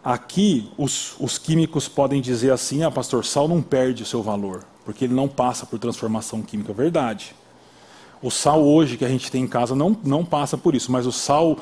Aqui, 0.02 0.70
os, 0.76 1.14
os 1.18 1.38
químicos 1.38 1.88
podem 1.88 2.20
dizer 2.20 2.52
assim: 2.52 2.82
ah, 2.82 2.90
pastor, 2.90 3.24
sal 3.24 3.48
não 3.48 3.62
perde 3.62 4.02
o 4.02 4.06
seu 4.06 4.22
valor, 4.22 4.64
porque 4.84 5.04
ele 5.04 5.14
não 5.14 5.28
passa 5.28 5.66
por 5.66 5.78
transformação 5.78 6.42
química. 6.42 6.72
Verdade. 6.72 7.34
O 8.22 8.30
sal 8.30 8.62
hoje 8.62 8.96
que 8.96 9.04
a 9.04 9.08
gente 9.08 9.30
tem 9.30 9.44
em 9.44 9.48
casa 9.48 9.74
não, 9.74 9.96
não 10.02 10.24
passa 10.24 10.56
por 10.56 10.74
isso, 10.74 10.90
mas 10.90 11.06
o 11.06 11.12
sal 11.12 11.58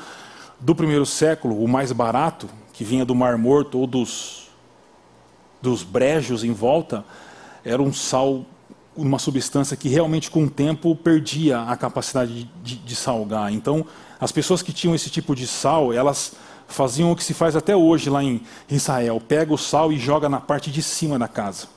do 0.59 0.73
primeiro 0.73 1.05
século, 1.05 1.61
o 1.61 1.67
mais 1.67 1.91
barato, 1.91 2.47
que 2.71 2.85
vinha 2.85 3.03
do 3.03 3.13
Mar 3.13 3.37
Morto 3.37 3.79
ou 3.79 3.85
dos, 3.85 4.49
dos 5.61 5.83
brejos 5.83 6.41
em 6.41 6.53
volta, 6.53 7.03
era 7.65 7.81
um 7.81 7.91
sal 7.91 8.45
uma 8.95 9.17
substância 9.19 9.75
que 9.75 9.89
realmente 9.89 10.29
com 10.29 10.43
o 10.43 10.49
tempo 10.49 10.95
perdia 10.95 11.61
a 11.61 11.75
capacidade 11.75 12.49
de, 12.63 12.75
de, 12.75 12.95
salgar. 12.95 13.51
Então, 13.51 13.85
as 14.19 14.31
pessoas 14.31 14.61
que 14.61 14.71
tinham 14.71 14.93
esse 14.93 15.09
tipo 15.09 15.35
de 15.35 15.47
sal, 15.47 15.91
elas 15.91 16.33
faziam 16.67 17.11
o 17.11 17.15
que 17.15 17.23
se 17.23 17.33
faz 17.33 17.55
até 17.55 17.75
hoje 17.75 18.09
lá 18.09 18.23
em 18.23 18.41
Israel: 18.69 19.21
pega 19.25 19.53
o 19.53 19.57
sal 19.57 19.91
e 19.91 19.97
joga 19.97 20.29
na 20.29 20.39
parte 20.39 20.71
de 20.71 20.81
cima 20.81 21.17
da 21.17 21.27
casa. 21.27 21.67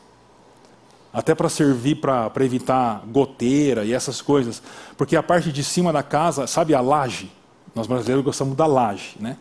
Até 1.12 1.34
para 1.34 1.48
servir 1.48 1.96
para 1.96 2.44
evitar 2.44 3.02
goteira 3.06 3.84
e 3.84 3.94
essas 3.94 4.20
coisas. 4.20 4.62
Porque 4.98 5.16
a 5.16 5.22
parte 5.22 5.50
de 5.50 5.64
cima 5.64 5.90
da 5.90 6.02
casa, 6.02 6.46
sabe 6.46 6.74
a 6.74 6.80
laje? 6.80 7.32
Nós 7.74 7.86
brasileiros 7.86 8.22
gostamos 8.22 8.54
da 8.54 8.66
laje, 8.66 9.16
né? 9.18 9.38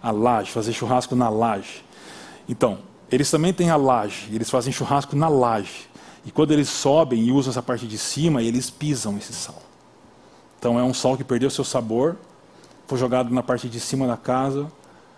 A 0.00 0.12
laje, 0.12 0.52
fazer 0.52 0.72
churrasco 0.72 1.16
na 1.16 1.28
laje. 1.28 1.84
Então, 2.48 2.78
eles 3.10 3.28
também 3.28 3.52
têm 3.52 3.70
a 3.70 3.76
laje, 3.76 4.28
eles 4.32 4.48
fazem 4.48 4.72
churrasco 4.72 5.16
na 5.16 5.28
laje. 5.28 5.88
E 6.26 6.30
quando 6.32 6.50
eles 6.50 6.68
sobem 6.68 7.22
e 7.22 7.30
usam 7.30 7.52
essa 7.52 7.62
parte 7.62 7.86
de 7.86 7.96
cima, 7.96 8.42
eles 8.42 8.68
pisam 8.68 9.16
esse 9.16 9.32
sal. 9.32 9.62
Então 10.58 10.78
é 10.78 10.82
um 10.82 10.92
sal 10.92 11.16
que 11.16 11.22
perdeu 11.22 11.48
seu 11.48 11.64
sabor, 11.64 12.16
foi 12.88 12.98
jogado 12.98 13.32
na 13.32 13.44
parte 13.44 13.68
de 13.68 13.78
cima 13.78 14.08
da 14.08 14.16
casa 14.16 14.70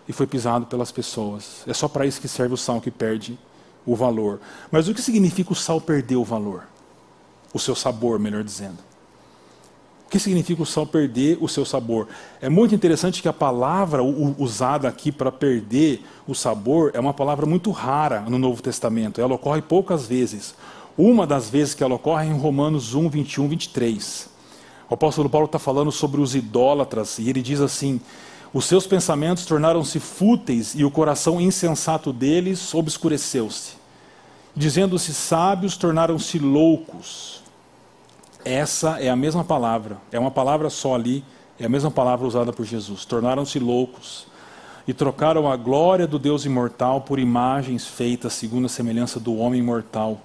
e 0.07 0.13
foi 0.13 0.27
pisado 0.27 0.67
pelas 0.67 0.91
pessoas. 0.91 1.63
É 1.65 1.73
só 1.73 1.87
para 1.87 2.05
isso 2.05 2.21
que 2.21 2.27
serve 2.27 2.53
o 2.53 2.57
sal 2.57 2.79
que 2.79 2.91
perde 2.91 3.37
o 3.85 3.95
valor. 3.95 4.39
Mas 4.71 4.87
o 4.87 4.93
que 4.93 5.01
significa 5.01 5.51
o 5.51 5.55
sal 5.55 5.81
perder 5.81 6.15
o 6.15 6.23
valor? 6.23 6.67
O 7.51 7.59
seu 7.59 7.75
sabor, 7.75 8.19
melhor 8.19 8.43
dizendo. 8.43 8.77
O 10.05 10.09
que 10.09 10.19
significa 10.19 10.61
o 10.61 10.65
sal 10.65 10.85
perder 10.85 11.37
o 11.41 11.47
seu 11.47 11.65
sabor? 11.65 12.07
É 12.41 12.49
muito 12.49 12.73
interessante 12.73 13.21
que 13.21 13.27
a 13.27 13.33
palavra 13.33 14.03
usada 14.03 14.87
aqui 14.87 15.11
para 15.11 15.31
perder 15.31 16.03
o 16.27 16.35
sabor 16.35 16.91
é 16.93 16.99
uma 16.99 17.13
palavra 17.13 17.45
muito 17.45 17.71
rara 17.71 18.21
no 18.21 18.37
Novo 18.39 18.61
Testamento. 18.61 19.21
Ela 19.21 19.35
ocorre 19.35 19.61
poucas 19.61 20.05
vezes. 20.05 20.55
Uma 20.97 21.25
das 21.25 21.49
vezes 21.49 21.73
que 21.73 21.83
ela 21.83 21.95
ocorre 21.95 22.27
é 22.27 22.29
em 22.29 22.37
Romanos 22.37 22.93
1, 22.93 23.09
21, 23.09 23.47
23. 23.47 24.29
O 24.89 24.93
apóstolo 24.93 25.29
Paulo 25.29 25.45
está 25.45 25.59
falando 25.59 25.91
sobre 25.91 26.19
os 26.19 26.35
idólatras 26.35 27.19
e 27.19 27.29
ele 27.29 27.41
diz 27.41 27.61
assim: 27.61 28.01
Os 28.53 28.65
seus 28.65 28.87
pensamentos 28.87 29.45
tornaram-se 29.45 29.99
fúteis 29.99 30.73
e 30.75 30.83
o 30.83 30.91
coração 30.91 31.39
insensato 31.39 32.11
deles 32.11 32.73
obscureceu-se. 32.73 33.73
Dizendo-se 34.55 35.13
sábios, 35.13 35.77
tornaram-se 35.77 36.39
loucos. 36.39 37.41
Essa 38.43 38.99
é 38.99 39.09
a 39.09 39.15
mesma 39.15 39.43
palavra, 39.43 39.97
é 40.11 40.19
uma 40.19 40.31
palavra 40.31 40.69
só 40.69 40.95
ali, 40.95 41.23
é 41.59 41.65
a 41.65 41.69
mesma 41.69 41.91
palavra 41.91 42.25
usada 42.25 42.51
por 42.51 42.65
Jesus. 42.65 43.05
Tornaram-se 43.05 43.59
loucos 43.59 44.27
e 44.87 44.93
trocaram 44.93 45.47
a 45.47 45.55
glória 45.55 46.07
do 46.07 46.17
Deus 46.17 46.45
imortal 46.45 47.01
por 47.01 47.19
imagens 47.19 47.85
feitas 47.85 48.33
segundo 48.33 48.65
a 48.65 48.69
semelhança 48.69 49.19
do 49.19 49.37
homem 49.37 49.61
mortal, 49.61 50.19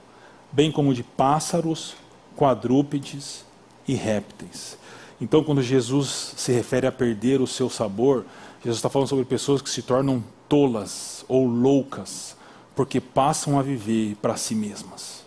bem 0.55 0.71
como 0.71 0.95
de 0.95 1.03
pássaros, 1.03 1.97
quadrúpedes 2.37 3.45
e 3.87 3.95
répteis. 3.95 4.79
Então, 5.21 5.43
quando 5.43 5.61
Jesus 5.61 6.35
se 6.37 6.53
refere 6.53 6.87
a 6.87 6.93
perder 6.93 7.41
o 7.41 7.47
seu 7.47 7.69
sabor, 7.69 8.25
Jesus 8.63 8.79
está 8.79 8.89
falando 8.89 9.09
sobre 9.09 9.25
pessoas 9.25 9.61
que 9.61 9.69
se 9.69 9.83
tornam 9.83 10.23
tolas 10.49 11.25
ou 11.29 11.47
loucas, 11.47 12.37
porque 12.75 13.01
passam 13.01 13.59
a 13.59 13.63
viver 13.63 14.17
para 14.23 14.37
si 14.37 14.55
mesmas. 14.55 15.25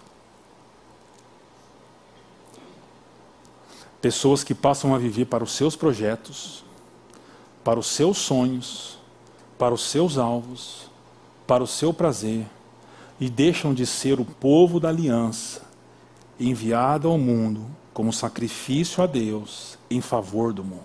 Pessoas 4.01 4.43
que 4.43 4.55
passam 4.55 4.95
a 4.95 4.97
viver 4.97 5.25
para 5.25 5.43
os 5.43 5.51
seus 5.51 5.75
projetos, 5.75 6.63
para 7.63 7.79
os 7.79 7.87
seus 7.87 8.17
sonhos, 8.17 8.97
para 9.57 9.73
os 9.73 9.81
seus 9.89 10.17
alvos, 10.17 10.89
para 11.45 11.63
o 11.63 11.67
seu 11.67 11.93
prazer, 11.93 12.45
e 13.19 13.29
deixam 13.29 13.73
de 13.73 13.85
ser 13.85 14.19
o 14.19 14.25
povo 14.25 14.79
da 14.79 14.89
aliança, 14.89 15.61
enviado 16.39 17.07
ao 17.07 17.17
mundo 17.17 17.65
como 17.93 18.13
sacrifício 18.13 19.03
a 19.03 19.07
Deus 19.07 19.77
em 19.89 20.01
favor 20.01 20.53
do 20.53 20.63
mundo. 20.63 20.83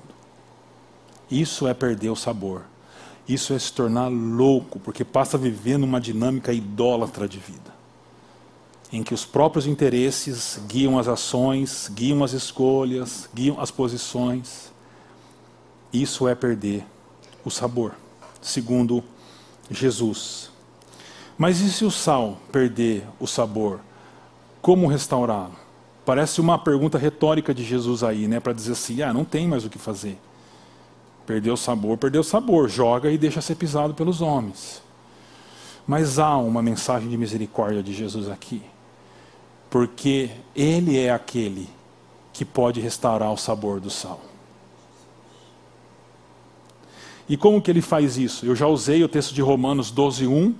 Isso 1.30 1.66
é 1.66 1.74
perder 1.74 2.10
o 2.10 2.16
sabor. 2.16 2.62
Isso 3.28 3.52
é 3.52 3.58
se 3.58 3.72
tornar 3.72 4.08
louco, 4.08 4.80
porque 4.80 5.04
passa 5.04 5.36
a 5.36 5.40
viver 5.40 5.78
numa 5.78 6.00
dinâmica 6.00 6.52
idólatra 6.52 7.28
de 7.28 7.38
vida 7.38 7.72
em 8.92 9.02
que 9.02 9.14
os 9.14 9.24
próprios 9.24 9.66
interesses 9.66 10.60
guiam 10.68 10.98
as 10.98 11.08
ações, 11.08 11.90
guiam 11.92 12.22
as 12.22 12.32
escolhas, 12.32 13.28
guiam 13.32 13.58
as 13.58 13.70
posições. 13.70 14.70
Isso 15.90 16.28
é 16.28 16.34
perder 16.34 16.84
o 17.42 17.50
sabor, 17.50 17.94
segundo 18.42 19.02
Jesus. 19.70 20.51
Mas 21.42 21.60
e 21.60 21.72
se 21.72 21.84
o 21.84 21.90
sal 21.90 22.38
perder 22.52 23.04
o 23.18 23.26
sabor? 23.26 23.80
Como 24.60 24.86
restaurá-lo? 24.86 25.56
Parece 26.06 26.40
uma 26.40 26.56
pergunta 26.56 26.96
retórica 26.96 27.52
de 27.52 27.64
Jesus 27.64 28.04
aí, 28.04 28.28
né, 28.28 28.38
para 28.38 28.52
dizer 28.52 28.70
assim: 28.74 29.02
"Ah, 29.02 29.12
não 29.12 29.24
tem 29.24 29.48
mais 29.48 29.64
o 29.64 29.68
que 29.68 29.76
fazer. 29.76 30.16
Perdeu 31.26 31.54
o 31.54 31.56
sabor, 31.56 31.98
perdeu 31.98 32.20
o 32.20 32.24
sabor, 32.24 32.68
joga 32.68 33.10
e 33.10 33.18
deixa 33.18 33.40
ser 33.40 33.56
pisado 33.56 33.92
pelos 33.92 34.20
homens." 34.20 34.84
Mas 35.84 36.16
há 36.20 36.36
uma 36.36 36.62
mensagem 36.62 37.08
de 37.08 37.16
misericórdia 37.16 37.82
de 37.82 37.92
Jesus 37.92 38.30
aqui 38.30 38.62
porque 39.68 40.30
Ele 40.54 40.96
é 40.96 41.10
aquele 41.10 41.68
que 42.32 42.44
pode 42.44 42.80
restaurar 42.80 43.32
o 43.32 43.36
sabor 43.36 43.80
do 43.80 43.90
sal. 43.90 44.20
E 47.28 47.36
como 47.36 47.60
que 47.60 47.68
ele 47.68 47.82
faz 47.82 48.16
isso? 48.16 48.46
Eu 48.46 48.54
já 48.54 48.68
usei 48.68 49.02
o 49.02 49.08
texto 49.08 49.34
de 49.34 49.42
Romanos 49.42 49.90
12, 49.90 50.24
1, 50.28 50.54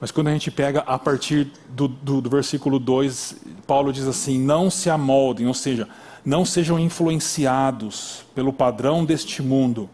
mas 0.00 0.10
quando 0.10 0.28
a 0.28 0.32
gente 0.32 0.50
pega 0.50 0.80
a 0.80 0.98
partir 0.98 1.50
do, 1.70 1.88
do, 1.88 2.20
do 2.20 2.28
versículo 2.28 2.78
2, 2.78 3.36
Paulo 3.66 3.92
diz 3.92 4.06
assim: 4.06 4.38
Não 4.38 4.70
se 4.70 4.90
amoldem, 4.90 5.46
ou 5.46 5.54
seja, 5.54 5.88
não 6.24 6.44
sejam 6.44 6.78
influenciados 6.78 8.24
pelo 8.34 8.52
padrão 8.52 9.04
deste 9.04 9.42
mundo, 9.42 9.88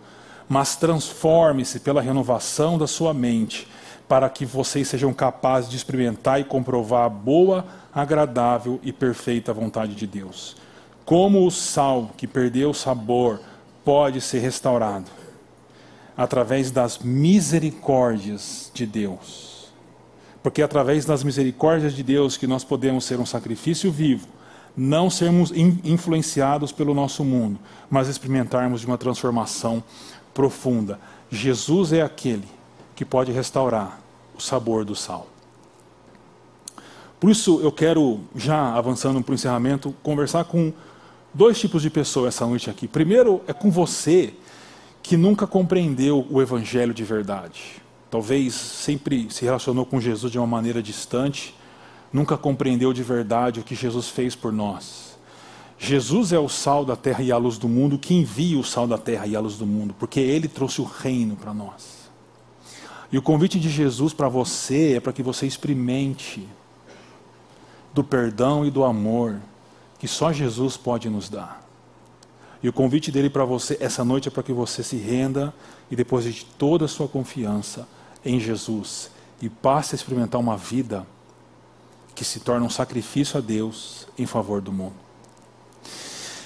mas 0.49 0.75
transforme-se 0.75 1.79
pela 1.81 2.03
renovação 2.03 2.77
da 2.77 2.87
sua 2.87 3.15
mente, 3.15 3.69
para 4.09 4.29
que 4.29 4.45
vocês 4.45 4.89
sejam 4.89 5.15
capazes 5.15 5.71
de 5.71 5.77
experimentar 5.77 6.41
e 6.41 6.45
comprovar 6.45 7.05
a 7.05 7.09
boa, 7.09 7.65
agradável 7.95 8.81
e 8.83 8.93
perfeita 8.93 9.53
vontade 9.53 9.95
de 9.95 10.07
Deus. 10.07 10.57
Como 11.05 11.47
o 11.47 11.51
sal 11.51 12.11
que 12.17 12.27
perdeu 12.27 12.71
o 12.71 12.75
sabor 12.75 13.41
pode 13.85 14.21
ser 14.21 14.41
restaurado? 14.41 15.11
Através 16.17 16.71
das 16.71 16.99
misericórdias 16.99 18.71
de 18.75 18.85
Deus. 18.85 19.52
Porque 20.43 20.63
através 20.63 21.05
das 21.05 21.23
misericórdias 21.23 21.95
de 21.95 22.03
Deus 22.03 22.37
que 22.37 22.47
nós 22.47 22.65
podemos 22.65 23.05
ser 23.05 23.21
um 23.21 23.27
sacrifício 23.27 23.93
vivo, 23.93 24.27
não 24.77 25.11
sermos 25.11 25.53
influenciados 25.53 26.73
pelo 26.73 26.95
nosso 26.95 27.25
mundo, 27.25 27.59
mas 27.91 28.09
experimentarmos 28.09 28.81
de 28.81 28.87
uma 28.87 28.99
transformação 28.99 29.83
profunda. 30.33 30.99
Jesus 31.31 31.93
é 31.93 32.03
aquele 32.03 32.49
que 32.97 33.05
pode 33.05 33.31
restaurar 33.33 34.01
o 34.37 34.41
sabor 34.41 34.85
do 34.85 34.95
sal. 34.95 35.29
Por 37.21 37.31
isso 37.31 37.61
eu 37.63 37.71
quero, 37.71 38.21
já 38.35 38.75
avançando 38.75 39.23
para 39.23 39.33
o 39.33 39.35
encerramento, 39.35 39.95
conversar 40.03 40.45
com 40.45 40.73
dois 41.33 41.59
tipos 41.59 41.83
de 41.83 41.91
pessoas 41.91 42.35
essa 42.35 42.47
noite 42.47 42.69
aqui. 42.69 42.89
Primeiro 42.89 43.43
é 43.47 43.53
com 43.53 43.71
você 43.71 44.35
que 45.03 45.17
nunca 45.17 45.47
compreendeu 45.47 46.27
o 46.31 46.41
Evangelho 46.41 46.95
de 46.95 47.05
verdade. 47.05 47.82
Talvez 48.13 48.53
sempre 48.53 49.29
se 49.31 49.43
relacionou 49.43 49.87
com 49.87 49.99
Jesus 49.99 50.31
de 50.31 50.37
uma 50.37 50.47
maneira 50.47 50.83
distante, 50.83 51.55
nunca 52.13 52.37
compreendeu 52.37 52.93
de 52.93 53.03
verdade 53.03 53.59
o 53.59 53.63
que 53.63 53.75
Jesus 53.75 54.11
fez 54.11 54.37
por 54.37 54.53
nós. 54.53 55.17
Jesus 55.79 56.31
é 56.31 56.39
o 56.39 56.47
sal 56.47 56.85
da 56.85 56.95
terra 56.95 57.23
e 57.23 57.33
a 57.33 57.39
luz 57.39 57.57
do 57.57 57.71
mundo, 57.71 57.97
que 57.97 58.13
envia 58.13 58.59
o 58.59 58.63
sal 58.63 58.87
da 58.87 58.99
terra 58.99 59.27
e 59.27 59.35
a 59.35 59.41
luz 59.41 59.57
do 59.57 59.65
mundo, 59.65 59.95
porque 59.99 60.21
ele 60.21 60.47
trouxe 60.47 60.83
o 60.83 60.85
reino 60.85 61.37
para 61.37 61.55
nós. 61.55 62.11
E 63.11 63.17
o 63.17 63.23
convite 63.23 63.59
de 63.59 63.71
Jesus 63.71 64.13
para 64.13 64.29
você 64.29 64.93
é 64.97 65.01
para 65.01 65.15
que 65.15 65.23
você 65.23 65.47
experimente 65.47 66.47
do 67.95 68.05
perdão 68.05 68.67
e 68.67 68.71
do 68.71 68.85
amor 68.85 69.41
que 69.99 70.07
só 70.07 70.31
Jesus 70.35 70.77
pode 70.77 71.09
nos 71.09 71.31
dar. 71.31 71.67
E 72.63 72.69
o 72.69 72.75
convite 72.75 73.11
dele 73.11 73.31
para 73.31 73.47
você 73.47 73.79
essa 73.81 74.05
noite 74.05 74.29
é 74.29 74.31
para 74.31 74.43
que 74.43 74.53
você 74.53 74.83
se 74.83 74.99
renda 74.99 75.55
e 75.91 75.97
deposite 75.97 76.47
toda 76.59 76.85
a 76.85 76.89
sua 76.89 77.09
confiança 77.09 77.89
em 78.25 78.39
Jesus 78.39 79.11
e 79.41 79.49
passe 79.49 79.95
a 79.95 79.97
experimentar 79.97 80.41
uma 80.41 80.57
vida 80.57 81.07
que 82.15 82.25
se 82.25 82.41
torna 82.41 82.65
um 82.65 82.71
sacrifício 82.71 83.39
a 83.39 83.41
Deus 83.41 84.07
em 84.19 84.27
favor 84.27 84.61
do 84.61 84.73
mundo. 84.73 84.95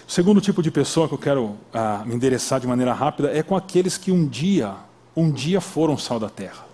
O 0.09 0.11
segundo 0.11 0.41
tipo 0.41 0.63
de 0.63 0.71
pessoa 0.71 1.09
que 1.09 1.15
eu 1.15 1.19
quero 1.19 1.57
ah, 1.75 2.03
me 2.07 2.15
endereçar 2.15 2.61
de 2.61 2.67
maneira 2.67 2.93
rápida 2.93 3.37
é 3.37 3.43
com 3.43 3.57
aqueles 3.57 3.99
que 3.99 4.13
um 4.13 4.27
dia, 4.27 4.75
um 5.17 5.31
dia 5.31 5.61
foram 5.61 5.99
sal 5.99 6.21
da 6.21 6.31
terra. 6.31 6.65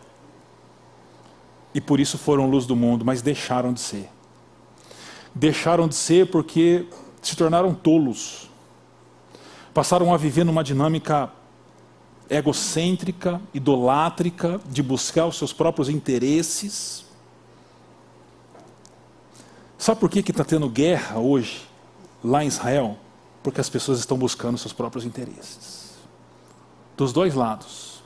E 1.75 1.81
por 1.81 1.99
isso 1.99 2.19
foram 2.19 2.49
luz 2.49 2.67
do 2.67 2.77
mundo, 2.77 3.05
mas 3.05 3.23
deixaram 3.23 3.73
de 3.73 3.81
ser 3.81 4.11
deixaram 5.35 5.89
de 5.89 5.95
ser 5.95 6.31
porque 6.31 6.87
se 7.21 7.37
tornaram 7.37 7.75
tolos. 7.75 8.51
Passaram 9.73 10.13
a 10.13 10.17
viver 10.17 10.45
numa 10.45 10.63
dinâmica 10.63 11.31
egocêntrica, 12.29 13.41
idolátrica, 13.53 14.61
de 14.69 14.83
buscar 14.83 15.27
os 15.27 15.37
seus 15.37 15.53
próprios 15.53 15.89
interesses. 15.89 17.05
Sabe 19.79 20.01
por 20.01 20.09
que 20.11 20.21
está 20.21 20.45
tendo 20.45 20.69
guerra 20.69 21.19
hoje, 21.19 21.69
lá 22.23 22.45
em 22.45 22.47
Israel? 22.47 22.97
Porque 23.43 23.61
as 23.61 23.69
pessoas 23.69 23.99
estão 23.99 24.17
buscando 24.17 24.57
seus 24.57 24.73
próprios 24.73 25.05
interesses. 25.05 25.93
Dos 26.97 27.13
dois 27.13 27.35
lados. 27.35 28.01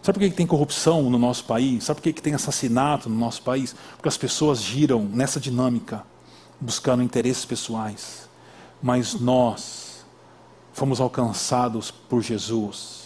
Sabe 0.00 0.20
por 0.20 0.28
que 0.28 0.36
tem 0.36 0.46
corrupção 0.46 1.10
no 1.10 1.18
nosso 1.18 1.44
país? 1.44 1.82
Sabe 1.82 2.00
por 2.00 2.12
que 2.12 2.22
tem 2.22 2.34
assassinato 2.34 3.08
no 3.08 3.16
nosso 3.16 3.42
país? 3.42 3.74
Porque 3.96 4.08
as 4.08 4.16
pessoas 4.16 4.62
giram 4.62 5.02
nessa 5.02 5.40
dinâmica, 5.40 6.04
buscando 6.60 7.02
interesses 7.02 7.44
pessoais. 7.44 8.28
Mas 8.80 9.14
nós 9.14 10.04
fomos 10.72 11.00
alcançados 11.00 11.90
por 11.90 12.22
Jesus. 12.22 13.05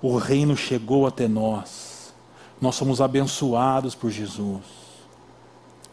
O 0.00 0.16
reino 0.16 0.56
chegou 0.56 1.06
até 1.06 1.26
nós. 1.26 2.14
Nós 2.60 2.74
somos 2.74 3.00
abençoados 3.00 3.94
por 3.94 4.10
Jesus 4.10 4.62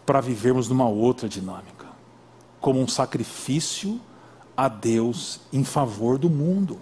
para 0.05 0.21
vivermos 0.21 0.67
numa 0.67 0.87
outra 0.87 1.27
dinâmica 1.27 1.83
como 2.63 2.79
um 2.79 2.87
sacrifício 2.87 3.99
a 4.55 4.69
Deus 4.69 5.41
em 5.51 5.65
favor 5.65 6.17
do 6.17 6.29
mundo. 6.29 6.79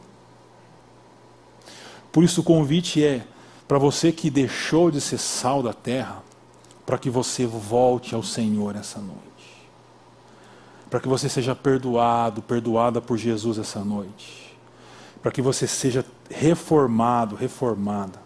Por 2.12 2.24
isso 2.24 2.42
o 2.42 2.44
convite 2.44 3.04
é 3.04 3.26
para 3.68 3.80
você 3.80 4.12
que 4.12 4.30
deixou 4.30 4.92
de 4.92 5.02
ser 5.02 5.18
sal 5.18 5.64
da 5.64 5.74
terra, 5.74 6.22
para 6.86 7.00
que 7.00 7.10
você 7.10 7.48
volte 7.48 8.14
ao 8.14 8.22
Senhor 8.22 8.76
essa 8.76 9.00
noite. 9.00 9.22
Para 10.88 11.00
que 11.00 11.08
você 11.08 11.28
seja 11.28 11.56
perdoado, 11.56 12.44
perdoada 12.44 13.02
por 13.02 13.18
Jesus 13.18 13.58
essa 13.58 13.80
noite. 13.80 14.51
Para 15.22 15.32
que 15.32 15.42
você 15.42 15.68
seja 15.68 16.06
reformado, 16.30 17.36
reformada. 17.36 18.22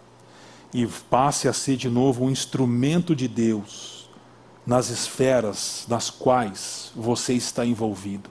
E 0.72 0.86
passe 1.08 1.48
a 1.48 1.52
ser 1.52 1.76
de 1.76 1.88
novo 1.88 2.24
um 2.24 2.30
instrumento 2.30 3.14
de 3.14 3.28
Deus 3.28 4.08
nas 4.66 4.90
esferas 4.90 5.86
nas 5.88 6.10
quais 6.10 6.90
você 6.94 7.32
está 7.34 7.64
envolvido. 7.64 8.28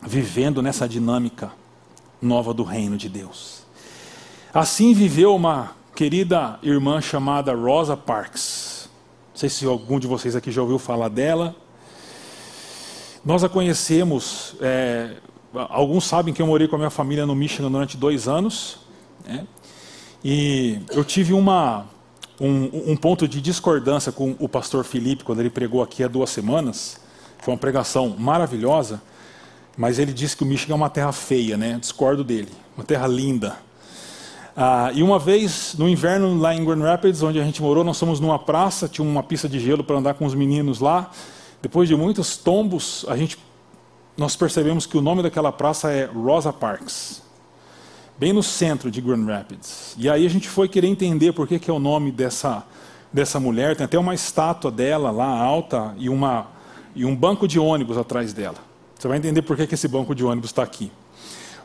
Vivendo 0.00 0.62
nessa 0.62 0.88
dinâmica 0.88 1.52
nova 2.20 2.54
do 2.54 2.62
reino 2.62 2.96
de 2.96 3.08
Deus. 3.08 3.62
Assim 4.54 4.94
viveu 4.94 5.34
uma 5.34 5.72
querida 5.94 6.58
irmã 6.62 7.00
chamada 7.00 7.54
Rosa 7.54 7.96
Parks. 7.96 8.88
Não 9.30 9.36
sei 9.36 9.48
se 9.48 9.66
algum 9.66 9.98
de 9.98 10.06
vocês 10.06 10.36
aqui 10.36 10.52
já 10.52 10.62
ouviu 10.62 10.78
falar 10.78 11.08
dela. 11.08 11.56
Nós 13.24 13.42
a 13.42 13.48
conhecemos, 13.48 14.54
é, 14.60 15.16
alguns 15.54 16.04
sabem 16.04 16.32
que 16.32 16.40
eu 16.40 16.46
morei 16.46 16.66
com 16.66 16.76
a 16.76 16.78
minha 16.78 16.90
família 16.90 17.26
no 17.26 17.34
Michigan 17.34 17.70
durante 17.70 17.96
dois 17.96 18.28
anos. 18.28 18.78
Né? 19.26 19.46
E 20.24 20.80
eu 20.90 21.04
tive 21.04 21.32
uma, 21.32 21.86
um, 22.40 22.92
um, 22.92 22.96
ponto 22.96 23.26
de 23.26 23.40
discordância 23.40 24.12
com 24.12 24.36
o 24.38 24.48
pastor 24.48 24.84
Felipe 24.84 25.24
quando 25.24 25.40
ele 25.40 25.50
pregou 25.50 25.82
aqui 25.82 26.02
há 26.02 26.08
duas 26.08 26.30
semanas. 26.30 27.00
Foi 27.38 27.52
uma 27.52 27.58
pregação 27.58 28.14
maravilhosa, 28.18 29.02
mas 29.76 29.98
ele 29.98 30.12
disse 30.12 30.36
que 30.36 30.44
o 30.44 30.46
Michigan 30.46 30.74
é 30.74 30.76
uma 30.76 30.90
terra 30.90 31.12
feia, 31.12 31.56
né? 31.56 31.76
Discordo 31.80 32.22
dele. 32.22 32.50
Uma 32.76 32.84
terra 32.84 33.06
linda. 33.06 33.56
Ah, 34.56 34.90
e 34.94 35.02
uma 35.02 35.18
vez, 35.18 35.74
no 35.78 35.88
inverno, 35.88 36.38
lá 36.38 36.54
em 36.54 36.64
Grand 36.64 36.82
Rapids, 36.82 37.22
onde 37.22 37.40
a 37.40 37.44
gente 37.44 37.62
morou, 37.62 37.82
nós 37.82 37.98
fomos 37.98 38.20
numa 38.20 38.38
praça, 38.38 38.86
tinha 38.86 39.06
uma 39.06 39.22
pista 39.22 39.48
de 39.48 39.58
gelo 39.58 39.82
para 39.82 39.96
andar 39.96 40.14
com 40.14 40.26
os 40.26 40.34
meninos 40.34 40.78
lá. 40.78 41.10
Depois 41.62 41.88
de 41.88 41.96
muitos 41.96 42.36
tombos, 42.36 43.06
a 43.08 43.16
gente, 43.16 43.38
nós 44.16 44.36
percebemos 44.36 44.86
que 44.86 44.96
o 44.96 45.00
nome 45.00 45.22
daquela 45.22 45.50
praça 45.50 45.90
é 45.90 46.04
Rosa 46.04 46.52
Parks, 46.52 47.22
bem 48.18 48.32
no 48.32 48.42
centro 48.42 48.90
de 48.90 49.00
Grand 49.00 49.24
Rapids. 49.24 49.94
E 49.98 50.08
aí 50.08 50.26
a 50.26 50.30
gente 50.30 50.48
foi 50.48 50.68
querer 50.68 50.86
entender 50.86 51.32
por 51.32 51.48
que, 51.48 51.58
que 51.58 51.70
é 51.70 51.72
o 51.72 51.78
nome 51.78 52.12
dessa, 52.12 52.64
dessa 53.12 53.40
mulher. 53.40 53.74
Tem 53.74 53.84
até 53.84 53.98
uma 53.98 54.14
estátua 54.14 54.70
dela 54.70 55.10
lá 55.10 55.26
alta 55.26 55.94
e, 55.98 56.08
uma, 56.08 56.48
e 56.94 57.04
um 57.04 57.16
banco 57.16 57.48
de 57.48 57.58
ônibus 57.58 57.96
atrás 57.96 58.32
dela. 58.32 58.58
Você 58.98 59.08
vai 59.08 59.18
entender 59.18 59.42
por 59.42 59.56
que, 59.56 59.66
que 59.66 59.74
esse 59.74 59.88
banco 59.88 60.14
de 60.14 60.24
ônibus 60.24 60.50
está 60.50 60.62
aqui. 60.62 60.92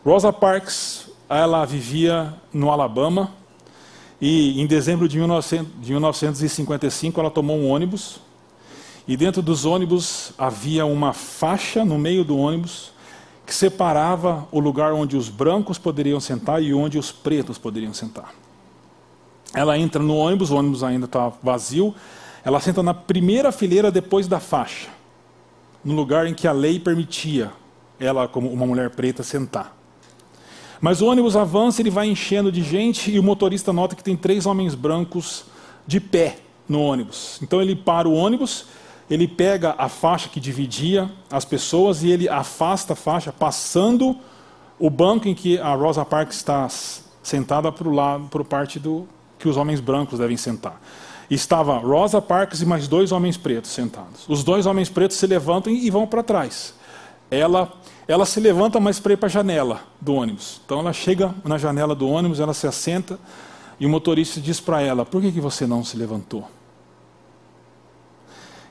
Rosa 0.03 0.31
Parks 0.31 1.09
ela 1.29 1.65
vivia 1.65 2.33
no 2.53 2.71
Alabama 2.71 3.31
e 4.21 4.59
em 4.61 4.65
dezembro 4.65 5.07
de, 5.07 5.17
1900, 5.17 5.67
de 5.81 5.91
1955 5.91 7.19
ela 7.19 7.29
tomou 7.29 7.57
um 7.57 7.69
ônibus 7.69 8.21
e 9.07 9.15
dentro 9.15 9.41
dos 9.41 9.65
ônibus 9.65 10.33
havia 10.37 10.85
uma 10.85 11.13
faixa 11.13 11.85
no 11.85 11.97
meio 11.97 12.25
do 12.25 12.37
ônibus 12.37 12.91
que 13.45 13.55
separava 13.55 14.45
o 14.51 14.59
lugar 14.59 14.91
onde 14.91 15.15
os 15.15 15.29
brancos 15.29 15.77
poderiam 15.77 16.19
sentar 16.19 16.61
e 16.61 16.73
onde 16.73 16.97
os 16.97 17.11
pretos 17.11 17.57
poderiam 17.57 17.93
sentar. 17.93 18.33
Ela 19.53 19.77
entra 19.77 20.03
no 20.03 20.17
ônibus, 20.17 20.51
o 20.51 20.57
ônibus 20.57 20.83
ainda 20.83 21.05
está 21.05 21.31
vazio, 21.41 21.95
ela 22.43 22.59
senta 22.59 22.83
na 22.83 22.93
primeira 22.93 23.51
fileira 23.51 23.89
depois 23.89 24.27
da 24.27 24.41
faixa, 24.41 24.89
no 25.83 25.95
lugar 25.95 26.27
em 26.27 26.33
que 26.33 26.45
a 26.45 26.51
lei 26.51 26.77
permitia 26.77 27.51
ela, 27.97 28.27
como 28.27 28.51
uma 28.51 28.65
mulher 28.67 28.89
preta, 28.89 29.23
sentar. 29.23 29.75
Mas 30.81 31.01
o 31.01 31.07
ônibus 31.07 31.35
avança, 31.35 31.81
ele 31.81 31.89
vai 31.89 32.07
enchendo 32.07 32.51
de 32.51 32.61
gente 32.61 33.09
e 33.09 33.17
o 33.17 33.23
motorista 33.23 33.71
nota 33.71 33.95
que 33.95 34.03
tem 34.03 34.15
três 34.15 34.45
homens 34.45 34.75
brancos 34.75 35.45
de 35.87 35.99
pé 35.99 36.39
no 36.67 36.81
ônibus. 36.81 37.39
Então 37.41 37.61
ele 37.61 37.75
para 37.75 38.07
o 38.07 38.13
ônibus, 38.13 38.65
ele 39.09 39.27
pega 39.27 39.75
a 39.77 39.87
faixa 39.87 40.29
que 40.29 40.39
dividia 40.39 41.09
as 41.31 41.45
pessoas 41.45 42.03
e 42.03 42.09
ele 42.09 42.27
afasta 42.27 42.93
a 42.93 42.95
faixa, 42.95 43.31
passando 43.31 44.17
o 44.79 44.89
banco 44.89 45.27
em 45.27 45.33
que 45.33 45.57
a 45.59 45.73
Rosa 45.73 46.03
Parks 46.03 46.37
está 46.37 46.67
sentada 47.23 47.71
para 47.71 47.87
o 47.87 47.93
lado, 47.93 48.27
para 48.29 48.41
a 48.41 48.45
parte 48.45 48.79
do 48.79 49.07
que 49.39 49.47
os 49.47 49.57
homens 49.57 49.79
brancos 49.79 50.19
devem 50.19 50.37
sentar. 50.37 50.81
Estava 51.29 51.77
Rosa 51.77 52.21
Parks 52.21 52.61
e 52.61 52.65
mais 52.65 52.87
dois 52.87 53.11
homens 53.11 53.37
pretos 53.37 53.71
sentados. 53.71 54.25
Os 54.27 54.43
dois 54.43 54.65
homens 54.65 54.89
pretos 54.89 55.17
se 55.17 55.27
levantam 55.27 55.71
e 55.71 55.89
vão 55.89 56.07
para 56.07 56.23
trás. 56.23 56.73
Ela 57.29 57.71
ela 58.07 58.25
se 58.25 58.39
levanta, 58.39 58.79
mas 58.79 59.01
para 59.01 59.13
ir 59.13 59.17
para 59.17 59.27
a 59.27 59.29
janela 59.29 59.81
do 59.99 60.13
ônibus. 60.13 60.61
Então 60.65 60.79
ela 60.79 60.93
chega 60.93 61.35
na 61.43 61.57
janela 61.57 61.93
do 61.93 62.07
ônibus, 62.07 62.39
ela 62.39 62.53
se 62.53 62.65
assenta 62.65 63.19
e 63.77 63.85
o 63.85 63.89
motorista 63.89 64.39
diz 64.39 64.61
para 64.61 64.81
ela: 64.81 65.05
Por 65.05 65.21
que, 65.21 65.31
que 65.31 65.41
você 65.41 65.67
não 65.67 65.83
se 65.83 65.97
levantou? 65.97 66.49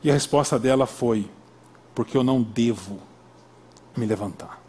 E 0.07 0.11
a 0.11 0.12
resposta 0.12 0.57
dela 0.57 0.86
foi: 0.86 1.28
Porque 1.92 2.16
eu 2.16 2.22
não 2.22 2.40
devo 2.40 3.00
me 3.96 4.07
levantar. 4.07 4.62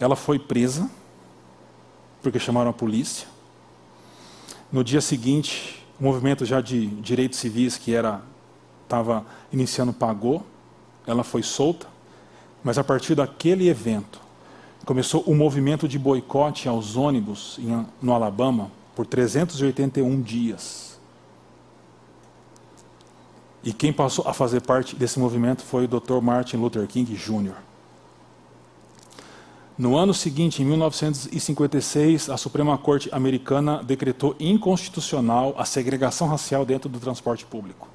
Ela 0.00 0.16
foi 0.16 0.36
presa, 0.36 0.90
porque 2.20 2.40
chamaram 2.40 2.70
a 2.70 2.72
polícia. 2.72 3.28
No 4.72 4.82
dia 4.82 5.00
seguinte, 5.00 5.86
o 6.00 6.02
movimento 6.02 6.44
já 6.44 6.60
de 6.60 6.88
direitos 6.88 7.38
civis, 7.38 7.76
que 7.78 7.94
era 7.94 8.20
estava 8.82 9.24
iniciando 9.52 9.92
pagou, 9.92 10.44
ela 11.06 11.22
foi 11.22 11.44
solta, 11.44 11.86
mas 12.64 12.78
a 12.78 12.82
partir 12.82 13.14
daquele 13.14 13.68
evento 13.68 14.20
começou 14.84 15.22
o 15.24 15.30
um 15.30 15.36
movimento 15.36 15.86
de 15.86 16.00
boicote 16.00 16.68
aos 16.68 16.96
ônibus 16.96 17.60
no 18.02 18.12
Alabama 18.12 18.72
por 18.96 19.06
381 19.06 20.20
dias. 20.20 20.91
E 23.64 23.72
quem 23.72 23.92
passou 23.92 24.26
a 24.26 24.32
fazer 24.32 24.60
parte 24.62 24.96
desse 24.96 25.18
movimento 25.18 25.62
foi 25.62 25.84
o 25.84 25.88
Dr. 25.88 26.20
Martin 26.20 26.56
Luther 26.56 26.86
King 26.86 27.14
Jr. 27.14 27.54
No 29.78 29.96
ano 29.96 30.12
seguinte, 30.12 30.62
em 30.62 30.64
1956, 30.64 32.28
a 32.28 32.36
Suprema 32.36 32.76
Corte 32.76 33.08
Americana 33.12 33.82
decretou 33.82 34.36
inconstitucional 34.38 35.54
a 35.56 35.64
segregação 35.64 36.28
racial 36.28 36.64
dentro 36.64 36.88
do 36.88 37.00
transporte 37.00 37.46
público 37.46 37.88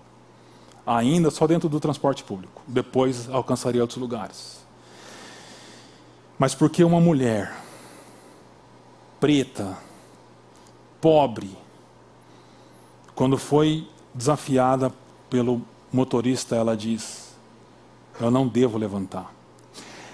ainda 0.88 1.30
só 1.30 1.46
dentro 1.46 1.68
do 1.68 1.82
transporte 1.82 2.24
público. 2.24 2.62
Depois 2.66 3.30
alcançaria 3.30 3.82
outros 3.82 4.00
lugares. 4.00 4.66
Mas 6.40 6.56
porque 6.56 6.82
uma 6.82 7.02
mulher 7.02 7.54
preta, 9.20 9.78
pobre, 11.02 11.58
quando 13.14 13.38
foi 13.38 13.90
desafiada 14.14 14.94
pelo 15.30 15.62
motorista, 15.92 16.56
ela 16.56 16.76
diz: 16.76 17.36
Eu 18.20 18.32
não 18.32 18.48
devo 18.48 18.78
levantar. 18.78 19.34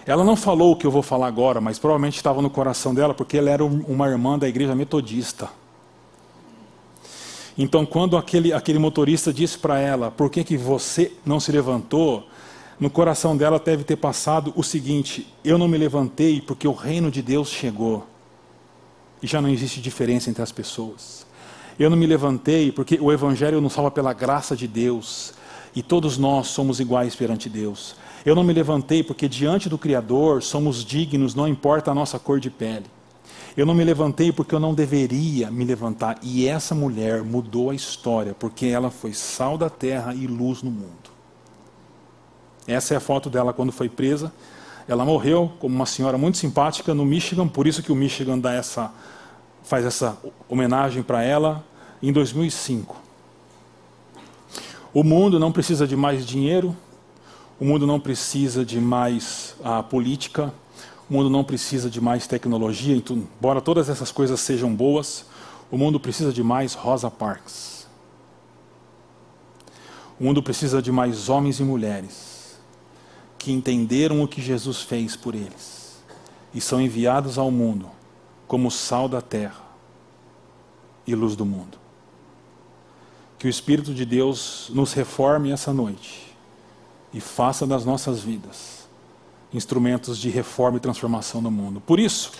Ela 0.05 0.23
não 0.23 0.35
falou 0.35 0.73
o 0.73 0.75
que 0.75 0.85
eu 0.85 0.91
vou 0.91 1.01
falar 1.01 1.27
agora, 1.27 1.61
mas 1.61 1.79
provavelmente 1.79 2.17
estava 2.17 2.41
no 2.41 2.49
coração 2.49 2.93
dela, 2.93 3.13
porque 3.13 3.37
ela 3.37 3.49
era 3.49 3.63
uma 3.63 4.07
irmã 4.07 4.37
da 4.37 4.47
igreja 4.47 4.75
metodista. 4.75 5.49
Então, 7.57 7.85
quando 7.85 8.17
aquele, 8.17 8.51
aquele 8.51 8.79
motorista 8.79 9.31
disse 9.31 9.57
para 9.57 9.79
ela, 9.79 10.11
por 10.11 10.29
que, 10.29 10.43
que 10.43 10.57
você 10.57 11.13
não 11.25 11.39
se 11.39 11.51
levantou? 11.51 12.27
No 12.79 12.89
coração 12.89 13.37
dela 13.37 13.59
deve 13.59 13.83
ter 13.83 13.95
passado 13.95 14.51
o 14.55 14.63
seguinte: 14.63 15.31
eu 15.43 15.57
não 15.57 15.67
me 15.67 15.77
levantei 15.77 16.41
porque 16.41 16.67
o 16.67 16.73
reino 16.73 17.09
de 17.09 17.21
Deus 17.21 17.49
chegou. 17.49 18.05
E 19.21 19.27
já 19.27 19.41
não 19.41 19.47
existe 19.47 19.79
diferença 19.79 20.29
entre 20.29 20.43
as 20.43 20.51
pessoas. 20.51 21.22
Eu 21.77 21.89
não 21.89 21.97
me 21.97 22.05
levantei 22.05 22.71
porque 22.71 22.99
o 22.99 23.11
Evangelho 23.11 23.59
nos 23.59 23.73
salva 23.73 23.91
pela 23.91 24.13
graça 24.13 24.55
de 24.55 24.67
Deus. 24.67 25.33
E 25.75 25.81
todos 25.81 26.17
nós 26.17 26.47
somos 26.47 26.79
iguais 26.79 27.15
perante 27.15 27.49
Deus. 27.49 27.95
Eu 28.25 28.35
não 28.35 28.43
me 28.43 28.53
levantei 28.53 29.03
porque 29.03 29.27
diante 29.27 29.67
do 29.67 29.77
Criador 29.77 30.43
somos 30.43 30.85
dignos, 30.85 31.33
não 31.33 31.47
importa 31.47 31.91
a 31.91 31.95
nossa 31.95 32.19
cor 32.19 32.39
de 32.39 32.49
pele. 32.49 32.85
Eu 33.55 33.65
não 33.65 33.73
me 33.73 33.83
levantei 33.83 34.31
porque 34.31 34.55
eu 34.55 34.59
não 34.59 34.73
deveria 34.73 35.51
me 35.51 35.63
levantar. 35.63 36.17
E 36.21 36.47
essa 36.47 36.73
mulher 36.73 37.21
mudou 37.21 37.69
a 37.69 37.75
história, 37.75 38.35
porque 38.37 38.67
ela 38.67 38.89
foi 38.89 39.13
sal 39.13 39.57
da 39.57 39.69
terra 39.69 40.13
e 40.13 40.25
luz 40.25 40.63
no 40.63 40.71
mundo. 40.71 41.11
Essa 42.67 42.93
é 42.93 42.97
a 42.97 42.99
foto 42.99 43.29
dela 43.29 43.53
quando 43.53 43.71
foi 43.71 43.89
presa. 43.89 44.31
Ela 44.87 45.05
morreu 45.05 45.51
como 45.59 45.75
uma 45.75 45.85
senhora 45.85 46.17
muito 46.17 46.37
simpática 46.37 46.93
no 46.93 47.05
Michigan, 47.05 47.47
por 47.47 47.67
isso 47.67 47.83
que 47.83 47.91
o 47.91 47.95
Michigan 47.95 48.39
dá 48.39 48.53
essa, 48.53 48.91
faz 49.63 49.85
essa 49.85 50.17
homenagem 50.47 51.01
para 51.01 51.23
ela 51.23 51.63
em 52.01 52.11
2005. 52.11 52.95
O 54.93 55.03
mundo 55.03 55.39
não 55.39 55.51
precisa 55.51 55.87
de 55.87 55.95
mais 55.95 56.25
dinheiro, 56.25 56.75
o 57.59 57.65
mundo 57.65 57.87
não 57.87 57.99
precisa 57.99 58.65
de 58.65 58.79
mais 58.79 59.55
a 59.63 59.79
ah, 59.79 59.83
política, 59.83 60.53
o 61.09 61.13
mundo 61.13 61.29
não 61.29 61.43
precisa 61.43 61.89
de 61.89 62.01
mais 62.01 62.27
tecnologia, 62.27 62.95
então, 62.95 63.17
embora 63.17 63.61
todas 63.61 63.89
essas 63.89 64.11
coisas 64.11 64.39
sejam 64.39 64.73
boas, 64.73 65.25
o 65.71 65.77
mundo 65.77 65.99
precisa 65.99 66.31
de 66.31 66.43
mais 66.43 66.73
Rosa 66.73 67.09
Parks. 67.09 67.87
O 70.19 70.25
mundo 70.25 70.43
precisa 70.43 70.81
de 70.81 70.91
mais 70.91 71.29
homens 71.29 71.59
e 71.59 71.63
mulheres 71.63 72.59
que 73.39 73.51
entenderam 73.51 74.21
o 74.21 74.27
que 74.27 74.41
Jesus 74.41 74.81
fez 74.81 75.15
por 75.15 75.33
eles 75.35 75.97
e 76.53 76.61
são 76.61 76.79
enviados 76.79 77.37
ao 77.37 77.49
mundo 77.49 77.92
como 78.53 78.69
sal 78.69 79.09
da 79.09 79.19
terra 79.19 79.63
e 81.07 81.15
luz 81.15 81.35
do 81.35 81.43
mundo. 81.43 81.75
Que 83.39 83.47
o 83.47 83.49
Espírito 83.49 83.91
de 83.91 84.05
Deus 84.05 84.69
nos 84.71 84.93
reforme 84.93 85.49
essa 85.49 85.73
noite 85.73 86.35
e 87.11 87.19
faça 87.19 87.65
das 87.65 87.83
nossas 87.83 88.19
vidas 88.21 88.87
instrumentos 89.51 90.19
de 90.19 90.29
reforma 90.29 90.77
e 90.77 90.79
transformação 90.79 91.41
no 91.41 91.49
mundo. 91.49 91.81
Por 91.81 91.99
isso, 91.99 92.31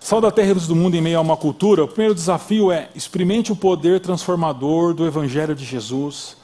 Sal 0.00 0.18
da 0.22 0.30
Terra 0.30 0.48
e 0.48 0.54
Luz 0.54 0.66
do 0.66 0.74
Mundo 0.74 0.94
em 0.94 1.02
meio 1.02 1.18
a 1.18 1.20
uma 1.20 1.36
cultura, 1.36 1.84
o 1.84 1.88
primeiro 1.88 2.14
desafio 2.14 2.72
é 2.72 2.88
experimente 2.94 3.52
o 3.52 3.56
poder 3.56 4.00
transformador 4.00 4.94
do 4.94 5.06
Evangelho 5.06 5.54
de 5.54 5.62
Jesus 5.66 6.37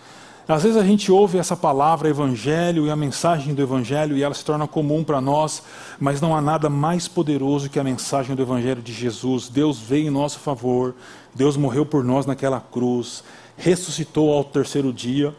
às 0.47 0.63
vezes 0.63 0.77
a 0.77 0.85
gente 0.85 1.11
ouve 1.11 1.39
essa 1.39 1.57
palavra 1.57 2.09
evangelho 2.09 2.87
e 2.87 2.91
a 2.91 2.97
mensagem 2.97 3.55
do 3.55 3.63
evangelho 3.63 4.17
e 4.17 4.23
ela 4.23 4.35
se 4.35 4.45
torna 4.45 4.69
comum 4.69 5.03
para 5.03 5.21
nós, 5.21 5.63
mas 5.99 6.21
não 6.21 6.37
há 6.37 6.41
nada 6.41 6.69
mais 6.69 7.09
poderoso 7.09 7.71
que 7.71 7.79
a 7.79 7.85
mensagem 7.85 8.37
do 8.37 8.43
evangelho 8.43 8.83
de 8.83 8.93
Jesus. 8.93 9.49
Deus 9.49 9.79
veio 9.79 10.09
em 10.09 10.11
nosso 10.11 10.39
favor, 10.39 10.95
Deus 11.35 11.57
morreu 11.57 11.87
por 11.87 12.05
nós 12.05 12.27
naquela 12.27 12.61
cruz, 12.61 13.25
ressuscitou 13.57 14.35
ao 14.35 14.45
terceiro 14.45 14.93
dia, 14.93 15.35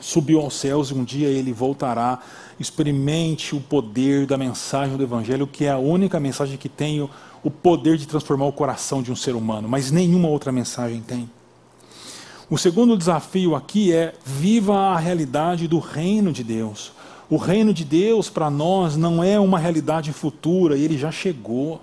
subiu 0.00 0.40
aos 0.40 0.54
céus 0.54 0.90
e 0.90 0.94
um 0.94 1.02
dia 1.02 1.28
ele 1.28 1.52
voltará. 1.52 2.20
Experimente 2.58 3.54
o 3.54 3.60
poder 3.60 4.26
da 4.26 4.38
mensagem 4.38 4.96
do 4.96 5.02
evangelho, 5.02 5.46
que 5.46 5.64
é 5.64 5.72
a 5.72 5.78
única 5.78 6.20
mensagem 6.20 6.56
que 6.56 6.68
tem 6.68 7.08
o 7.42 7.50
poder 7.50 7.98
de 7.98 8.06
transformar 8.06 8.46
o 8.46 8.52
coração 8.52 9.02
de 9.02 9.10
um 9.10 9.16
ser 9.16 9.34
humano, 9.34 9.68
mas 9.68 9.90
nenhuma 9.90 10.28
outra 10.28 10.50
mensagem 10.52 11.00
tem. 11.00 11.28
O 12.48 12.56
segundo 12.56 12.96
desafio 12.96 13.56
aqui 13.56 13.92
é 13.92 14.14
viva 14.24 14.76
a 14.76 14.98
realidade 14.98 15.66
do 15.66 15.80
reino 15.80 16.32
de 16.32 16.44
Deus. 16.44 16.92
O 17.28 17.36
reino 17.36 17.74
de 17.74 17.84
Deus 17.84 18.30
para 18.30 18.48
nós 18.48 18.96
não 18.96 19.22
é 19.22 19.38
uma 19.40 19.58
realidade 19.58 20.12
futura, 20.12 20.78
ele 20.78 20.96
já 20.96 21.10
chegou. 21.10 21.82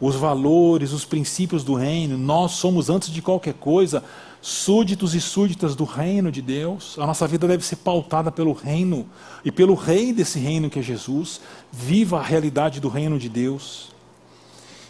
Os 0.00 0.14
valores, 0.14 0.92
os 0.92 1.04
princípios 1.04 1.64
do 1.64 1.74
reino, 1.74 2.16
nós 2.16 2.52
somos 2.52 2.88
antes 2.88 3.10
de 3.10 3.20
qualquer 3.20 3.54
coisa 3.54 4.04
súditos 4.40 5.12
e 5.12 5.20
súditas 5.20 5.74
do 5.74 5.84
reino 5.84 6.30
de 6.30 6.40
Deus. 6.40 6.96
A 6.96 7.04
nossa 7.04 7.26
vida 7.26 7.48
deve 7.48 7.64
ser 7.64 7.76
pautada 7.76 8.30
pelo 8.30 8.52
reino 8.52 9.08
e 9.44 9.50
pelo 9.50 9.74
rei 9.74 10.12
desse 10.12 10.38
reino 10.38 10.70
que 10.70 10.78
é 10.78 10.82
Jesus. 10.82 11.40
Viva 11.72 12.18
a 12.18 12.22
realidade 12.22 12.78
do 12.78 12.88
reino 12.88 13.18
de 13.18 13.28
Deus. 13.28 13.90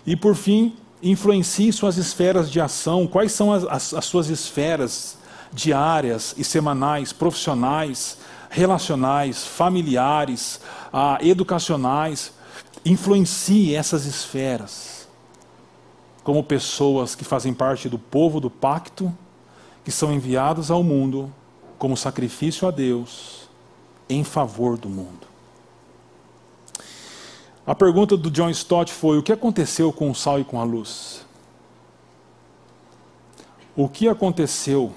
E 0.07 0.15
por 0.15 0.35
fim, 0.35 0.75
influencie 1.03 1.73
suas 1.73 1.97
esferas 1.97 2.51
de 2.51 2.61
ação, 2.61 3.07
quais 3.07 3.33
são 3.33 3.53
as, 3.53 3.65
as, 3.65 3.95
as 3.95 4.05
suas 4.05 4.29
esferas 4.29 5.19
diárias 5.53 6.35
e 6.39 6.45
semanais, 6.45 7.13
profissionais, 7.13 8.19
relacionais, 8.49 9.45
familiares, 9.45 10.61
ah, 10.93 11.19
educacionais. 11.21 12.33
Influencie 12.85 13.75
essas 13.75 14.07
esferas 14.07 15.09
como 16.23 16.43
pessoas 16.45 17.15
que 17.15 17.25
fazem 17.25 17.53
parte 17.53 17.89
do 17.89 17.99
povo 17.99 18.39
do 18.39 18.49
pacto, 18.49 19.13
que 19.85 19.91
são 19.91 20.13
enviados 20.13 20.71
ao 20.71 20.83
mundo 20.83 21.33
como 21.79 21.97
sacrifício 21.97 22.69
a 22.69 22.71
Deus 22.71 23.49
em 24.09 24.23
favor 24.23 24.79
do 24.79 24.89
mundo. 24.89 25.22
A 27.73 27.75
pergunta 27.75 28.19
do 28.19 28.31
John 28.31 28.51
Stott 28.51 28.93
foi: 28.93 29.17
o 29.17 29.23
que 29.23 29.33
aconteceu 29.33 29.91
com 29.91 30.11
o 30.11 30.15
sal 30.15 30.39
e 30.39 30.45
com 30.45 30.61
a 30.61 30.63
luz? 30.63 31.25
O 33.75 33.89
que 33.89 34.07
aconteceu 34.09 34.93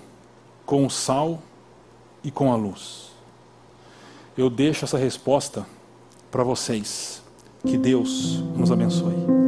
com 0.66 0.86
o 0.86 0.90
sal 0.90 1.42
e 2.22 2.30
com 2.30 2.52
a 2.52 2.58
luz? 2.58 3.12
Eu 4.38 4.50
deixo 4.50 4.84
essa 4.84 4.98
resposta 4.98 5.66
para 6.30 6.44
vocês. 6.44 7.24
Que 7.66 7.78
Deus 7.78 8.44
nos 8.58 8.70
abençoe. 8.70 9.45